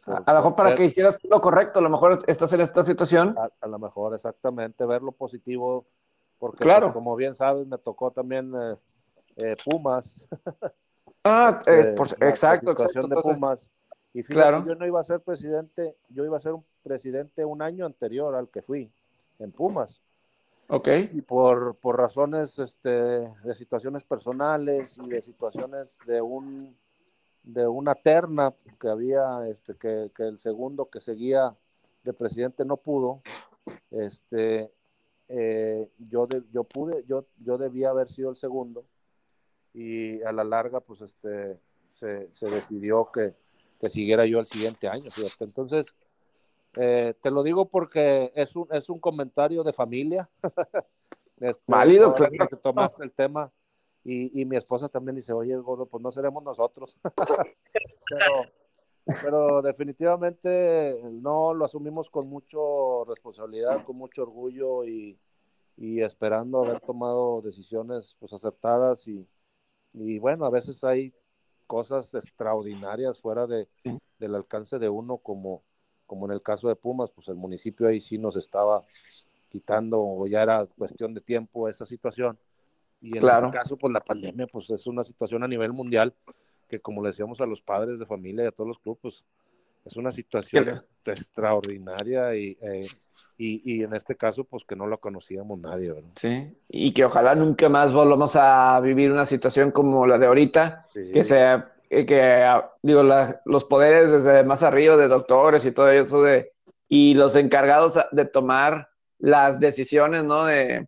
a, 0.07 0.33
lo 0.33 0.39
mejor 0.39 0.55
para 0.55 0.75
que 0.75 0.85
hicieras 0.85 1.18
lo 1.25 1.41
correcto, 1.41 1.79
a 1.79 1.83
lo 1.83 1.91
mejor 1.91 2.18
estás 2.27 2.53
en 2.53 2.61
esta 2.61 2.85
situación. 2.85 3.35
A, 3.61 3.66
lo 3.66 3.79
mejor, 3.79 4.14
exactamente, 4.14 4.87
ver 4.87 5.03
lo 5.03 5.12
positivo, 5.12 5.87
porque 6.39 6.59
pues, 6.59 6.66
claro. 6.66 6.93
como 6.93 7.16
bien 7.16 7.35
sabes, 7.35 7.66
me 7.66 7.79
tocó 7.79 8.11
también 8.11 8.53
eh, 8.55 8.77
eh, 9.37 9.57
Pumas. 9.64 10.27
Ah, 11.27 11.62
eh, 11.64 11.95
este, 11.99 12.29
exacto, 12.29 12.72
exacto. 12.72 13.09
de 13.09 13.16
Pumas. 13.16 13.70
Y 14.12 14.22
fíjate, 14.22 14.68
yo 14.68 14.75
no 14.75 14.87
iba 14.87 15.01
a 15.01 15.03
ser 15.03 15.20
presidente, 15.20 15.97
yo 16.11 16.22
iba 16.22 16.37
a 16.37 16.41
ser 16.41 16.53
un 16.53 16.62
presidente 16.83 17.47
un 17.47 17.62
año 17.62 17.87
anterior 17.87 18.35
al 18.35 18.51
que 18.51 18.61
fui, 18.61 18.93
en 19.39 19.51
Pumas. 19.51 20.03
Ok. 20.68 20.89
Y 21.12 21.22
por, 21.22 21.77
por 21.77 21.97
razones 21.97 22.59
este, 22.59 22.91
de 22.91 23.55
situaciones 23.55 24.05
personales 24.05 24.99
y 24.99 25.09
de 25.09 25.22
situaciones 25.22 25.97
de 26.07 26.20
un 26.20 26.77
de 27.45 27.66
una 27.68 27.95
terna 27.95 28.55
que 28.80 28.88
había, 28.88 29.47
este, 29.49 29.76
que, 29.76 30.11
el 30.18 30.38
segundo 30.38 30.86
que 30.86 31.01
seguía 31.01 31.55
de 32.03 32.12
presidente 32.12 32.64
no 32.64 32.78
pudo, 32.78 33.20
este, 33.90 34.72
eh, 35.28 35.88
yo, 35.99 36.26
yo 36.53 36.64
pude, 36.64 37.05
yo, 37.07 37.26
yo 37.38 37.59
debía 37.59 37.90
haber 37.90 38.11
sido 38.11 38.30
el 38.30 38.36
segundo 38.36 38.84
y 39.74 40.22
a 40.22 40.32
la 40.32 40.45
larga, 40.45 40.80
pues, 40.80 41.03
este, 41.03 41.59
se, 41.92 42.28
decidió 42.49 43.11
que, 43.12 43.34
siguiera 43.88 44.24
yo 44.24 44.40
el 44.40 44.47
siguiente 44.47 44.88
año, 44.88 45.11
fíjate. 45.11 45.45
Entonces, 45.45 45.86
eh, 46.76 47.12
te 47.20 47.30
lo 47.30 47.42
digo 47.42 47.68
porque 47.68 48.32
es 48.34 48.57
un, 48.57 48.66
es 48.70 48.88
un 48.88 48.99
comentario 48.99 49.62
de 49.62 49.74
familia. 49.74 50.30
este, 51.40 51.62
Válido, 51.66 52.14
claro. 52.14 52.49
Que 52.49 52.57
tomaste 52.57 53.05
el 53.05 53.12
tema 53.12 53.53
y, 54.07 54.44
mi 54.44 54.57
esposa 54.57 54.90
también 54.90 55.16
dice, 55.16 55.32
oye, 55.32 55.57
gordo, 55.57 55.86
pues 55.86 56.02
no 56.02 56.12
seremos 56.12 56.42
nosotros. 56.42 56.98
pero, 59.07 59.62
definitivamente 59.62 61.00
no 61.11 61.55
lo 61.55 61.64
asumimos 61.64 62.11
con 62.11 62.28
mucha 62.28 62.59
responsabilidad, 63.09 63.82
con 63.84 63.96
mucho 63.96 64.22
orgullo 64.22 64.84
y, 64.84 65.18
esperando 65.76 66.62
haber 66.62 66.80
tomado 66.80 67.40
decisiones 67.40 68.14
pues 68.20 68.32
acertadas 68.32 69.09
y, 69.09 69.26
bueno, 70.18 70.44
a 70.44 70.50
veces 70.50 70.84
hay 70.84 71.14
cosas 71.66 72.12
extraordinarias 72.14 73.18
fuera 73.18 73.46
de, 73.46 73.68
del 74.18 74.34
alcance 74.34 74.78
de 74.78 74.90
uno 74.90 75.16
como, 75.16 75.64
como 76.07 76.26
en 76.26 76.32
el 76.32 76.42
caso 76.42 76.68
de 76.68 76.76
Pumas, 76.76 77.11
pues 77.11 77.28
el 77.28 77.36
municipio 77.36 77.88
ahí 77.88 78.02
sí 78.02 78.18
nos 78.18 78.36
estaba 78.36 78.84
quitando 79.48 80.00
o 80.00 80.26
ya 80.26 80.42
era 80.42 80.66
cuestión 80.66 81.14
de 81.14 81.22
tiempo 81.22 81.68
esa 81.68 81.86
situación 81.86 82.38
y 83.05 83.18
en 83.18 83.28
este 83.28 83.50
caso, 83.50 83.76
pues 83.76 83.92
la 83.92 84.00
pandemia, 84.00 84.46
pues 84.46 84.70
es 84.70 84.86
una 84.86 85.05
situación 85.05 85.44
a 85.44 85.48
nivel 85.48 85.72
mundial 85.72 86.14
que 86.68 86.80
como 86.80 87.02
le 87.02 87.09
decíamos 87.09 87.40
a 87.40 87.46
los 87.46 87.61
padres 87.61 87.98
de 87.98 88.07
familia 88.07 88.44
y 88.44 88.48
a 88.48 88.52
todos 88.52 88.68
los 88.68 88.78
clubes, 88.78 88.98
pues, 89.02 89.24
es 89.84 89.96
una 89.96 90.11
situación 90.11 90.72
extraordinaria 91.05 92.34
y, 92.34 92.57
eh, 92.62 92.86
y, 93.36 93.74
y, 93.74 93.82
en 93.82 93.94
este 93.94 94.16
caso, 94.16 94.44
pues 94.44 94.64
que 94.64 94.76
no 94.76 94.86
lo 94.86 94.98
conocíamos 94.98 95.59
nadie, 95.59 95.92
¿verdad? 95.92 96.09
Sí, 96.16 96.57
y 96.68 96.94
que 96.94 97.05
ojalá 97.05 97.34
nunca 97.34 97.68
más 97.68 97.92
volvamos 97.92 98.34
a 98.36 98.80
vivir 98.80 99.12
una 99.12 99.26
situación 99.26 99.70
como 99.72 100.07
la 100.07 100.16
de 100.16 100.26
ahorita, 100.26 100.86
que 100.94 101.22
sea, 101.22 101.74
eh, 101.90 102.07
que, 102.07 102.22
ah, 102.22 102.72
digo, 102.80 103.02
los 103.44 103.64
poderes 103.64 104.11
desde 104.11 104.42
más 104.44 104.62
arriba 104.62 104.96
de 104.96 105.09
doctores 105.09 105.66
y 105.66 105.72
todo 105.72 105.90
eso 105.90 106.22
de, 106.22 106.52
y 106.88 107.12
los 107.12 107.36
encargados 107.36 108.00
de 108.11 108.24
tomar 108.24 108.88
las 109.18 109.61
decisiones, 109.61 110.24
¿no? 110.24 110.46
De, 110.46 110.86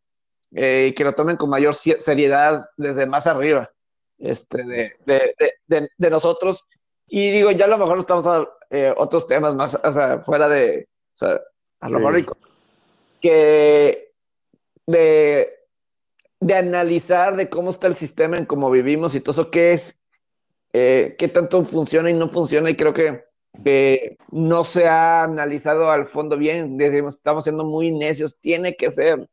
eh, 0.59 0.89
y 0.89 0.95
que 0.95 1.05
lo 1.05 1.15
tomen 1.15 1.37
con 1.37 1.51
mayor 1.51 1.75
seriedad 1.75 2.71
desde 2.79 3.05
más 3.05 3.27
arriba 3.27 3.71
este, 4.17 4.97
de, 5.05 6.11
nosotros. 6.11 6.65
Y 7.07 7.31
digo, 7.31 7.51
ya 7.51 7.67
a 7.67 7.69
lo 7.69 7.77
mejor 7.77 7.99
estamos 7.99 8.27
a 8.27 8.49
eh, 8.71 8.93
otros 8.97 9.27
temas 9.27 9.55
más, 9.55 9.75
o 9.75 9.93
sea, 9.93 10.21
fuera 10.21 10.49
de, 10.49 10.89
o 11.13 11.17
sea, 11.17 11.41
a 11.81 11.91
lo 11.91 11.99
mejor 11.99 12.37
que 13.21 14.15
de, 14.87 15.59
de 16.41 16.55
analizar 16.55 17.37
de 17.37 17.51
cómo 17.51 17.69
está 17.69 17.87
el 17.87 17.95
sistema 17.95 18.39
en 18.39 18.47
cómo 18.47 18.71
vivimos 18.71 19.15
y 19.15 19.21
todo 19.21 19.33
eso, 19.33 19.51
qué 19.51 19.75
es, 19.75 19.99
eh, 20.73 21.17
qué 21.19 21.29
tanto 21.29 21.63
funciona 21.65 22.09
y 22.09 22.15
no 22.15 22.31
funciona, 22.31 22.71
y 22.71 22.77
creo 22.77 22.95
que 22.95 23.27
no 24.33 24.65
se 24.65 24.89
ha 24.89 25.25
analizado 25.25 25.91
al 25.91 26.07
fondo 26.07 26.39
bien, 26.39 26.79
decimos, 26.79 27.17
estamos 27.17 27.45
siendo 27.45 27.65
muy 27.65 27.93
necios, 27.93 28.41
tiene 28.41 28.75
que 28.75 28.91
ser, 28.91 29.29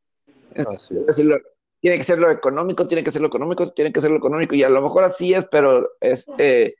tiene 1.83 1.97
que 1.97 2.03
ser 2.03 2.17
lo 2.17 2.31
económico, 2.31 2.87
tiene 2.87 3.03
que 3.03 3.11
ser 3.11 3.21
lo 3.21 3.27
económico, 3.27 3.73
tiene 3.73 3.91
que 3.91 3.99
ser 3.99 4.09
lo 4.09 4.17
económico, 4.17 4.55
y 4.55 4.63
a 4.63 4.69
lo 4.69 4.81
mejor 4.81 5.03
así 5.03 5.33
es, 5.33 5.45
pero 5.51 5.91
este, 5.99 6.77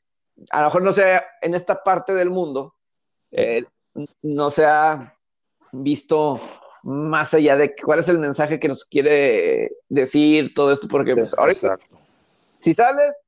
a 0.49 0.59
lo 0.61 0.65
mejor 0.67 0.81
no 0.81 0.93
sea 0.93 1.25
en 1.41 1.55
esta 1.55 1.83
parte 1.83 2.13
del 2.13 2.29
mundo, 2.29 2.75
eh, 3.31 3.65
no 4.21 4.49
se 4.49 4.65
ha 4.65 5.17
visto 5.73 6.39
más 6.83 7.33
allá 7.33 7.57
de 7.57 7.75
cuál 7.75 7.99
es 7.99 8.07
el 8.07 8.17
mensaje 8.17 8.59
que 8.59 8.67
nos 8.67 8.85
quiere 8.85 9.71
decir 9.89 10.53
todo 10.53 10.71
esto, 10.71 10.87
porque 10.87 11.15
pues 11.15 11.37
ahorita, 11.37 11.77
si 12.61 12.73
sales, 12.73 13.25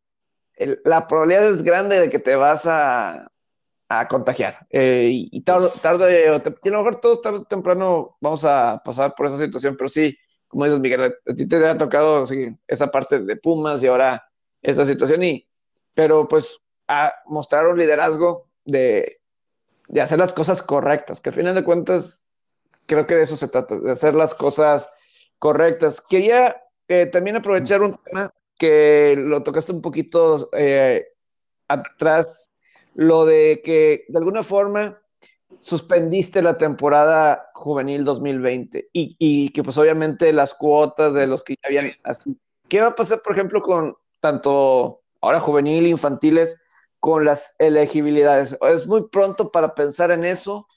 la 0.86 1.08
probabilidad 1.08 1.50
es 1.50 1.64
grande 1.64 2.00
de 2.00 2.10
que 2.10 2.20
te 2.20 2.36
vas 2.36 2.66
a, 2.68 3.30
a 3.90 4.08
contagiar. 4.08 4.66
Eh, 4.70 5.10
y 5.12 5.42
tarde, 5.42 5.70
tarde, 5.82 6.30
o 6.30 6.36
a 6.36 6.70
lo 6.70 6.78
mejor 6.78 6.96
todos 7.02 7.22
tarde 7.22 7.40
o 7.40 7.44
temprano 7.44 8.18
vamos 8.22 8.46
a 8.46 8.82
pasar 8.84 9.14
por 9.16 9.28
esa 9.28 9.38
situación, 9.38 9.76
pero 9.78 9.90
sí, 9.90 10.18
como 10.48 10.66
dices, 10.66 10.80
Miguel, 10.80 11.02
a 11.04 11.34
ti 11.34 11.48
te 11.48 11.66
ha 11.66 11.78
tocado 11.78 12.26
esa 12.68 12.92
parte 12.92 13.20
de 13.20 13.36
Pumas 13.36 13.84
y 13.84 13.88
ahora 13.88 14.24
esta 14.62 14.86
situación, 14.86 15.24
y, 15.24 15.46
pero 15.94 16.28
pues 16.28 16.60
a 16.88 17.14
mostrar 17.26 17.68
un 17.68 17.78
liderazgo 17.78 18.48
de, 18.64 19.20
de 19.88 20.02
hacer 20.02 20.20
las 20.20 20.34
cosas 20.34 20.62
correctas, 20.62 21.22
que 21.22 21.30
al 21.30 21.36
final 21.36 21.56
de 21.56 21.64
cuentas 21.64 22.26
creo 22.86 23.06
que 23.06 23.16
de 23.16 23.24
eso 23.24 23.36
se 23.36 23.48
trata, 23.48 23.78
de 23.78 23.92
hacer 23.92 24.14
las 24.14 24.34
cosas 24.34 24.90
correctas. 25.40 26.02
Quería 26.02 26.64
eh, 26.88 27.08
también 27.08 27.36
aprovechar 27.36 27.82
un 27.82 27.98
tema 28.04 28.34
que 28.58 29.16
lo 29.18 29.44
tocaste 29.44 29.72
un 29.72 29.82
poquito 29.82 30.50
eh, 30.54 31.08
atrás, 31.68 32.52
lo 32.94 33.26
de 33.26 33.62
que 33.64 34.06
de 34.08 34.18
alguna 34.18 34.44
forma 34.44 35.02
suspendiste 35.60 36.42
la 36.42 36.58
temporada 36.58 37.50
juvenil 37.54 38.04
2020 38.04 38.90
y, 38.94 39.16
y, 39.20 39.50
que 39.50 39.64
pues 39.64 39.78
obviamente 39.78 40.32
las 40.34 40.54
cuotas 40.54 41.14
de 41.14 41.28
los 41.28 41.44
que 41.44 41.56
ya 41.56 41.68
habían... 41.68 41.92
¿Qué 42.68 42.82
va 42.82 42.88
a 42.88 42.96
pasar, 42.96 43.22
por 43.22 43.34
ejemplo, 43.34 43.62
con 43.62 43.96
tanto 44.20 45.02
ahora 45.22 45.40
juvenil, 45.40 45.88
infantiles, 45.88 46.62
con 47.00 47.26
las 47.26 47.56
elegibilidades? 47.60 48.58
Es 48.62 48.88
muy 48.88 49.08
pronto 49.10 49.52
para 49.52 49.76
pensar 49.76 50.12
en 50.12 50.26
eso 50.26 50.68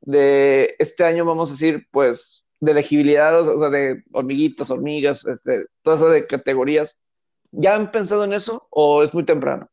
de 0.00 0.76
este 0.78 1.04
año, 1.04 1.24
vamos 1.24 1.50
a 1.50 1.52
decir, 1.52 1.86
pues, 1.90 2.44
de 2.60 2.72
elegibilidad, 2.72 3.40
o 3.40 3.58
sea, 3.58 3.70
de 3.70 4.04
hormiguitas, 4.12 4.70
hormigas, 4.70 5.24
este, 5.26 5.66
todas 5.82 6.00
esas 6.00 6.12
de 6.12 6.26
categorías. 6.26 7.02
¿Ya 7.50 7.74
han 7.74 7.90
pensado 7.90 8.24
en 8.24 8.32
eso 8.32 8.66
o 8.70 9.02
es 9.02 9.12
muy 9.12 9.24
temprano? 9.24 9.68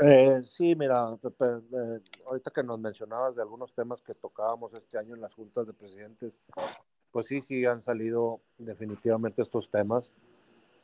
Eh, 0.00 0.40
sí, 0.44 0.74
mira, 0.76 1.18
eh, 1.22 2.00
ahorita 2.26 2.50
que 2.52 2.62
nos 2.62 2.78
mencionabas 2.78 3.34
de 3.34 3.42
algunos 3.42 3.72
temas 3.72 4.00
que 4.00 4.14
tocábamos 4.14 4.72
este 4.74 4.96
año 4.96 5.14
en 5.14 5.20
las 5.20 5.34
juntas 5.34 5.66
de 5.66 5.72
presidentes, 5.72 6.40
pues 7.10 7.26
sí, 7.26 7.40
sí 7.40 7.64
han 7.64 7.80
salido 7.80 8.40
definitivamente 8.58 9.42
estos 9.42 9.70
temas. 9.70 10.12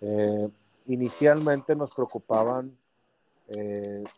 Eh, 0.00 0.48
inicialmente 0.86 1.76
nos 1.76 1.90
preocupaban 1.90 2.76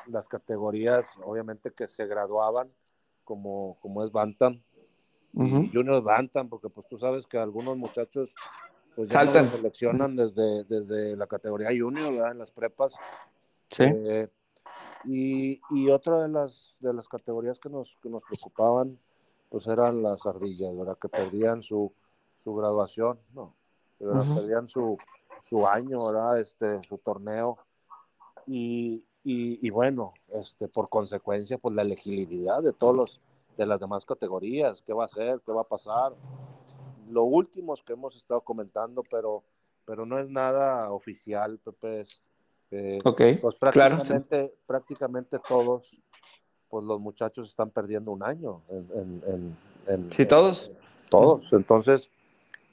las 0.07 0.29
categorías, 0.29 1.09
obviamente, 1.25 1.73
que 1.73 1.89
se 1.89 2.07
graduaban 2.07 2.71
como, 3.25 3.77
como 3.81 4.05
es 4.05 4.13
Bantam, 4.13 4.63
y 5.35 5.69
Junior 5.71 6.01
Bantam, 6.01 6.49
porque 6.49 6.71
pues 6.71 6.87
tú 6.89 6.97
sabes 6.97 7.27
que 7.27 7.37
algunos 7.37 7.77
muchachos 7.77 8.33
pues 8.95 9.09
ya 9.09 9.31
se 9.31 9.57
seleccionan 9.57 10.17
desde, 10.17 10.65
desde 10.65 11.17
la 11.17 11.27
categoría 11.27 11.69
Junior, 11.69 12.11
¿verdad? 12.13 12.31
En 12.31 12.39
las 12.39 12.51
prepas. 12.51 12.95
Sí. 13.71 13.83
Eh, 13.85 14.29
y, 15.07 15.61
y, 15.71 15.89
otra 15.91 16.23
de 16.23 16.29
las, 16.29 16.77
de 16.81 16.93
las 16.93 17.09
categorías 17.09 17.59
que 17.59 17.69
nos, 17.69 17.97
que 18.03 18.09
nos 18.09 18.23
preocupaban, 18.23 18.99
pues 19.49 19.67
eran 19.67 20.03
las 20.03 20.27
ardillas, 20.27 20.77
¿verdad? 20.77 20.99
Que 20.99 21.09
perdían 21.09 21.63
su, 21.63 21.93
su 22.43 22.55
graduación, 22.55 23.19
no, 23.35 23.55
perdían 23.99 24.69
su, 24.69 24.97
su 25.43 25.67
año, 25.67 25.99
¿verdad? 26.05 26.41
Este, 26.41 26.83
su 26.85 26.99
torneo. 26.99 27.59
Y, 28.47 29.05
y, 29.29 29.71
bueno, 29.71 30.15
este, 30.29 30.69
por 30.69 30.89
consecuencia, 30.89 31.59
pues 31.59 31.75
la 31.75 31.83
elegibilidad 31.83 32.63
de 32.63 32.73
todos 32.73 32.95
los, 32.95 33.21
de 33.57 33.67
las 33.67 33.81
demás 33.81 34.05
categorías, 34.05 34.83
qué 34.83 34.93
va 34.93 35.03
a 35.03 35.07
hacer, 35.07 35.41
qué 35.45 35.51
va 35.53 35.63
a 35.63 35.69
pasar. 35.69 36.15
Lo 37.09 37.25
último 37.25 37.75
que 37.85 37.95
hemos 37.95 38.17
estado 38.17 38.41
comentando, 38.43 39.03
pero, 39.11 39.43
pero 39.85 40.07
no 40.07 40.19
es 40.19 40.29
nada 40.29 40.93
oficial, 40.93 41.59
Pepe. 41.59 42.03
Es, 42.03 42.21
eh, 42.71 42.99
pues 43.03 43.55
prácticamente, 43.55 44.53
prácticamente 44.67 45.39
todos, 45.39 45.97
pues 46.69 46.85
los 46.85 47.01
muchachos 47.01 47.49
están 47.49 47.71
perdiendo 47.71 48.11
un 48.13 48.23
año. 48.23 48.63
En, 48.69 49.57
en, 49.87 50.13
sí, 50.13 50.27
todos. 50.27 50.71
todos. 51.09 51.53
Entonces, 51.53 52.11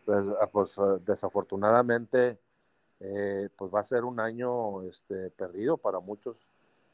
pues, 0.05 0.27
ah, 0.41 0.47
pues 0.51 0.75
desafortunadamente 1.05 2.37
eh, 2.99 3.49
pues 3.57 3.73
va 3.73 3.81
a 3.81 3.83
ser 3.83 4.05
un 4.05 4.19
año 4.19 4.81
este, 4.83 5.29
perdido 5.31 5.77
para 5.77 5.99
muchos 5.99 6.47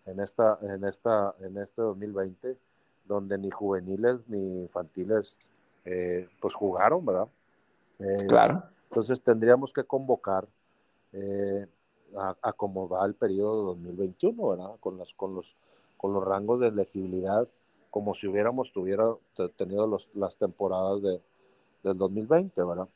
en 0.05 0.19
esta 0.19 0.57
en 0.61 0.83
esta 0.85 1.35
en 1.39 1.57
este 1.57 1.83
2020 1.83 2.57
donde 3.05 3.37
ni 3.37 3.51
juveniles 3.51 4.27
ni 4.27 4.61
infantiles 4.61 5.37
eh, 5.85 6.27
pues 6.41 6.55
jugaron 6.55 7.05
verdad 7.05 7.27
eh, 7.99 8.25
claro 8.27 8.63
entonces 8.85 9.21
tendríamos 9.21 9.71
que 9.71 9.83
convocar 9.83 10.47
a, 12.17 12.35
a, 12.41 12.53
como 12.53 12.87
va 12.87 13.05
el 13.05 13.15
periodo 13.15 13.63
2021 13.63 14.47
verdad 14.49 14.75
con 14.79 14.97
las 14.97 15.13
con 15.13 15.35
los 15.35 15.55
con 15.97 16.13
los 16.13 16.23
rangos 16.23 16.59
de 16.59 16.67
elegibilidad 16.67 17.47
como 17.91 18.13
si 18.13 18.27
hubiéramos 18.27 18.71
tuviera, 18.71 19.15
tenido 19.57 19.87
los, 19.87 20.07
las 20.13 20.35
temporadas 20.37 21.01
de, 21.01 21.21
del 21.83 21.97
2020 21.97 22.63
verdad 22.63 22.87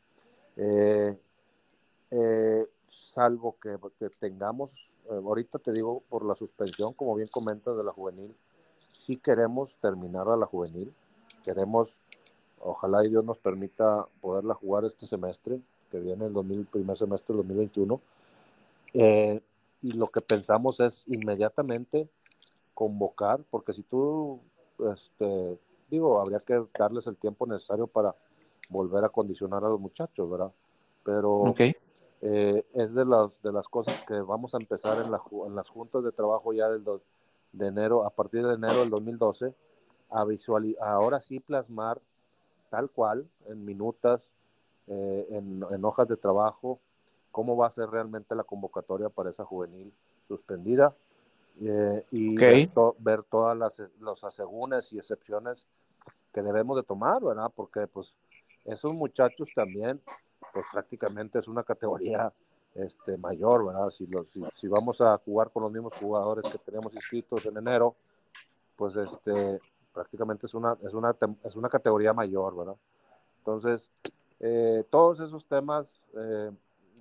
eh, 2.16 2.68
salvo 2.90 3.56
que, 3.60 3.78
tengamos, 4.20 4.70
eh, 5.10 5.16
ahorita 5.16 5.58
te 5.58 5.72
digo, 5.72 6.04
por 6.10 6.24
la 6.24 6.36
suspensión, 6.36 6.94
como 6.94 7.16
bien 7.16 7.28
comentas, 7.28 7.76
de 7.76 7.84
la 7.84 7.92
juvenil, 7.92 8.36
si 8.78 9.18
queremos 9.18 9.76
terminar 9.78 10.30
a 10.30 10.38
la 10.38 10.46
juvenil, 10.46 10.94
queremos, 11.44 11.98
ojalá 12.60 13.04
y 13.04 13.10
Dios 13.10 13.26
nos 13.26 13.40
permita 13.40 14.08
poderla 14.22 14.54
jugar 14.54 14.86
este 14.86 15.08
semestre, 15.08 15.60
que 15.90 16.00
viene 16.00 16.26
el 16.26 16.34
2000, 16.34 16.66
primer 16.68 16.98
semestre 16.98 17.36
del 17.36 17.48
2021, 17.48 18.00
eh, 18.94 19.42
y 19.82 19.94
lo 19.94 20.08
que 20.08 20.22
pensamos 20.22 20.80
es 20.80 21.08
inmediatamente 21.08 22.10
convocar, 22.74 23.42
porque 23.50 23.74
si 23.74 23.84
tú, 23.84 24.40
este, 24.94 25.60
digo, 25.90 26.20
habría 26.20 26.40
que 26.40 26.64
darles 26.78 27.08
el 27.08 27.18
tiempo 27.18 27.46
necesario 27.46 27.88
para 27.88 28.16
volver 28.70 29.04
a 29.04 29.10
condicionar 29.10 29.64
a 29.64 29.70
los 29.70 29.80
muchachos, 29.80 30.30
¿verdad? 30.30 30.52
Pero 31.04 31.54
eh, 32.22 32.66
es 32.74 32.94
de 32.94 33.06
las, 33.06 33.42
de 33.42 33.52
las 33.52 33.68
cosas 33.68 34.00
que 34.06 34.14
vamos 34.22 34.54
a 34.54 34.58
empezar 34.58 34.98
en, 35.06 35.12
en 35.48 35.56
las 35.56 35.70
juntas 35.70 36.04
de 36.04 36.12
trabajo 36.12 36.54
ya 36.54 36.70
del 36.70 36.84
de 37.52 37.68
enero, 37.68 38.06
a 38.06 38.10
partir 38.10 38.46
de 38.46 38.56
enero 38.56 38.80
del 38.80 38.90
2012, 38.90 39.54
a 40.10 40.26
visualizar, 40.26 40.88
ahora 40.88 41.22
sí 41.22 41.40
plasmar 41.40 42.02
tal 42.70 42.90
cual, 42.90 43.28
en 43.48 43.64
minutas, 43.66 44.22
eh, 44.88 45.28
en, 45.30 45.64
en, 45.70 45.86
hojas 45.86 46.08
de 46.08 46.18
trabajo, 46.18 46.80
cómo 47.34 47.58
va 47.58 47.66
a 47.66 47.72
ser 47.72 47.90
realmente 47.90 48.36
la 48.36 48.44
convocatoria 48.44 49.10
para 49.10 49.32
esa 49.32 49.44
juvenil 49.44 49.92
suspendida 50.28 50.96
eh, 51.62 52.06
y 52.12 52.36
ver, 52.36 52.70
ver, 53.00 53.24
todas 53.24 53.58
las 53.58 53.82
los 54.00 54.24
asegúnes 54.24 54.94
y 54.94 55.00
excepciones 55.00 55.66
que 56.32 56.44
debemos 56.44 56.78
de 56.78 56.84
tomar, 56.84 57.24
¿verdad? 57.24 57.52
Porque 57.54 57.88
pues 57.88 58.14
esos 58.66 58.94
muchachos 58.94 59.50
también 59.56 60.00
pues 60.54 60.66
prácticamente 60.72 61.40
es 61.40 61.48
una 61.48 61.64
categoría 61.64 62.32
este, 62.76 63.18
mayor, 63.18 63.66
¿verdad? 63.66 63.90
Si, 63.90 64.08
si, 64.56 64.68
vamos 64.68 65.02
a 65.02 65.18
jugar 65.18 65.50
con 65.50 65.64
los 65.64 65.72
mismos 65.72 65.98
jugadores 65.98 66.52
que 66.52 66.60
tenemos 66.60 66.94
inscritos 66.94 67.44
en 67.48 67.58
enero, 67.58 67.96
pues 68.76 68.96
este, 68.96 69.60
prácticamente 69.92 70.46
es 70.46 70.54
una, 70.54 70.78
es 70.84 70.94
una, 70.94 71.16
es 71.44 71.56
una 71.56 71.70
categoría 71.70 72.14
mayor, 72.14 72.56
¿verdad? 72.56 72.76
Entonces, 73.40 73.92
eh, 74.40 74.84
todos 74.92 75.20
esos 75.20 75.46
temas 75.48 76.02
eh, 76.16 76.52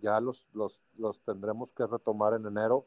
ya 0.03 0.21
los, 0.21 0.47
los, 0.53 0.81
los, 0.99 1.21
tendremos 1.23 1.73
que 1.73 1.87
retomar 1.87 2.35
en 2.35 2.47
enero 2.47 2.85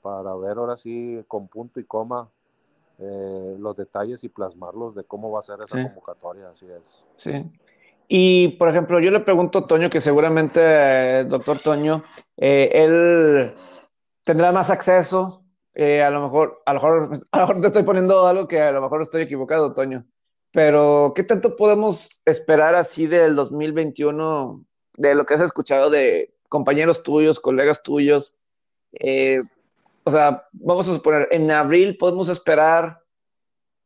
para 0.00 0.34
ver 0.36 0.56
ahora 0.56 0.76
sí 0.76 1.22
con 1.28 1.48
punto 1.48 1.80
y 1.80 1.84
coma 1.84 2.30
eh, 2.98 3.56
los 3.58 3.76
detalles 3.76 4.22
y 4.24 4.28
plasmarlos 4.28 4.94
de 4.94 5.04
cómo 5.04 5.30
va 5.30 5.40
a 5.40 5.42
ser 5.42 5.58
esa 5.62 5.82
convocatoria, 5.82 6.48
así 6.50 6.66
es. 6.66 7.04
Sí, 7.16 7.50
y, 8.08 8.48
por 8.58 8.68
ejemplo, 8.68 9.00
yo 9.00 9.10
le 9.10 9.20
pregunto 9.20 9.60
a 9.60 9.66
Toño, 9.66 9.90
que 9.90 10.00
seguramente, 10.00 11.20
el 11.20 11.28
doctor 11.28 11.58
Toño, 11.58 12.04
eh, 12.36 12.70
él 12.72 13.54
tendrá 14.24 14.52
más 14.52 14.70
acceso, 14.70 15.44
eh, 15.74 16.02
a, 16.02 16.10
lo 16.10 16.22
mejor, 16.22 16.62
a, 16.66 16.74
lo 16.74 16.80
mejor, 16.80 17.18
a 17.32 17.38
lo 17.38 17.46
mejor 17.46 17.60
te 17.62 17.66
estoy 17.68 17.82
poniendo 17.82 18.26
algo 18.26 18.46
que 18.46 18.60
a 18.60 18.72
lo 18.72 18.82
mejor 18.82 19.02
estoy 19.02 19.22
equivocado, 19.22 19.74
Toño, 19.74 20.04
pero 20.52 21.12
¿qué 21.16 21.24
tanto 21.24 21.56
podemos 21.56 22.22
esperar 22.26 22.74
así 22.74 23.06
del 23.06 23.34
2021, 23.34 24.64
de 24.96 25.14
lo 25.14 25.26
que 25.26 25.34
has 25.34 25.40
escuchado 25.40 25.90
de 25.90 26.33
compañeros 26.48 27.02
tuyos, 27.02 27.40
colegas 27.40 27.82
tuyos? 27.82 28.36
Eh, 28.92 29.40
o 30.04 30.10
sea, 30.10 30.46
vamos 30.52 30.88
a 30.88 30.92
suponer, 30.92 31.28
en 31.30 31.50
abril 31.50 31.96
podemos 31.96 32.28
esperar 32.28 33.00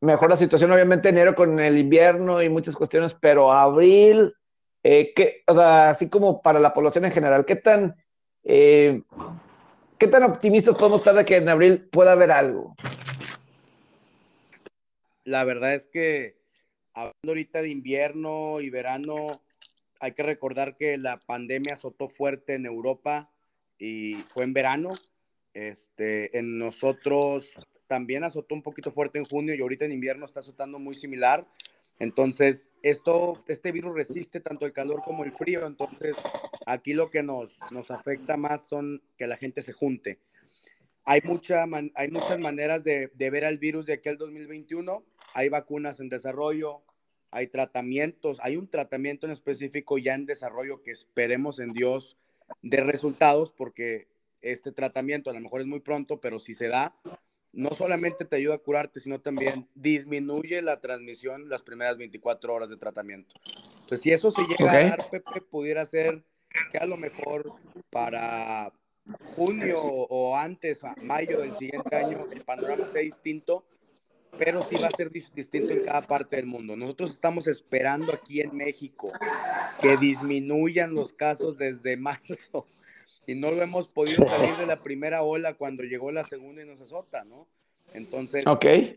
mejor 0.01 0.31
la 0.31 0.37
situación, 0.37 0.71
obviamente 0.71 1.09
enero 1.09 1.35
con 1.35 1.59
el 1.59 1.79
invierno 1.79 2.43
y 2.43 2.49
muchas 2.49 2.77
cuestiones, 2.77 3.15
pero 3.15 3.53
abril, 3.53 4.35
eh, 4.83 5.15
o 5.47 5.55
sea, 5.55 5.91
así 5.91 6.09
como 6.09 6.41
para 6.41 6.61
la 6.61 6.73
población 6.73 7.05
en 7.05 7.13
general, 7.13 7.45
¿qué 7.45 7.57
tan, 7.57 7.97
eh, 8.45 9.03
¿qué 9.99 10.07
tan 10.07 10.25
optimistas 10.25 10.77
podemos 10.77 11.01
estar 11.01 11.15
de 11.15 11.25
que 11.25 11.37
en 11.37 11.49
abril 11.49 11.89
pueda 11.91 12.13
haber 12.13 12.31
algo? 12.31 12.75
La 15.25 15.45
verdad 15.45 15.75
es 15.75 15.87
que 15.89 16.39
hablando 16.95 17.29
ahorita 17.29 17.63
de 17.63 17.69
invierno 17.69 18.61
y 18.61 18.71
verano, 18.71 19.39
hay 20.01 20.13
que 20.13 20.23
recordar 20.23 20.77
que 20.77 20.97
la 20.99 21.19
pandemia 21.19 21.75
azotó 21.75 22.09
fuerte 22.09 22.55
en 22.55 22.67
Europa 22.67 23.31
y 23.79 24.15
fue 24.33 24.45
en 24.45 24.53
verano. 24.53 24.93
Este, 25.55 26.39
en 26.39 26.59
nosotros 26.59 27.49
también 27.87 28.23
azotó 28.23 28.55
un 28.55 28.63
poquito 28.63 28.93
fuerte 28.93 29.19
en 29.19 29.25
junio 29.25 29.55
y 29.55 29.61
ahorita 29.61 29.85
en 29.85 29.93
invierno 29.93 30.27
está 30.27 30.41
azotando 30.41 30.79
muy 30.79 30.95
similar. 30.95 31.47
Entonces, 31.99 32.71
esto, 32.83 33.43
este 33.49 33.73
virus 33.73 33.95
resiste 33.95 34.41
tanto 34.41 34.67
el 34.67 34.73
calor 34.73 35.03
como 35.03 35.25
el 35.25 35.33
frío. 35.33 35.67
Entonces, 35.67 36.17
aquí 36.67 36.93
lo 36.93 37.11
que 37.11 37.23
nos, 37.23 37.59
nos 37.73 37.91
afecta 37.91 38.37
más 38.37 38.69
son 38.69 39.03
que 39.17 39.27
la 39.27 39.37
gente 39.37 39.63
se 39.63 39.73
junte. 39.73 40.21
Hay, 41.05 41.23
mucha 41.25 41.65
hay 41.95 42.11
muchas 42.11 42.39
maneras 42.39 42.85
de, 42.85 43.11
de 43.15 43.31
ver 43.31 43.45
al 43.45 43.59
virus 43.59 43.87
de 43.87 43.95
aquí 43.95 44.11
al 44.11 44.19
2021. 44.19 45.03
Hay 45.35 45.49
vacunas 45.49 45.99
en 45.99 46.09
desarrollo, 46.09 46.83
hay 47.31 47.49
tratamientos, 47.49 48.39
hay 48.41 48.57
un 48.57 48.69
tratamiento 48.69 49.27
en 49.27 49.33
específico 49.33 49.99
ya 49.99 50.15
en 50.15 50.27
desarrollo 50.27 50.83
que 50.83 50.93
esperemos 50.93 51.61
en 51.61 51.73
Dios 51.73 52.17
de 52.63 52.79
resultados, 52.79 53.53
porque 53.57 54.09
este 54.41 54.73
tratamiento 54.73 55.31
a 55.31 55.35
lo 55.35 55.41
mejor 55.41 55.61
es 55.61 55.67
muy 55.67 55.81
pronto, 55.81 56.21
pero 56.21 56.39
si 56.39 56.55
se 56.55 56.69
da, 56.69 56.95
no 57.53 57.71
solamente 57.75 58.25
te 58.25 58.37
ayuda 58.37 58.55
a 58.55 58.59
curarte, 58.59 59.01
sino 59.01 59.21
también 59.21 59.69
disminuye 59.75 60.63
la 60.63 60.81
transmisión 60.81 61.49
las 61.49 61.63
primeras 61.63 61.99
24 61.99 62.55
horas 62.55 62.69
de 62.69 62.77
tratamiento. 62.77 63.35
Entonces, 63.81 64.01
si 64.01 64.11
eso 64.11 64.31
se 64.31 64.43
llega 64.43 64.71
a 64.71 64.89
dar, 64.91 65.11
Pepe, 65.11 65.41
pudiera 65.41 65.85
ser 65.85 66.23
que 66.73 66.79
a 66.79 66.87
lo 66.87 66.97
mejor 66.97 67.53
para 67.91 68.73
junio 69.35 69.81
o 69.81 70.37
antes, 70.37 70.85
a 70.85 70.95
mayo 71.03 71.41
del 71.41 71.55
siguiente 71.55 71.97
año, 71.97 72.27
el 72.31 72.43
panorama 72.45 72.87
sea 72.87 73.03
distinto 73.03 73.65
pero 74.37 74.65
sí 74.65 74.77
va 74.77 74.89
a 74.89 74.97
ser 74.97 75.11
distinto 75.11 75.73
en 75.73 75.85
cada 75.85 76.03
parte 76.03 76.37
del 76.37 76.47
mundo. 76.47 76.77
Nosotros 76.77 77.11
estamos 77.11 77.47
esperando 77.47 78.13
aquí 78.13 78.41
en 78.41 78.57
México 78.57 79.13
que 79.81 79.97
disminuyan 79.97 80.95
los 80.95 81.13
casos 81.13 81.57
desde 81.57 81.97
marzo 81.97 82.67
y 83.27 83.35
no 83.35 83.51
lo 83.51 83.63
hemos 83.63 83.89
podido 83.89 84.27
salir 84.27 84.55
de 84.57 84.67
la 84.67 84.83
primera 84.83 85.23
ola 85.23 85.55
cuando 85.55 85.83
llegó 85.83 86.11
la 86.11 86.25
segunda 86.25 86.63
y 86.63 86.67
nos 86.67 86.81
azota, 86.81 87.25
¿no? 87.25 87.47
Entonces, 87.95 88.45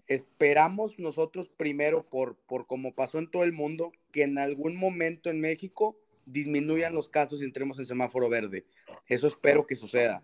esperamos 0.08 1.00
nosotros 1.00 1.50
primero, 1.56 2.04
por, 2.04 2.36
por 2.48 2.68
como 2.68 2.94
pasó 2.94 3.20
en 3.20 3.32
todo 3.32 3.44
el 3.44 3.54
mundo, 3.54 3.94
que 4.12 4.24
en 4.24 4.38
algún 4.38 4.76
momento 4.76 5.30
en 5.30 5.40
México 5.40 5.98
disminuyan 6.26 6.94
los 6.94 7.10
casos 7.10 7.42
y 7.42 7.46
entremos 7.46 7.80
en 7.80 7.86
semáforo 7.86 8.30
verde. 8.30 8.66
Eso 9.08 9.28
espero 9.28 9.66
que 9.66 9.76
suceda. 9.76 10.24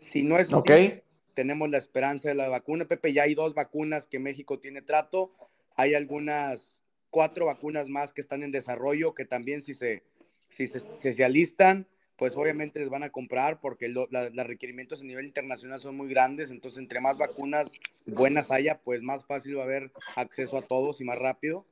Si 0.00 0.22
no 0.22 0.38
es 0.38 0.52
así, 0.52 1.00
tenemos 1.34 1.68
la 1.70 1.78
esperanza 1.78 2.28
de 2.28 2.34
la 2.34 2.48
vacuna. 2.48 2.86
Pepe, 2.86 3.12
ya 3.12 3.24
hay 3.24 3.34
dos 3.34 3.54
vacunas 3.54 4.06
que 4.06 4.18
México 4.18 4.58
tiene 4.58 4.82
trato. 4.82 5.32
Hay 5.76 5.94
algunas 5.94 6.84
cuatro 7.10 7.46
vacunas 7.46 7.88
más 7.88 8.12
que 8.12 8.20
están 8.20 8.42
en 8.42 8.52
desarrollo, 8.52 9.14
que 9.14 9.24
también 9.24 9.62
si 9.62 9.74
se, 9.74 10.02
si 10.48 10.66
se, 10.66 10.80
se, 10.80 11.24
alistan, 11.24 11.86
pues 12.16 12.36
obviamente 12.36 12.80
les 12.80 12.88
van 12.88 13.02
a 13.02 13.10
comprar 13.10 13.60
porque 13.60 13.88
los 13.88 14.08
requerimientos 14.46 15.00
a 15.00 15.04
nivel 15.04 15.26
internacional 15.26 15.80
son 15.80 15.96
muy 15.96 16.08
grandes. 16.08 16.50
Entonces, 16.50 16.78
entre 16.78 17.00
más 17.00 17.18
vacunas 17.18 17.70
buenas 18.06 18.50
haya, 18.50 18.78
pues 18.78 19.02
más 19.02 19.26
fácil 19.26 19.58
va 19.58 19.62
a 19.62 19.64
haber 19.66 19.92
acceso 20.16 20.56
a 20.56 20.62
todos 20.62 21.00
y 21.00 21.04
más 21.04 21.18
rápido. 21.18 21.66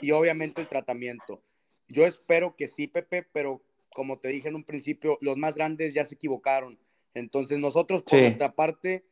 Y 0.00 0.12
obviamente 0.12 0.60
el 0.60 0.68
tratamiento. 0.68 1.42
Yo 1.88 2.06
espero 2.06 2.56
que 2.56 2.68
sí, 2.68 2.86
Pepe, 2.86 3.26
pero 3.32 3.62
como 3.94 4.18
te 4.18 4.28
dije 4.28 4.48
en 4.48 4.54
un 4.54 4.64
principio, 4.64 5.18
los 5.20 5.36
más 5.36 5.54
grandes 5.54 5.94
ya 5.94 6.04
se 6.04 6.14
equivocaron 6.14 6.78
entonces 7.14 7.58
nosotros 7.58 8.02
por 8.02 8.20
nuestra 8.20 8.52
parte 8.52 9.04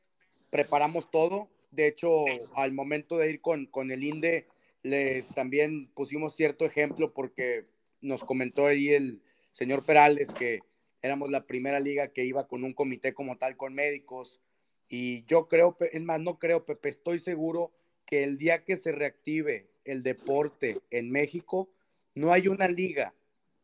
preparamos 0.51 1.11
todo. 1.11 1.49
De 1.71 1.87
hecho, 1.87 2.25
al 2.55 2.73
momento 2.73 3.19
de 3.19 3.31
ir 3.31 3.41
con, 3.41 3.67
con 3.67 3.91
el 3.91 4.03
INDE, 4.03 4.47
les 4.83 5.29
también 5.29 5.89
pusimos 5.95 6.35
cierto 6.35 6.65
ejemplo 6.65 7.13
porque 7.13 7.67
nos 8.01 8.25
comentó 8.25 8.67
ahí 8.67 8.89
el 8.91 9.21
señor 9.53 9.85
Perales 9.85 10.31
que 10.31 10.61
éramos 11.03 11.31
la 11.31 11.47
primera 11.47 11.81
liga 11.81 12.09
que 12.09 12.25
iba 12.25 12.49
con 12.49 12.65
un 12.65 12.73
comité 12.73 13.15
como 13.15 13.37
tal 13.37 13.57
con 13.57 13.75
médicos. 13.75 14.41
Y 14.89 15.25
yo 15.27 15.49
creo, 15.49 15.77
es 15.93 16.03
más, 16.03 16.21
no 16.21 16.39
creo, 16.39 16.65
Pepe, 16.65 16.89
estoy 16.89 17.21
seguro 17.21 17.73
que 18.07 18.25
el 18.25 18.39
día 18.39 18.65
que 18.65 18.77
se 18.77 18.91
reactive 18.91 19.69
el 19.85 20.03
deporte 20.03 20.79
en 20.91 21.11
México, 21.11 21.71
no 22.15 22.33
hay 22.33 22.49
una 22.49 22.69
liga 22.69 23.15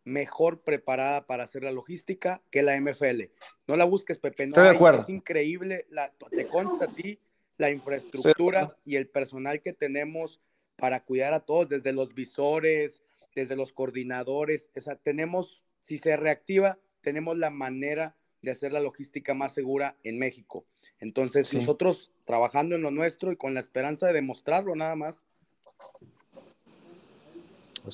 mejor 0.06 0.60
preparada 0.60 1.26
para 1.26 1.44
hacer 1.44 1.64
la 1.64 1.72
logística 1.72 2.40
que 2.50 2.62
la 2.62 2.80
MFL. 2.80 3.24
No 3.66 3.76
la 3.76 3.84
busques, 3.84 4.18
Pepe. 4.18 4.46
No 4.46 4.50
Estoy 4.52 4.64
de 4.64 4.70
acuerdo. 4.70 5.02
Es 5.02 5.08
increíble, 5.08 5.84
la, 5.90 6.12
te 6.30 6.46
consta 6.46 6.86
a 6.86 6.94
ti 6.94 7.18
la 7.58 7.70
infraestructura 7.70 8.76
y 8.84 8.96
el 8.96 9.08
personal 9.08 9.60
que 9.60 9.72
tenemos 9.72 10.40
para 10.76 11.00
cuidar 11.00 11.34
a 11.34 11.40
todos, 11.40 11.68
desde 11.68 11.92
los 11.92 12.14
visores, 12.14 13.02
desde 13.34 13.56
los 13.56 13.72
coordinadores. 13.72 14.70
O 14.76 14.80
sea, 14.80 14.94
tenemos, 14.94 15.64
si 15.80 15.98
se 15.98 16.16
reactiva, 16.16 16.78
tenemos 17.00 17.36
la 17.36 17.50
manera 17.50 18.14
de 18.42 18.52
hacer 18.52 18.72
la 18.72 18.80
logística 18.80 19.34
más 19.34 19.54
segura 19.54 19.96
en 20.04 20.20
México. 20.20 20.66
Entonces, 21.00 21.52
nosotros 21.52 22.12
trabajando 22.26 22.76
en 22.76 22.82
lo 22.82 22.92
nuestro 22.92 23.32
y 23.32 23.36
con 23.36 23.54
la 23.54 23.60
esperanza 23.60 24.06
de 24.06 24.12
demostrarlo 24.12 24.76
nada 24.76 24.94
más. 24.94 25.24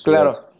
Claro. 0.03 0.52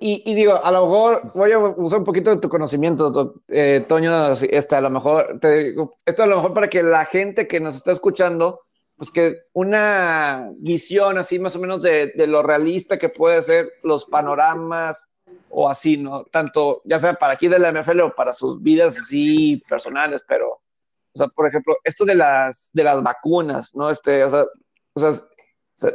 Y, 0.00 0.34
digo, 0.34 0.62
a 0.62 0.70
lo 0.70 0.82
mejor 0.82 1.32
voy 1.34 1.52
a 1.52 1.58
usar 1.58 2.00
un 2.00 2.04
poquito 2.04 2.30
de 2.30 2.36
tu 2.36 2.48
conocimiento, 2.50 3.42
eh, 3.48 3.84
Toño, 3.88 4.32
este, 4.32 4.76
a 4.76 4.80
lo 4.80 4.90
mejor, 4.90 5.38
te 5.40 5.64
digo, 5.64 5.98
esto 6.04 6.22
a 6.22 6.26
lo 6.26 6.36
mejor 6.36 6.52
para 6.52 6.68
que 6.68 6.82
la 6.82 7.06
gente 7.06 7.48
que 7.48 7.60
nos 7.60 7.76
está 7.76 7.92
escuchando, 7.92 8.60
pues 8.96 9.10
que 9.10 9.38
una 9.54 10.50
visión 10.58 11.16
así 11.16 11.38
más 11.38 11.56
o 11.56 11.60
menos 11.60 11.80
de, 11.82 12.12
de 12.14 12.26
lo 12.26 12.42
realista 12.42 12.98
que 12.98 13.08
puede 13.08 13.40
ser 13.40 13.72
los 13.82 14.04
panoramas 14.04 15.08
o 15.48 15.70
así, 15.70 15.96
¿no? 15.96 16.24
Tanto, 16.24 16.82
ya 16.84 16.98
sea 16.98 17.14
para 17.14 17.32
aquí 17.32 17.48
de 17.48 17.58
la 17.58 17.72
NFL 17.72 18.00
o 18.00 18.14
para 18.14 18.32
sus 18.34 18.62
vidas 18.62 18.98
así 18.98 19.62
personales, 19.68 20.22
pero, 20.28 20.48
o 20.50 21.18
sea, 21.18 21.28
por 21.28 21.48
ejemplo, 21.48 21.76
esto 21.84 22.04
de 22.04 22.16
las, 22.16 22.70
de 22.74 22.84
las 22.84 23.02
vacunas, 23.02 23.74
¿no? 23.74 23.88
Este, 23.88 24.24
o 24.24 24.30
sea, 24.30 24.44
o 24.94 25.00
sea 25.00 25.90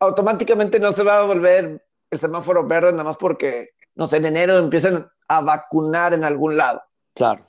automáticamente 0.00 0.78
no 0.78 0.92
se 0.92 1.02
va 1.02 1.20
a 1.20 1.26
volver 1.26 1.83
el 2.14 2.20
semáforo 2.20 2.66
verde 2.66 2.92
nada 2.92 3.04
más 3.04 3.16
porque, 3.16 3.70
no 3.94 4.06
sé, 4.06 4.16
en 4.18 4.26
enero 4.26 4.58
empiezan 4.58 5.10
a 5.28 5.40
vacunar 5.40 6.14
en 6.14 6.24
algún 6.24 6.56
lado. 6.56 6.82
Claro. 7.12 7.44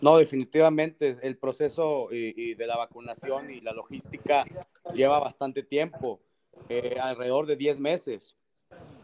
No, 0.00 0.18
definitivamente 0.18 1.18
el 1.22 1.36
proceso 1.38 2.08
y, 2.10 2.54
de 2.54 2.66
la 2.66 2.76
vacunación 2.76 3.50
y 3.50 3.60
la 3.60 3.72
logística 3.72 4.44
lleva 4.94 5.18
bastante 5.18 5.62
tiempo, 5.62 6.20
eh, 6.68 6.96
alrededor 7.00 7.46
de 7.46 7.56
10 7.56 7.78
meses. 7.80 8.36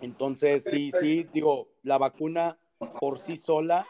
Entonces, 0.00 0.64
sí, 0.64 0.90
sí, 1.00 1.28
digo, 1.32 1.68
la 1.82 1.98
vacuna 1.98 2.59
por 3.00 3.18
sí 3.18 3.36
sola 3.36 3.86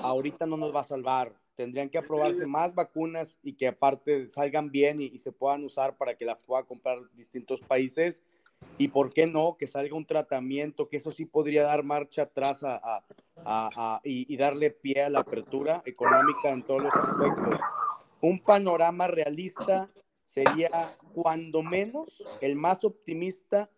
ahorita 0.00 0.46
no 0.46 0.56
nos 0.56 0.74
va 0.74 0.80
a 0.80 0.84
salvar. 0.84 1.34
Tendrían 1.54 1.90
que 1.90 1.98
aprobarse 1.98 2.46
más 2.46 2.74
vacunas 2.74 3.38
y 3.42 3.52
que 3.52 3.68
aparte 3.68 4.26
salgan 4.28 4.70
bien 4.70 5.00
y, 5.00 5.04
y 5.04 5.18
se 5.18 5.32
puedan 5.32 5.64
usar 5.64 5.96
para 5.96 6.14
que 6.14 6.24
la 6.24 6.38
pueda 6.38 6.64
comprar 6.64 6.98
distintos 7.14 7.60
países 7.60 8.22
y 8.82 8.88
por 8.88 9.12
qué 9.12 9.28
no 9.28 9.56
que 9.56 9.68
salga 9.68 9.94
un 9.94 10.06
tratamiento, 10.06 10.88
que 10.88 10.96
eso 10.96 11.12
sí 11.12 11.24
podría 11.24 11.62
dar 11.62 11.84
marcha 11.84 12.22
atrás 12.22 12.64
a, 12.64 13.04
a, 13.36 14.00
y, 14.02 14.36
darle 14.36 14.72
pie 14.72 15.04
a 15.04 15.08
la 15.08 15.20
apertura 15.20 15.84
económica 15.86 16.50
en 16.50 16.64
todos 16.64 16.82
los 16.82 16.92
aspectos. 16.92 17.60
Un 18.20 18.40
panorama 18.40 19.06
realista 19.06 19.88
sería 20.26 20.68
cuando 21.14 21.62
menos 21.62 22.24
el 22.40 22.56
más 22.56 22.82
optimista, 22.82 23.70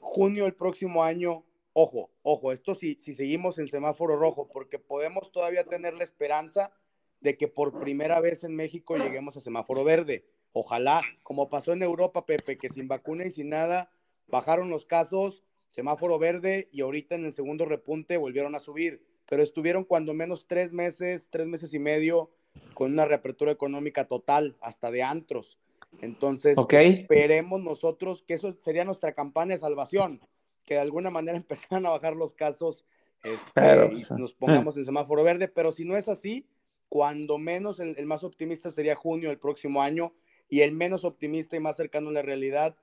junio 0.00 0.44
del 0.44 0.54
próximo 0.54 1.04
año. 1.04 1.44
Ojo, 1.72 2.10
ojo, 2.24 2.50
esto 2.50 2.74
si, 2.74 2.96
si 2.96 3.14
seguimos 3.14 3.60
en 3.60 3.68
semáforo 3.68 4.16
rojo, 4.16 4.48
porque 4.52 4.80
podemos 4.80 5.30
todavía 5.30 5.62
tener 5.62 5.94
la 5.94 6.02
esperanza 6.02 6.72
de 7.20 7.36
que 7.36 7.46
por 7.46 7.78
primera 7.78 8.20
vez 8.20 8.42
en 8.42 8.56
México 8.56 8.96
lleguemos 8.96 9.36
a 9.36 9.40
semáforo 9.40 9.84
verde. 9.84 10.26
Ojalá, 10.52 11.02
como 11.22 11.48
pasó 11.48 11.72
en 11.72 11.84
Europa, 11.84 12.26
Pepe, 12.26 12.58
que 12.58 12.68
sin 12.68 12.88
vacuna 12.88 13.26
y 13.26 13.30
sin 13.30 13.50
nada 13.50 13.90
bajaron 14.28 14.70
los 14.70 14.86
casos, 14.86 15.44
semáforo 15.68 16.18
verde 16.18 16.68
y 16.72 16.80
ahorita 16.82 17.14
en 17.14 17.24
el 17.24 17.32
segundo 17.32 17.64
repunte 17.64 18.16
volvieron 18.16 18.54
a 18.54 18.60
subir, 18.60 19.02
pero 19.28 19.42
estuvieron 19.42 19.84
cuando 19.84 20.14
menos 20.14 20.46
tres 20.46 20.72
meses, 20.72 21.28
tres 21.30 21.46
meses 21.46 21.74
y 21.74 21.78
medio 21.78 22.30
con 22.74 22.92
una 22.92 23.04
reapertura 23.04 23.52
económica 23.52 24.06
total, 24.06 24.56
hasta 24.60 24.90
de 24.90 25.02
antros. 25.02 25.58
Entonces, 26.00 26.56
esperemos 26.70 27.62
nosotros 27.62 28.22
que 28.22 28.34
eso 28.34 28.52
sería 28.62 28.84
nuestra 28.84 29.12
campaña 29.12 29.54
de 29.54 29.58
salvación, 29.58 30.20
que 30.64 30.74
de 30.74 30.80
alguna 30.80 31.10
manera 31.10 31.36
empezaran 31.36 31.86
a 31.86 31.90
bajar 31.90 32.16
los 32.16 32.34
casos 32.34 32.84
este, 33.22 33.94
y 33.94 34.20
nos 34.20 34.34
pongamos 34.34 34.76
en 34.76 34.84
semáforo 34.84 35.22
verde, 35.22 35.48
pero 35.48 35.72
si 35.72 35.84
no 35.84 35.96
es 35.96 36.08
así, 36.08 36.46
cuando 36.88 37.38
menos 37.38 37.80
el, 37.80 37.94
el 37.98 38.06
más 38.06 38.22
optimista 38.22 38.70
sería 38.70 38.94
junio 38.94 39.30
del 39.30 39.38
próximo 39.38 39.82
año 39.82 40.12
y 40.48 40.60
el 40.60 40.72
menos 40.72 41.04
optimista 41.04 41.56
y 41.56 41.60
más 41.60 41.76
cercano 41.76 42.10
a 42.10 42.12
la 42.12 42.22
realidad 42.22 42.76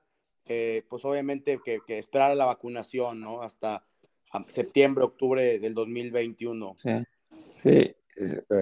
pues 0.46 1.04
obviamente 1.04 1.60
que, 1.64 1.80
que, 1.86 1.98
esperar 1.98 2.36
la 2.36 2.44
vacunación, 2.44 3.20
¿no? 3.20 3.42
Hasta 3.42 3.84
septiembre, 4.48 5.04
octubre 5.04 5.58
del 5.58 5.74
2021. 5.74 6.76
Sí, 6.78 6.90
sí. 7.56 7.94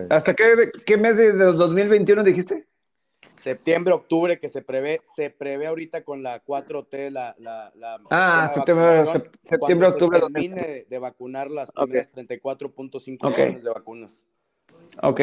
¿Hasta 0.08 0.34
qué, 0.34 0.70
qué 0.86 0.96
mes 0.96 1.16
de 1.16 1.32
2021 1.32 2.22
dijiste? 2.22 2.66
Septiembre, 3.40 3.94
octubre, 3.94 4.38
que 4.38 4.50
se 4.50 4.60
prevé, 4.60 5.00
se 5.16 5.30
prevé 5.30 5.66
ahorita 5.66 6.04
con 6.04 6.22
la 6.22 6.44
4T, 6.44 7.10
la... 7.10 7.34
la, 7.38 7.72
la 7.74 7.98
ah, 8.10 8.50
septiembre, 8.52 9.04
septiembre, 9.40 9.88
octubre. 9.88 10.20
termine 10.20 10.84
de, 10.88 10.98
vacunar 10.98 11.50
las 11.50 11.70
primeras 11.72 12.12
34.5 12.12 13.30
millones 13.30 13.64
de 13.64 13.70
vacunas. 13.70 14.26
Ok. 15.02 15.20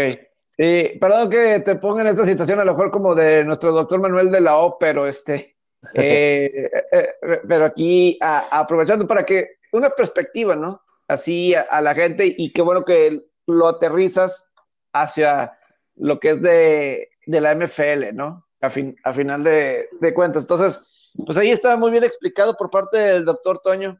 Sí, 0.58 0.98
perdón 1.00 1.30
que 1.30 1.60
te 1.60 1.76
ponga 1.76 2.02
en 2.02 2.08
esta 2.08 2.26
situación, 2.26 2.60
a 2.60 2.66
lo 2.66 2.72
mejor 2.72 2.90
como 2.90 3.14
de 3.14 3.44
nuestro 3.44 3.72
doctor 3.72 4.02
Manuel 4.02 4.32
de 4.32 4.42
la 4.42 4.58
O, 4.58 4.80
pero 4.80 5.06
este, 5.06 5.57
eh, 5.94 6.70
eh, 6.92 7.10
eh, 7.22 7.42
pero 7.48 7.66
aquí 7.66 8.18
aprovechando 8.22 9.08
para 9.08 9.24
que 9.24 9.58
una 9.72 9.90
perspectiva, 9.90 10.56
¿no? 10.56 10.82
Así 11.08 11.54
a, 11.56 11.82
la 11.82 11.94
gente 11.96 12.36
y 12.38 12.52
qué 12.52 12.62
bueno 12.62 12.84
que 12.84 13.26
lo 13.46 13.68
aterrizas 13.68 14.52
hacia 14.94 15.58
lo 15.96 16.20
que 16.20 16.32
es 16.32 16.42
de, 16.42 17.10
de 17.26 17.42
la 17.42 17.56
MFL, 17.56 18.14
¿no? 18.14 18.46
A, 18.62 18.70
fin, 18.70 18.96
a 19.04 19.14
final 19.14 19.44
de, 19.44 19.88
de, 20.02 20.14
cuentas. 20.14 20.44
Entonces, 20.44 20.80
pues 21.26 21.38
ahí 21.38 21.52
está 21.52 21.78
muy 21.78 21.92
bien 21.92 22.04
explicado 22.04 22.58
por 22.58 22.70
parte 22.70 22.98
del 22.98 23.26
doctor 23.26 23.60
Toño 23.60 24.00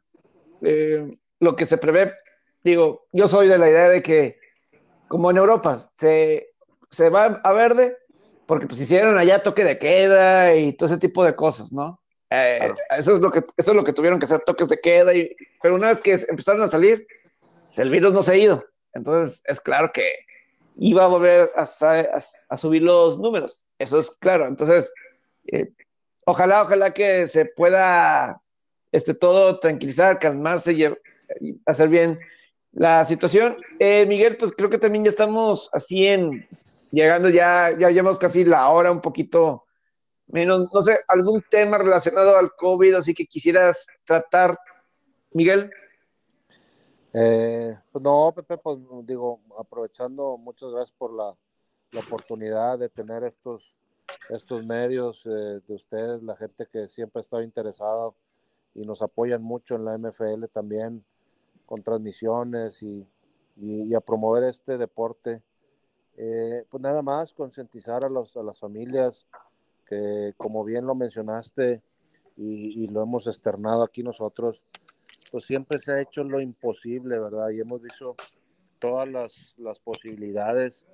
lo 1.40 1.56
que 1.56 1.66
se 1.66 1.78
prevé. 1.78 2.14
Digo, 2.64 3.06
yo 3.12 3.28
soy 3.28 3.48
de 3.48 3.58
la 3.58 3.70
idea 3.70 3.88
de 3.88 4.02
que 4.02 4.38
como 5.08 5.30
en 5.30 5.38
Europa, 5.38 5.90
se, 5.94 6.54
se 6.90 7.08
va 7.08 7.40
a 7.42 7.52
verde 7.52 7.96
porque 8.48 8.66
pues 8.66 8.80
hicieron 8.80 9.18
allá 9.18 9.42
toque 9.42 9.62
de 9.62 9.78
queda 9.78 10.56
y 10.56 10.72
todo 10.72 10.86
ese 10.86 10.96
tipo 10.96 11.22
de 11.22 11.36
cosas, 11.36 11.70
¿no? 11.70 12.00
Eh, 12.30 12.72
eso, 12.96 13.14
es 13.14 13.20
lo 13.20 13.30
que, 13.30 13.40
eso 13.58 13.70
es 13.72 13.76
lo 13.76 13.84
que 13.84 13.92
tuvieron 13.92 14.18
que 14.18 14.24
hacer, 14.24 14.40
toques 14.40 14.70
de 14.70 14.80
queda, 14.80 15.14
y, 15.14 15.36
pero 15.60 15.74
una 15.74 15.88
vez 15.88 16.00
que 16.00 16.14
empezaron 16.30 16.62
a 16.62 16.68
salir, 16.68 17.06
el 17.76 17.90
virus 17.90 18.14
no 18.14 18.22
se 18.22 18.32
ha 18.32 18.36
ido. 18.36 18.64
Entonces 18.94 19.42
es 19.44 19.60
claro 19.60 19.92
que 19.92 20.14
iba 20.76 21.04
a 21.04 21.08
volver 21.08 21.50
a, 21.56 21.62
a, 22.48 22.56
subir 22.56 22.82
los 22.82 23.18
números, 23.18 23.66
eso 23.78 24.00
es 24.00 24.10
claro. 24.12 24.46
Entonces, 24.46 24.90
eh, 25.52 25.70
ojalá, 26.24 26.62
ojalá 26.62 26.94
que 26.94 27.28
se 27.28 27.44
pueda 27.44 28.40
este, 28.92 29.12
todo 29.12 29.58
tranquilizar, 29.58 30.18
calmarse 30.18 30.72
y 30.72 31.60
hacer 31.66 31.90
bien 31.90 32.18
la 32.72 33.04
situación. 33.04 33.58
Eh, 33.78 34.06
Miguel, 34.06 34.38
pues 34.38 34.52
creo 34.52 34.70
que 34.70 34.78
también 34.78 35.04
ya 35.04 35.10
estamos 35.10 35.68
así 35.74 36.06
en, 36.06 36.48
llegando 36.90 37.28
ya, 37.28 37.76
ya 37.78 37.90
llevamos 37.90 38.18
casi 38.18 38.44
la 38.44 38.68
hora, 38.68 38.90
un 38.90 39.00
poquito 39.00 39.64
menos, 40.26 40.72
no 40.72 40.82
sé, 40.82 40.98
algún 41.08 41.42
tema 41.50 41.78
relacionado 41.78 42.36
al 42.36 42.54
COVID, 42.54 42.94
así 42.94 43.14
que 43.14 43.26
quisieras 43.26 43.86
tratar, 44.04 44.58
Miguel. 45.32 45.70
Eh, 47.14 47.74
pues 47.90 48.02
no, 48.02 48.32
Pepe, 48.34 48.58
pues 48.58 48.78
digo, 49.04 49.40
aprovechando, 49.58 50.36
muchas 50.36 50.70
gracias 50.70 50.94
por 50.96 51.12
la, 51.12 51.34
oportunidad 51.98 52.78
de 52.78 52.90
tener 52.90 53.24
estos, 53.24 53.74
estos 54.28 54.66
medios 54.66 55.22
eh, 55.24 55.60
de 55.66 55.74
ustedes, 55.74 56.22
la 56.22 56.36
gente 56.36 56.68
que 56.70 56.86
siempre 56.86 57.20
ha 57.20 57.22
estado 57.22 57.42
interesada 57.42 58.10
y 58.74 58.82
nos 58.82 59.00
apoyan 59.00 59.42
mucho 59.42 59.74
en 59.74 59.86
la 59.86 59.96
MFL 59.96 60.44
también 60.52 61.02
con 61.64 61.82
transmisiones 61.82 62.82
y, 62.82 63.06
a 63.94 64.00
promover 64.00 64.44
este 64.44 64.78
deporte. 64.78 65.42
Eh, 66.20 66.64
pues 66.68 66.82
nada 66.82 67.00
más 67.00 67.32
concientizar 67.32 68.02
a, 68.04 68.08
a 68.08 68.42
las 68.42 68.58
familias 68.58 69.28
que, 69.86 70.34
como 70.36 70.64
bien 70.64 70.84
lo 70.84 70.96
mencionaste 70.96 71.80
y, 72.36 72.88
lo 72.88 73.02
hemos 73.02 73.28
externado 73.28 73.84
aquí 73.84 74.02
nosotros, 74.02 74.60
pues 75.30 75.44
siempre 75.44 75.78
se 75.78 75.92
ha 75.92 76.00
hecho 76.00 76.24
lo 76.24 76.40
imposible, 76.40 77.20
¿verdad? 77.20 77.50
Y 77.50 77.60
hemos 77.60 77.80
visto 77.80 78.14
todas 78.80 79.08
las, 79.08 79.32
las 79.58 79.78
posibilidades 79.78 80.84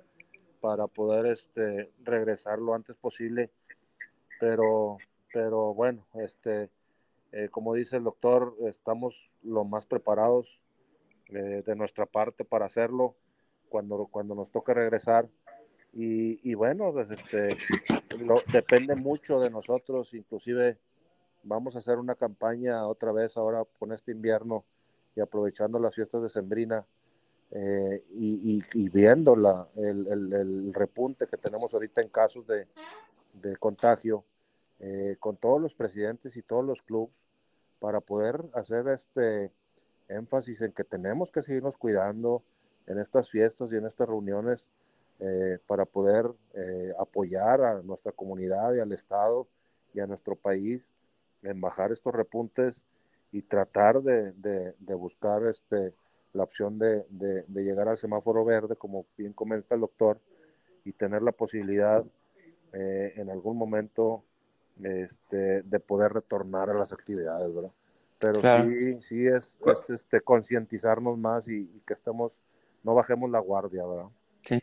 para 0.61 0.85
poder 0.85 1.25
este, 1.25 1.91
regresar 2.03 2.59
lo 2.59 2.75
antes 2.75 2.95
posible. 2.95 3.49
Pero, 4.39 4.97
pero 5.33 5.73
bueno, 5.73 6.05
este, 6.15 6.69
eh, 7.31 7.49
como 7.49 7.73
dice 7.73 7.97
el 7.97 8.03
doctor, 8.03 8.55
estamos 8.67 9.31
lo 9.41 9.63
más 9.63 9.87
preparados 9.87 10.59
eh, 11.29 11.63
de 11.65 11.75
nuestra 11.75 12.05
parte 12.05 12.45
para 12.45 12.65
hacerlo 12.65 13.15
cuando, 13.69 14.07
cuando 14.07 14.35
nos 14.35 14.51
toque 14.51 14.73
regresar. 14.73 15.27
Y, 15.93 16.49
y 16.49 16.53
bueno, 16.55 16.91
pues 16.91 17.09
este, 17.11 17.57
depende 18.51 18.95
mucho 18.95 19.39
de 19.39 19.49
nosotros, 19.49 20.13
inclusive 20.13 20.77
vamos 21.43 21.75
a 21.75 21.77
hacer 21.77 21.97
una 21.97 22.15
campaña 22.15 22.85
otra 22.87 23.11
vez 23.11 23.37
ahora 23.37 23.63
con 23.79 23.93
este 23.93 24.11
invierno 24.11 24.65
y 25.15 25.21
aprovechando 25.21 25.79
las 25.79 25.95
fiestas 25.95 26.21
de 26.21 26.29
Sembrina 26.29 26.85
eh, 27.51 28.03
y, 28.13 28.61
y, 28.73 28.89
viendo 28.89 29.35
la, 29.35 29.69
el, 29.75 30.07
el, 30.07 30.33
el, 30.33 30.73
repunte 30.73 31.27
que 31.27 31.37
tenemos 31.37 31.73
ahorita 31.73 32.01
en 32.01 32.09
casos 32.09 32.45
de, 32.47 32.67
de 33.33 33.55
contagio, 33.57 34.25
eh, 34.79 35.15
con 35.19 35.37
todos 35.37 35.61
los 35.61 35.73
presidentes 35.73 36.35
y 36.35 36.41
todos 36.41 36.65
los 36.65 36.81
clubes 36.81 37.25
para 37.79 38.01
poder 38.01 38.43
hacer 38.53 38.87
este 38.89 39.51
énfasis 40.09 40.61
en 40.61 40.73
que 40.73 40.83
tenemos 40.83 41.31
que 41.31 41.41
seguirnos 41.41 41.77
cuidando 41.77 42.43
en 42.87 42.99
estas 42.99 43.29
fiestas 43.29 43.71
y 43.71 43.75
en 43.75 43.85
estas 43.85 44.07
reuniones 44.07 44.65
eh, 45.19 45.59
para 45.65 45.85
poder 45.85 46.29
eh, 46.53 46.93
apoyar 46.99 47.61
a 47.61 47.81
nuestra 47.81 48.11
comunidad 48.11 48.73
y 48.73 48.79
al 48.79 48.91
Estado 48.91 49.47
y 49.93 49.99
a 49.99 50.07
nuestro 50.07 50.35
país 50.35 50.91
en 51.41 51.61
bajar 51.61 51.91
estos 51.91 52.13
repuntes 52.13 52.85
y 53.31 53.41
tratar 53.41 54.01
de, 54.01 54.31
de, 54.33 54.93
buscar 54.95 55.45
este, 55.45 55.93
la 56.33 56.43
opción 56.43 56.79
de, 56.79 57.05
de, 57.09 57.63
llegar 57.63 57.87
al 57.87 57.97
semáforo 57.97 58.45
verde, 58.45 58.75
como 58.75 59.05
bien 59.17 59.33
comenta 59.33 59.75
el 59.75 59.81
doctor, 59.81 60.19
y 60.85 60.93
tener 60.93 61.21
la 61.21 61.31
posibilidad 61.31 62.05
eh, 62.73 63.13
en 63.15 63.29
algún 63.29 63.57
momento 63.57 64.23
este, 64.81 65.63
de 65.63 65.79
poder 65.79 66.13
retornar 66.13 66.69
a 66.69 66.73
las 66.73 66.93
actividades, 66.93 67.53
¿verdad? 67.53 67.71
pero 68.19 68.41
sí, 68.41 69.01
sí 69.01 69.27
es, 69.27 69.57
este, 69.89 70.21
concientizarnos 70.21 71.17
más 71.17 71.47
y, 71.47 71.67
que 71.85 71.93
estemos, 71.93 72.41
no 72.85 72.93
bajemos 72.93 73.29
la 73.29 73.39
guardia, 73.39 73.85
¿verdad? 73.85 74.05
Sí. 74.43 74.61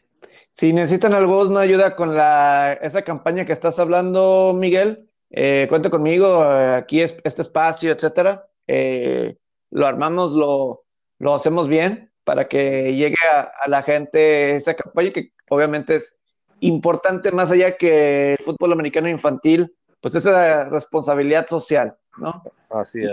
Si 0.51 0.73
necesitan 0.73 1.13
alguna 1.13 1.61
ayuda 1.61 1.97
con 1.97 2.15
la, 2.15 2.73
esa 2.81 3.03
campaña 3.03 3.45
que 3.45 3.53
estás 3.53 3.79
hablando, 3.79 4.55
Miguel, 4.55 5.11
eh, 5.31 5.67
cuente 5.69 5.91
conmigo, 5.91 6.45
eh, 6.45 6.77
aquí 6.77 7.03
es 7.03 7.17
este 7.25 7.43
espacio, 7.43 7.93
etcétera. 7.93 8.47
Eh, 8.67 9.37
lo 9.71 9.87
armamos, 9.87 10.33
lo, 10.33 10.85
lo 11.19 11.35
hacemos 11.35 11.69
bien 11.69 12.13
para 12.25 12.47
que 12.49 12.95
llegue 12.95 13.17
a, 13.31 13.51
a, 13.65 13.69
la 13.69 13.83
gente 13.83 14.55
esa 14.55 14.75
campaña 14.75 15.13
que 15.13 15.33
obviamente 15.49 15.97
es 15.97 16.21
importante 16.61 17.33
más 17.33 17.51
allá 17.51 17.77
que 17.77 18.35
el 18.35 18.45
fútbol 18.45 18.73
americano 18.73 19.09
infantil, 19.09 19.75
pues 20.01 20.15
esa 20.15 20.65
responsabilidad 20.65 21.47
social, 21.49 21.97
¿no? 22.19 22.43
Así 22.71 23.03
es. 23.03 23.11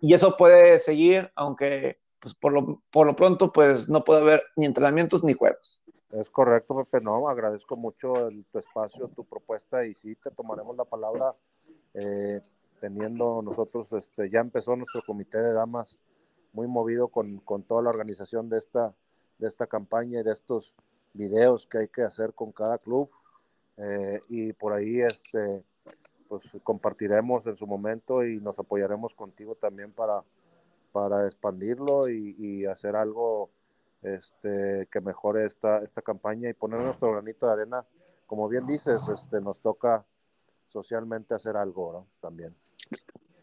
Y 0.00 0.14
eso, 0.14 0.36
puede 0.36 0.78
seguir, 0.78 1.30
aunque 1.34 1.98
pues 2.26 2.34
por 2.34 2.52
lo, 2.52 2.82
por 2.90 3.06
lo 3.06 3.14
pronto 3.14 3.52
pues 3.52 3.88
no 3.88 4.02
puede 4.02 4.20
haber 4.20 4.42
ni 4.56 4.66
entrenamientos 4.66 5.22
ni 5.22 5.32
juegos. 5.32 5.84
Es 6.10 6.28
correcto, 6.28 6.74
Pepe, 6.74 7.00
no, 7.00 7.28
agradezco 7.28 7.76
mucho 7.76 8.14
tu 8.50 8.58
espacio, 8.58 9.06
tu 9.14 9.24
propuesta 9.24 9.86
y 9.86 9.94
sí, 9.94 10.16
te 10.16 10.32
tomaremos 10.32 10.76
la 10.76 10.84
palabra 10.84 11.28
eh, 11.94 12.40
teniendo 12.80 13.42
nosotros, 13.42 13.92
este, 13.92 14.28
ya 14.28 14.40
empezó 14.40 14.74
nuestro 14.74 15.02
comité 15.06 15.38
de 15.38 15.52
damas 15.52 16.00
muy 16.52 16.66
movido 16.66 17.06
con, 17.06 17.38
con, 17.38 17.62
toda 17.62 17.82
la 17.82 17.90
organización 17.90 18.48
de 18.48 18.58
esta, 18.58 18.92
de 19.38 19.46
esta 19.46 19.68
campaña 19.68 20.18
y 20.18 20.24
de 20.24 20.32
estos 20.32 20.74
videos 21.12 21.68
que 21.68 21.78
hay 21.78 21.88
que 21.88 22.02
hacer 22.02 22.34
con 22.34 22.50
cada 22.50 22.78
club. 22.78 23.08
Eh, 23.76 24.20
y 24.28 24.52
por 24.52 24.72
ahí 24.72 25.00
este, 25.00 25.62
pues 26.28 26.42
compartiremos 26.64 27.46
en 27.46 27.54
su 27.54 27.68
momento 27.68 28.24
y 28.24 28.40
nos 28.40 28.58
apoyaremos 28.58 29.14
contigo 29.14 29.54
también 29.54 29.92
para, 29.92 30.24
para 30.96 31.26
expandirlo 31.26 32.08
y, 32.08 32.64
hacer 32.64 32.96
algo 32.96 33.50
este, 34.00 34.88
que 34.90 35.02
mejore 35.02 35.44
esta, 35.44 35.82
campaña 36.02 36.48
y 36.48 36.54
poner 36.54 36.80
nuestro 36.80 37.12
granito 37.12 37.46
de 37.46 37.52
arena. 37.52 37.84
Como 38.26 38.48
bien 38.48 38.64
dices, 38.64 39.06
este, 39.06 39.42
nos 39.42 39.60
toca 39.60 40.06
socialmente 40.68 41.34
hacer 41.34 41.54
algo 41.54 41.92
¿no? 41.92 42.06
también. 42.22 42.56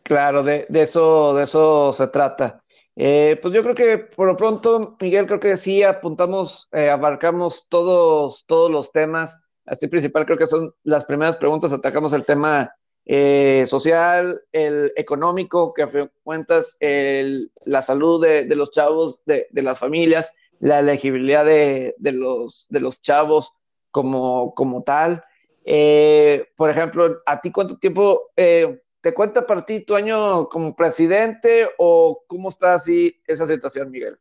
Claro, 0.01 0.41
de, 0.41 0.65
de, 0.67 0.81
eso, 0.81 1.35
de 1.35 1.43
eso 1.43 1.93
se 1.93 2.07
trata. 2.07 2.63
Eh, 2.95 3.37
pues 3.39 3.53
yo 3.53 3.61
creo 3.61 3.75
que 3.75 3.99
por 3.99 4.25
lo 4.25 4.35
pronto, 4.35 4.97
Miguel, 4.99 5.27
creo 5.27 5.39
que 5.39 5.55
sí 5.55 5.83
apuntamos, 5.83 6.69
eh, 6.71 6.89
abarcamos 6.89 7.67
todos, 7.69 8.45
todos 8.47 8.71
los 8.71 8.91
temas 8.91 9.43
así 9.65 9.87
principal 9.87 10.25
creo 10.25 10.37
que 10.37 10.47
son 10.47 10.73
las 10.83 11.05
primeras 11.05 11.37
preguntas, 11.37 11.71
atacamos 11.71 12.13
el 12.13 12.25
tema 12.25 12.75
eh, 13.05 13.65
social, 13.67 14.41
el 14.51 14.93
económico, 14.95 15.73
que 15.73 15.83
a 15.83 16.09
cuentas 16.23 16.77
la 16.79 17.81
salud 17.81 18.21
de, 18.21 18.45
los 18.55 18.71
chavos, 18.71 19.19
de, 19.25 19.47
las 19.53 19.79
familias, 19.79 20.33
la 20.59 20.79
elegibilidad 20.79 21.45
de, 21.45 21.95
los, 21.99 23.01
chavos 23.01 23.53
como, 23.91 24.53
como 24.55 24.83
tal. 24.83 25.23
Eh, 25.65 26.47
por 26.55 26.69
ejemplo, 26.69 27.21
¿a 27.25 27.41
ti 27.41 27.51
cuánto 27.51 27.77
tiempo 27.77 28.31
eh, 28.35 28.81
te 29.01 29.13
cuenta 29.13 29.45
para 29.45 29.65
ti 29.65 29.81
tu 29.81 29.95
año 29.95 30.47
como 30.49 30.75
presidente 30.75 31.69
o 31.77 32.23
cómo 32.27 32.49
está 32.49 32.75
así 32.75 33.21
esa 33.27 33.47
situación, 33.47 33.91
Miguel? 33.91 34.17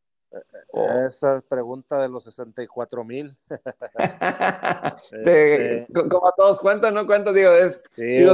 Esa 1.06 1.42
pregunta 1.42 2.00
de 2.00 2.08
los 2.08 2.24
64 2.24 3.04
mil. 3.04 3.36
este... 5.12 5.86
Como 5.92 6.28
a 6.28 6.34
todos 6.36 6.60
cuentan, 6.60 6.94
¿no? 6.94 7.06
¿Cuántos 7.06 7.34
digo? 7.34 7.52
Es, 7.52 7.82
sí, 7.90 8.24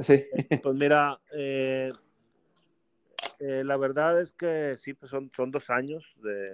sí. 0.00 0.24
Pues 0.62 0.74
mira, 0.74 1.18
eh, 1.32 1.92
eh, 3.44 3.64
la 3.64 3.76
verdad 3.76 4.20
es 4.20 4.32
que 4.32 4.76
sí, 4.76 4.94
pues 4.94 5.10
son, 5.10 5.28
son 5.34 5.50
dos 5.50 5.68
años 5.68 6.14
de, 6.22 6.52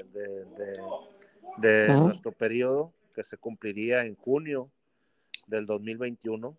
de, 1.58 1.88
nuestro 1.88 2.32
periodo 2.32 2.94
que 3.14 3.22
se 3.22 3.36
cumpliría 3.36 4.06
en 4.06 4.14
junio 4.14 4.70
del 5.48 5.66
2021. 5.66 6.56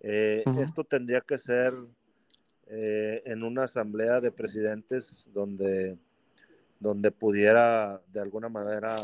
Eh, 0.00 0.44
esto 0.58 0.84
tendría 0.84 1.20
que 1.20 1.36
ser 1.36 1.74
eh, 2.68 3.22
en 3.26 3.42
una 3.42 3.64
asamblea 3.64 4.22
de 4.22 4.32
presidentes 4.32 5.28
donde, 5.34 5.98
donde 6.80 7.12
pudiera 7.12 8.02
de 8.08 8.20
alguna 8.20 8.48
manera 8.48 8.96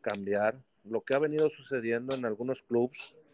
cambiar. 0.00 0.58
Lo 0.84 1.02
que 1.02 1.14
ha 1.14 1.20
venido 1.20 1.48
sucediendo 1.50 2.16
en 2.16 2.24
algunos 2.24 2.62
clubes 2.62 3.26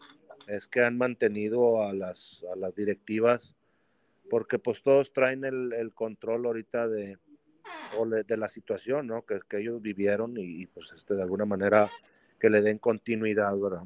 es 0.47 0.67
que 0.67 0.83
han 0.83 0.97
mantenido 0.97 1.81
a 1.81 1.93
las, 1.93 2.43
a 2.53 2.55
las 2.55 2.75
directivas 2.75 3.55
porque 4.29 4.59
pues 4.59 4.83
todos 4.83 5.11
traen 5.11 5.43
el, 5.43 5.91
control 5.93 6.45
ahorita 6.45 6.87
de, 6.87 7.17
de 8.27 8.37
la 8.37 8.47
situación, 8.47 9.07
¿no? 9.07 9.25
Que, 9.25 9.39
que 9.49 9.59
ellos 9.59 9.81
vivieron 9.81 10.35
y, 10.37 10.67
pues 10.67 10.91
este, 10.95 11.15
de 11.15 11.23
alguna 11.23 11.45
manera 11.45 11.89
que 12.39 12.49
le 12.49 12.61
den 12.61 12.77
continuidad, 12.77 13.57
¿verdad? 13.59 13.83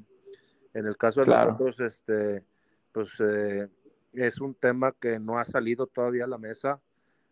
En 0.74 0.86
el 0.86 0.98
caso 0.98 1.22
de 1.22 1.28
nosotros, 1.28 1.80
este, 1.80 2.44
pues 2.92 3.20
eh, 3.20 3.70
es 4.12 4.42
un 4.42 4.54
tema 4.54 4.92
que 4.92 5.20
no 5.20 5.38
ha 5.38 5.46
salido 5.46 5.88
todavía 5.88 6.26
a 6.26 6.28
la 6.28 6.38
mesa. 6.38 6.82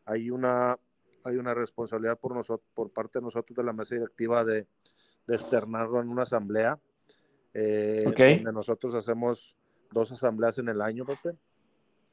Hay 0.06 0.30
una, 0.30 0.78
hay 1.24 1.38
una 1.38 1.54
responsabilidad 1.54 2.20
por, 2.20 2.36
nosotros, 2.36 2.68
por 2.74 2.92
parte 2.92 3.20
de 3.20 3.24
nosotros 3.24 3.56
de 3.56 3.64
la 3.64 3.74
mesa 3.74 3.96
directiva 3.96 4.44
de, 4.44 4.68
de 5.28 5.36
externarlo 5.36 6.02
en 6.02 6.10
una 6.10 6.24
asamblea. 6.24 6.80
Eh, 7.54 8.04
donde 8.06 8.54
nosotros 8.54 8.94
hacemos 8.94 9.58
dos 9.92 10.12
asambleas 10.12 10.58
en 10.58 10.70
el 10.70 10.82
año, 10.82 11.06
Pepe. 11.06 11.38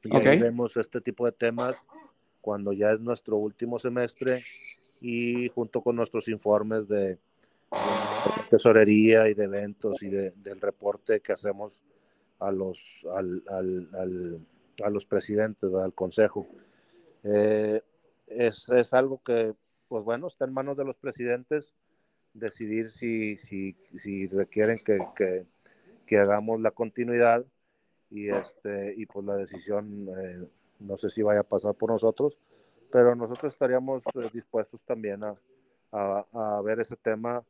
Y 0.03 0.15
ahí 0.15 0.39
vemos 0.39 0.75
este 0.77 1.01
tipo 1.01 1.25
de 1.25 1.31
temas 1.31 1.83
cuando 2.41 2.71
ya 2.73 2.91
es 2.91 2.99
nuestro 2.99 3.37
último 3.37 3.79
semestre 3.79 4.41
y 5.01 5.49
junto 5.49 5.81
con 5.81 5.95
nuestros 5.95 6.27
informes 6.27 6.87
de, 6.87 7.17
tesorería 8.49 9.29
y 9.29 9.33
de 9.33 9.43
eventos 9.43 10.01
y 10.01 10.09
del 10.09 10.61
reporte 10.61 11.21
que 11.21 11.33
hacemos 11.33 11.81
a 12.39 12.51
los, 12.51 13.05
al, 13.13 13.43
al, 13.49 14.47
a 14.83 14.89
los 14.89 15.05
presidentes, 15.05 15.71
del 15.71 15.93
consejo. 15.93 16.47
Eh, 17.23 17.81
es, 18.29 18.69
es, 18.69 18.93
algo 18.93 19.21
que, 19.23 19.53
pues 19.87 20.03
bueno, 20.03 20.27
está 20.27 20.45
en 20.45 20.53
manos 20.53 20.77
de 20.77 20.85
los 20.85 20.95
presidentes 20.97 21.73
decidir 22.33 22.89
si, 22.89 23.37
si, 23.37 23.75
si 23.95 24.27
requieren 24.27 24.77
que, 24.85 24.99
que, 25.15 25.45
que 26.05 26.17
hagamos 26.17 26.61
la 26.61 26.71
continuidad 26.71 27.45
y 28.11 28.29
este 28.29 28.93
y 28.97 29.05
pues 29.05 29.25
la 29.25 29.35
decisión 29.35 30.09
eh, 30.17 30.47
no 30.79 30.97
sé 30.97 31.09
si 31.09 31.21
vaya 31.21 31.41
a 31.41 31.43
pasar 31.43 31.75
por 31.75 31.91
nosotros 31.91 32.37
pero 32.91 33.15
nosotros 33.15 33.53
estaríamos 33.53 34.03
eh, 34.15 34.29
dispuestos 34.33 34.81
también 34.83 35.21
a, 35.23 35.35
a, 35.91 36.61
ver 36.61 36.79
ese 36.79 36.95
tema 36.95 37.43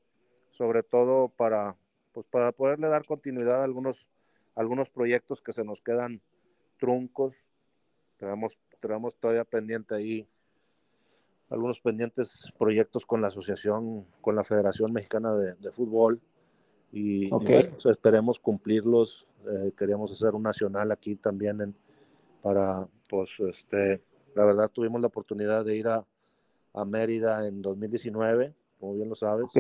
sobre 0.50 0.84
todo 0.84 1.30
para 1.30 1.76
pues 2.12 2.26
para 2.28 2.52
poderle 2.52 2.88
dar 2.88 3.06
continuidad 3.06 3.62
a 3.62 3.64
algunos 3.64 4.08
algunos 4.56 4.90
proyectos 4.90 5.42
que 5.42 5.54
se 5.54 5.64
nos 5.64 5.82
quedan 5.82 6.22
truncos. 6.78 7.36
Tenemos 8.18 8.58
tenemos 8.82 9.16
todavía 9.16 9.46
pendiente 9.46 9.96
ahí 9.96 10.28
algunos 11.50 11.80
pendientes 11.80 12.52
proyectos 12.58 13.06
con 13.06 13.22
la 13.22 13.28
asociación 13.28 14.06
con 14.22 14.36
la 14.36 14.44
Federación 14.44 14.94
Mexicana 14.94 15.36
de, 15.36 15.72
Fútbol. 15.72 16.22
Y, 16.92 17.30
pues, 17.30 17.86
esperemos 17.86 18.40
cumplirlos. 18.40 19.28
Eh, 19.48 19.72
queríamos 19.78 20.12
hacer 20.12 20.36
un 20.36 20.44
nacional 20.44 20.92
aquí 20.92 21.16
también 21.16 21.62
en, 21.62 21.76
para, 22.42 22.88
pues, 23.10 23.32
este, 23.40 24.02
la 24.36 24.46
verdad 24.46 24.70
tuvimos 24.70 25.02
la 25.02 25.08
oportunidad 25.08 25.66
de 25.66 25.76
ir 25.76 25.88
a, 25.88 26.06
a 26.74 26.86
Mérida 26.86 27.48
en 27.48 27.62
2019, 27.62 28.54
como 28.80 28.96
bien 28.96 29.10
lo 29.10 29.16
sabes, 29.16 29.52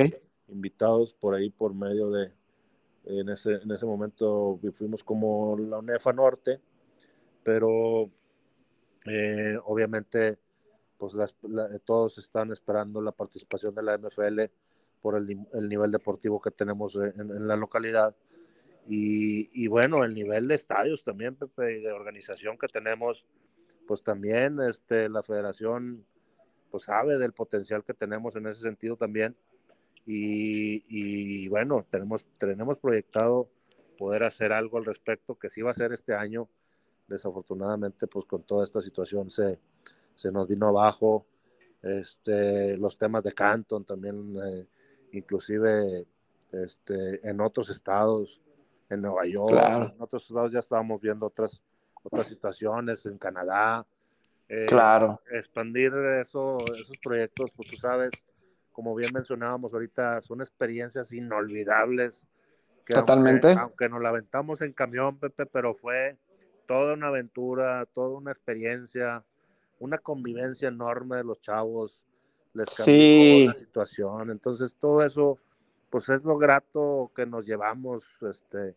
invitados 0.47 1.13
por 1.13 1.35
ahí 1.35 1.49
por 1.49 1.73
medio 1.73 2.09
de, 2.09 2.31
en 3.05 3.29
ese, 3.29 3.55
en 3.55 3.71
ese 3.71 3.85
momento 3.85 4.59
fuimos 4.73 5.03
como 5.03 5.57
la 5.57 5.79
UNEFA 5.79 6.13
Norte, 6.13 6.59
pero 7.43 8.09
eh, 9.05 9.57
obviamente 9.65 10.37
pues 10.99 11.15
las, 11.15 11.35
todos 11.85 12.19
están 12.19 12.51
esperando 12.51 13.01
la 13.01 13.11
participación 13.11 13.73
de 13.73 13.81
la 13.81 13.97
MFL 13.97 14.41
por 15.01 15.15
el, 15.15 15.47
el 15.53 15.69
nivel 15.69 15.91
deportivo 15.91 16.39
que 16.39 16.51
tenemos 16.51 16.93
en, 16.95 17.19
en 17.19 17.47
la 17.47 17.55
localidad 17.55 18.15
y, 18.91 19.67
bueno, 19.67 20.03
el 20.03 20.15
nivel 20.15 20.47
de 20.47 20.55
estadios 20.55 21.03
también, 21.03 21.35
Pepe, 21.35 21.77
y 21.77 21.81
de 21.81 21.91
organización 21.91 22.57
que 22.57 22.67
tenemos, 22.67 23.23
pues 23.87 24.01
también 24.01 24.59
este, 24.61 25.09
la 25.09 25.21
federación 25.21 26.03
pues 26.71 26.85
sabe 26.85 27.19
del 27.19 27.33
potencial 27.33 27.83
que 27.83 27.93
tenemos 27.93 28.35
en 28.35 28.47
ese 28.47 28.61
sentido 28.61 28.95
también. 28.95 29.35
Y, 30.07 31.47
bueno, 31.49 31.85
tenemos, 31.91 32.25
tenemos 32.39 32.77
proyectado 32.77 33.47
poder 33.95 34.23
hacer 34.23 34.51
algo 34.51 34.79
al 34.79 34.85
respecto, 34.85 35.35
que 35.35 35.49
sí 35.49 35.61
va 35.61 35.69
a 35.69 35.75
ser 35.75 35.93
este 35.93 36.15
año. 36.15 36.49
Desafortunadamente, 37.07 38.07
pues 38.07 38.25
con 38.25 38.41
toda 38.41 38.65
esta 38.65 38.81
situación 38.81 39.29
se, 39.29 39.59
se 40.19 40.33
nos 40.33 40.49
vino 40.49 40.67
abajo. 40.67 41.25
Este, 41.81 42.75
los 42.75 42.97
temas 42.97 43.23
de 43.23 43.31
Canton 43.31 43.85
también, 43.85 44.35
eh, 44.45 44.67
inclusive 45.13 46.05
este, 46.51 47.27
en 47.27 47.39
otros 47.39 47.69
estados, 47.69 48.41
en 48.89 49.01
Nueva 49.01 49.25
York, 49.25 49.55
en 49.93 50.01
otros 50.01 50.29
lados 50.31 50.51
ya 50.51 50.59
estábamos 50.59 50.99
viendo 50.99 51.27
otras, 51.27 51.63
otras 52.03 52.27
situaciones, 52.27 53.05
en 53.05 53.17
Canadá. 53.17 53.85
Eh, 54.49 54.65
claro. 54.67 55.21
Expandir 55.31 55.93
eso, 56.19 56.57
esos 56.75 56.97
proyectos, 57.01 57.51
pues 57.55 57.69
tú 57.69 57.77
sabes, 57.77 58.11
como 58.73 58.93
bien 58.95 59.11
mencionábamos 59.13 59.73
ahorita, 59.73 60.19
son 60.19 60.41
experiencias 60.41 61.13
inolvidables. 61.13 62.27
Totalmente. 62.85 63.53
Aunque, 63.53 63.87
nos 63.87 64.01
la 64.01 64.09
aventamos 64.09 64.59
en 64.61 64.73
camión, 64.73 65.17
Pepe, 65.17 65.45
pero 65.45 65.75
fue 65.75 66.17
toda 66.67 66.95
una 66.95 67.07
aventura, 67.07 67.85
toda 67.93 68.17
una 68.17 68.31
experiencia, 68.31 69.23
una 69.79 69.97
convivencia 69.97 70.67
enorme 70.67 71.17
de 71.17 71.23
los 71.23 71.41
chavos. 71.41 71.99
Les 72.53 72.73
cambió 72.73 73.47
la 73.47 73.53
situación. 73.53 74.31
Entonces, 74.31 74.75
todo 74.79 75.03
eso 75.03 75.39
pues 75.89 76.07
es 76.09 76.23
lo 76.23 76.37
grato 76.37 77.11
que 77.15 77.25
nos 77.25 77.45
llevamos, 77.45 78.03
este, 78.21 78.75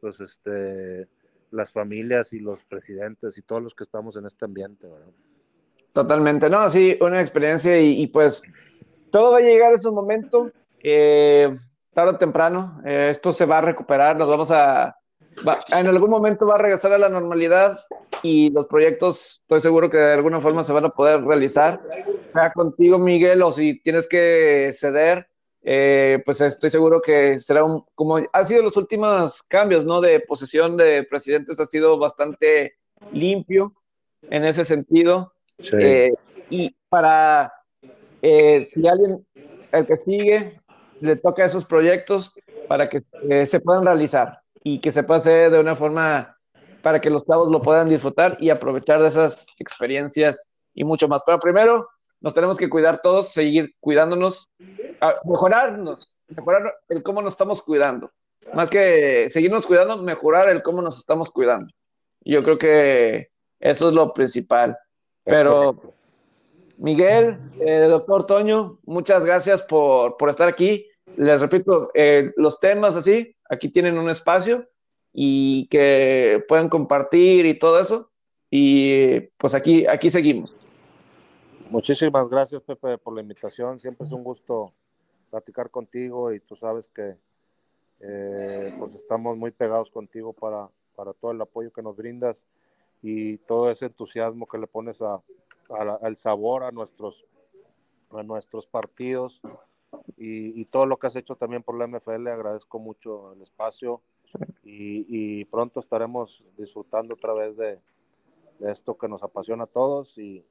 pues 0.00 0.20
este, 0.20 1.08
las 1.50 1.72
familias 1.72 2.32
y 2.32 2.40
los 2.40 2.64
presidentes 2.64 3.36
y 3.38 3.42
todos 3.42 3.62
los 3.62 3.74
que 3.74 3.84
estamos 3.84 4.16
en 4.16 4.26
este 4.26 4.44
ambiente. 4.44 4.88
Totalmente, 5.92 6.48
no, 6.50 6.68
sí, 6.70 6.96
una 7.00 7.20
experiencia 7.20 7.80
y, 7.80 8.06
pues 8.08 8.42
todo 9.10 9.32
va 9.32 9.38
a 9.38 9.42
llegar 9.42 9.74
a 9.74 9.80
su 9.80 9.92
momento, 9.92 10.50
eh, 10.82 11.56
tarde 11.92 12.10
o 12.10 12.16
temprano, 12.16 12.80
eh, 12.84 13.08
esto 13.10 13.30
se 13.32 13.46
va 13.46 13.58
a 13.58 13.62
recuperar, 13.62 14.16
nos 14.16 14.28
vamos 14.28 14.50
a, 14.50 14.96
en 15.72 15.86
algún 15.86 16.10
momento 16.10 16.46
va 16.46 16.54
a 16.54 16.58
regresar 16.58 16.92
a 16.92 16.98
la 16.98 17.08
normalidad 17.08 17.78
y 18.22 18.50
los 18.50 18.66
proyectos, 18.66 19.40
estoy 19.42 19.60
seguro 19.60 19.90
que 19.90 19.98
de 19.98 20.14
alguna 20.14 20.40
forma 20.40 20.64
se 20.64 20.72
van 20.72 20.86
a 20.86 20.90
poder 20.90 21.22
realizar, 21.22 21.80
sea 22.32 22.52
contigo 22.52 22.98
Miguel 22.98 23.42
o 23.42 23.50
si 23.50 23.80
tienes 23.82 24.08
que 24.08 24.70
ceder, 24.72 25.28
eh, 25.62 26.22
pues 26.24 26.40
estoy 26.40 26.70
seguro 26.70 27.00
que 27.00 27.40
será 27.40 27.64
un, 27.64 27.84
como 27.94 28.18
ha 28.32 28.44
sido 28.44 28.62
los 28.62 28.76
últimos 28.76 29.42
cambios, 29.42 29.84
¿no? 29.84 30.00
De 30.00 30.20
posesión 30.20 30.76
de 30.76 31.04
presidentes 31.04 31.58
ha 31.58 31.66
sido 31.66 31.98
bastante 31.98 32.74
limpio 33.12 33.72
en 34.30 34.44
ese 34.44 34.64
sentido. 34.64 35.32
Eh, 35.80 36.12
y 36.50 36.76
para, 36.88 37.52
eh, 38.20 38.68
si 38.74 38.86
alguien, 38.86 39.26
el 39.72 39.86
que 39.86 39.96
sigue, 39.96 40.60
le 41.00 41.16
toca 41.16 41.44
esos 41.44 41.64
proyectos 41.64 42.32
para 42.68 42.88
que 42.88 43.02
se 43.46 43.60
puedan 43.60 43.84
realizar 43.84 44.43
y 44.64 44.80
que 44.80 44.90
se 44.90 45.00
hacer 45.00 45.50
de 45.50 45.60
una 45.60 45.76
forma 45.76 46.36
para 46.82 47.00
que 47.00 47.10
los 47.10 47.24
chavos 47.24 47.50
lo 47.50 47.62
puedan 47.62 47.88
disfrutar 47.88 48.36
y 48.40 48.50
aprovechar 48.50 49.00
de 49.00 49.08
esas 49.08 49.46
experiencias 49.58 50.48
y 50.74 50.84
mucho 50.84 51.06
más. 51.06 51.22
Pero 51.24 51.38
primero, 51.38 51.88
nos 52.20 52.34
tenemos 52.34 52.56
que 52.56 52.70
cuidar 52.70 53.00
todos, 53.02 53.32
seguir 53.32 53.74
cuidándonos, 53.78 54.48
mejorarnos, 55.24 56.16
mejorar 56.28 56.74
el 56.88 57.02
cómo 57.02 57.20
nos 57.22 57.34
estamos 57.34 57.62
cuidando. 57.62 58.10
Más 58.54 58.70
que 58.70 59.28
seguirnos 59.30 59.66
cuidando, 59.66 59.98
mejorar 59.98 60.48
el 60.48 60.62
cómo 60.62 60.80
nos 60.80 60.98
estamos 60.98 61.30
cuidando. 61.30 61.72
Yo 62.22 62.42
creo 62.42 62.58
que 62.58 63.28
eso 63.60 63.88
es 63.88 63.94
lo 63.94 64.12
principal. 64.14 64.78
Pero, 65.24 65.94
Miguel, 66.78 67.38
eh, 67.60 67.86
doctor 67.88 68.24
Toño, 68.24 68.78
muchas 68.84 69.24
gracias 69.24 69.62
por, 69.62 70.16
por 70.16 70.30
estar 70.30 70.48
aquí. 70.48 70.86
Les 71.16 71.40
repito, 71.40 71.90
eh, 71.94 72.32
los 72.36 72.58
temas 72.58 72.96
así, 72.96 73.36
aquí 73.48 73.68
tienen 73.68 73.98
un 73.98 74.10
espacio 74.10 74.68
y 75.12 75.68
que 75.68 76.44
pueden 76.48 76.68
compartir 76.68 77.46
y 77.46 77.58
todo 77.58 77.80
eso. 77.80 78.10
Y 78.50 79.20
pues 79.38 79.54
aquí, 79.54 79.86
aquí 79.86 80.10
seguimos. 80.10 80.54
Muchísimas 81.70 82.28
gracias, 82.28 82.62
Pepe, 82.62 82.98
por 82.98 83.14
la 83.14 83.20
invitación. 83.20 83.78
Siempre 83.78 84.06
es 84.06 84.12
un 84.12 84.24
gusto 84.24 84.72
platicar 85.30 85.70
contigo 85.70 86.32
y 86.32 86.40
tú 86.40 86.56
sabes 86.56 86.88
que 86.88 87.16
eh, 88.00 88.74
pues 88.78 88.94
estamos 88.94 89.36
muy 89.36 89.50
pegados 89.50 89.90
contigo 89.90 90.32
para, 90.32 90.68
para 90.94 91.12
todo 91.12 91.32
el 91.32 91.40
apoyo 91.40 91.72
que 91.72 91.82
nos 91.82 91.96
brindas 91.96 92.44
y 93.02 93.38
todo 93.38 93.70
ese 93.70 93.86
entusiasmo 93.86 94.46
que 94.46 94.58
le 94.58 94.66
pones 94.66 95.02
a, 95.02 95.20
al 96.02 96.16
sabor 96.16 96.64
a 96.64 96.70
nuestros, 96.70 97.24
a 98.10 98.22
nuestros 98.22 98.66
partidos 98.66 99.40
y, 100.16 100.64
todo 100.66 100.86
lo 100.86 100.98
que 100.98 101.06
has 101.06 101.16
hecho 101.16 101.36
también 101.36 101.62
por 101.62 101.76
la 101.76 101.86
MFL. 101.86 102.28
Agradezco 102.28 102.78
mucho 102.78 103.32
el 103.32 103.42
espacio 103.42 104.00
y, 104.62 105.44
pronto 105.46 105.80
estaremos 105.80 106.44
disfrutando 106.56 107.14
otra 107.14 107.34
vez 107.34 107.56
de, 107.56 107.78
esto 108.60 108.96
que 108.96 109.08
nos 109.08 109.22
apasiona 109.22 109.64
a 109.64 109.66
todos 109.66 110.16
y, 110.18 110.44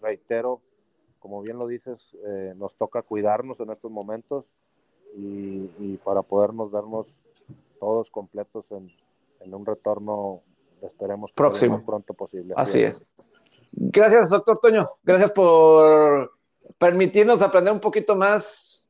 reitero, 0.00 0.60
como 1.20 1.40
bien 1.40 1.58
lo 1.58 1.66
dices, 1.66 2.16
eh, 2.26 2.54
nos 2.56 2.74
toca 2.74 3.02
cuidarnos 3.02 3.60
en 3.60 3.70
estos 3.70 3.90
momentos 3.90 4.50
y, 5.14 5.96
para 6.04 6.22
podernos 6.22 6.70
vernos 6.70 7.20
todos 7.78 8.10
completos 8.10 8.72
en, 8.72 8.90
un 9.52 9.66
retorno, 9.66 10.42
esperemos 10.82 11.32
que 11.32 11.36
próximo 11.36 11.74
más 11.74 11.84
pronto 11.84 12.14
posible. 12.14 12.54
Así, 12.56 12.82
es. 12.82 13.12
Gracias, 13.72 14.30
doctor 14.30 14.58
Toño. 14.58 14.88
Gracias 15.02 15.32
por 15.32 16.30
permitirnos 16.78 17.42
aprender 17.42 17.72
un 17.72 17.80
poquito 17.80 18.16
más 18.16 18.86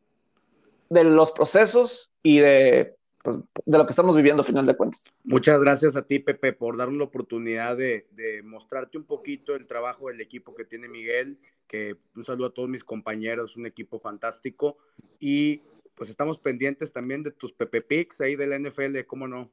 de 0.89 1.05
los 1.05 1.33
procesos 1.33 2.13
y 2.23 2.39
de, 2.39 2.97
pues, 3.23 3.39
de 3.65 3.79
lo 3.79 3.87
que 3.87 3.93
estamos 3.93 4.17
viviendo 4.17 4.43
a 4.43 4.45
final 4.45 4.67
de 4.67 4.77
cuentas. 4.77 5.13
Muchas 5.25 5.59
gracias 5.61 5.97
a 5.97 6.03
ti, 6.03 6.19
Pepe, 6.19 6.53
por 6.53 6.77
darnos 6.77 6.99
la 6.99 7.05
oportunidad 7.05 7.77
de, 7.77 8.07
de 8.13 8.43
mostrarte 8.43 8.99
un 8.99 9.05
poquito 9.05 9.55
el 9.55 9.67
trabajo 9.67 10.09
del 10.09 10.21
equipo 10.21 10.55
que 10.55 10.65
tiene 10.65 10.89
Miguel, 10.89 11.39
que 11.67 11.97
un 12.15 12.25
saludo 12.25 12.49
a 12.49 12.55
todos 12.55 12.69
mis 12.69 12.85
compañeros, 12.85 13.57
un 13.57 13.67
equipo 13.67 13.99
fantástico 13.99 14.77
y 15.19 15.63
pues 15.95 16.11
estamos 16.11 16.39
pendientes 16.39 16.93
también 16.93 17.23
de 17.23 17.31
tus 17.31 17.53
Pepe 17.53 17.81
Picks 17.81 18.21
ahí 18.21 18.37
de 18.37 18.47
la 18.47 18.59
NFL, 18.59 19.07
¿cómo 19.07 19.29
no? 19.29 19.51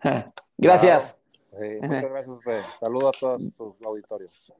Gracias. 0.58 1.20
muchas 1.82 2.10
gracias. 2.10 2.36
Saludos 2.80 3.04
a 3.04 3.20
todos 3.20 3.42
tus 3.56 3.86
auditorios. 3.86 4.52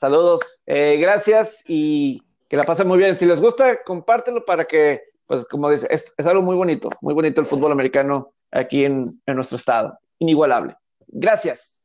saludos, 0.00 0.62
eh, 0.66 0.96
gracias 1.00 1.64
y 1.66 2.22
que 2.48 2.56
la 2.56 2.64
pasen 2.64 2.88
muy 2.88 2.98
bien. 2.98 3.16
Si 3.18 3.26
les 3.26 3.40
gusta, 3.40 3.82
compártelo 3.84 4.44
para 4.44 4.64
que, 4.64 5.02
pues 5.26 5.44
como 5.44 5.70
dice, 5.70 5.86
es, 5.90 6.12
algo 6.18 6.42
muy 6.42 6.56
bonito, 6.56 6.88
muy 7.00 7.14
bonito 7.14 7.40
el 7.40 7.46
fútbol 7.46 7.72
americano 7.72 8.32
aquí 8.50 8.84
en, 8.84 9.10
en 9.26 9.34
nuestro 9.34 9.56
estado. 9.56 9.98
Inigualable. 10.18 10.76
Gracias. 11.08 11.79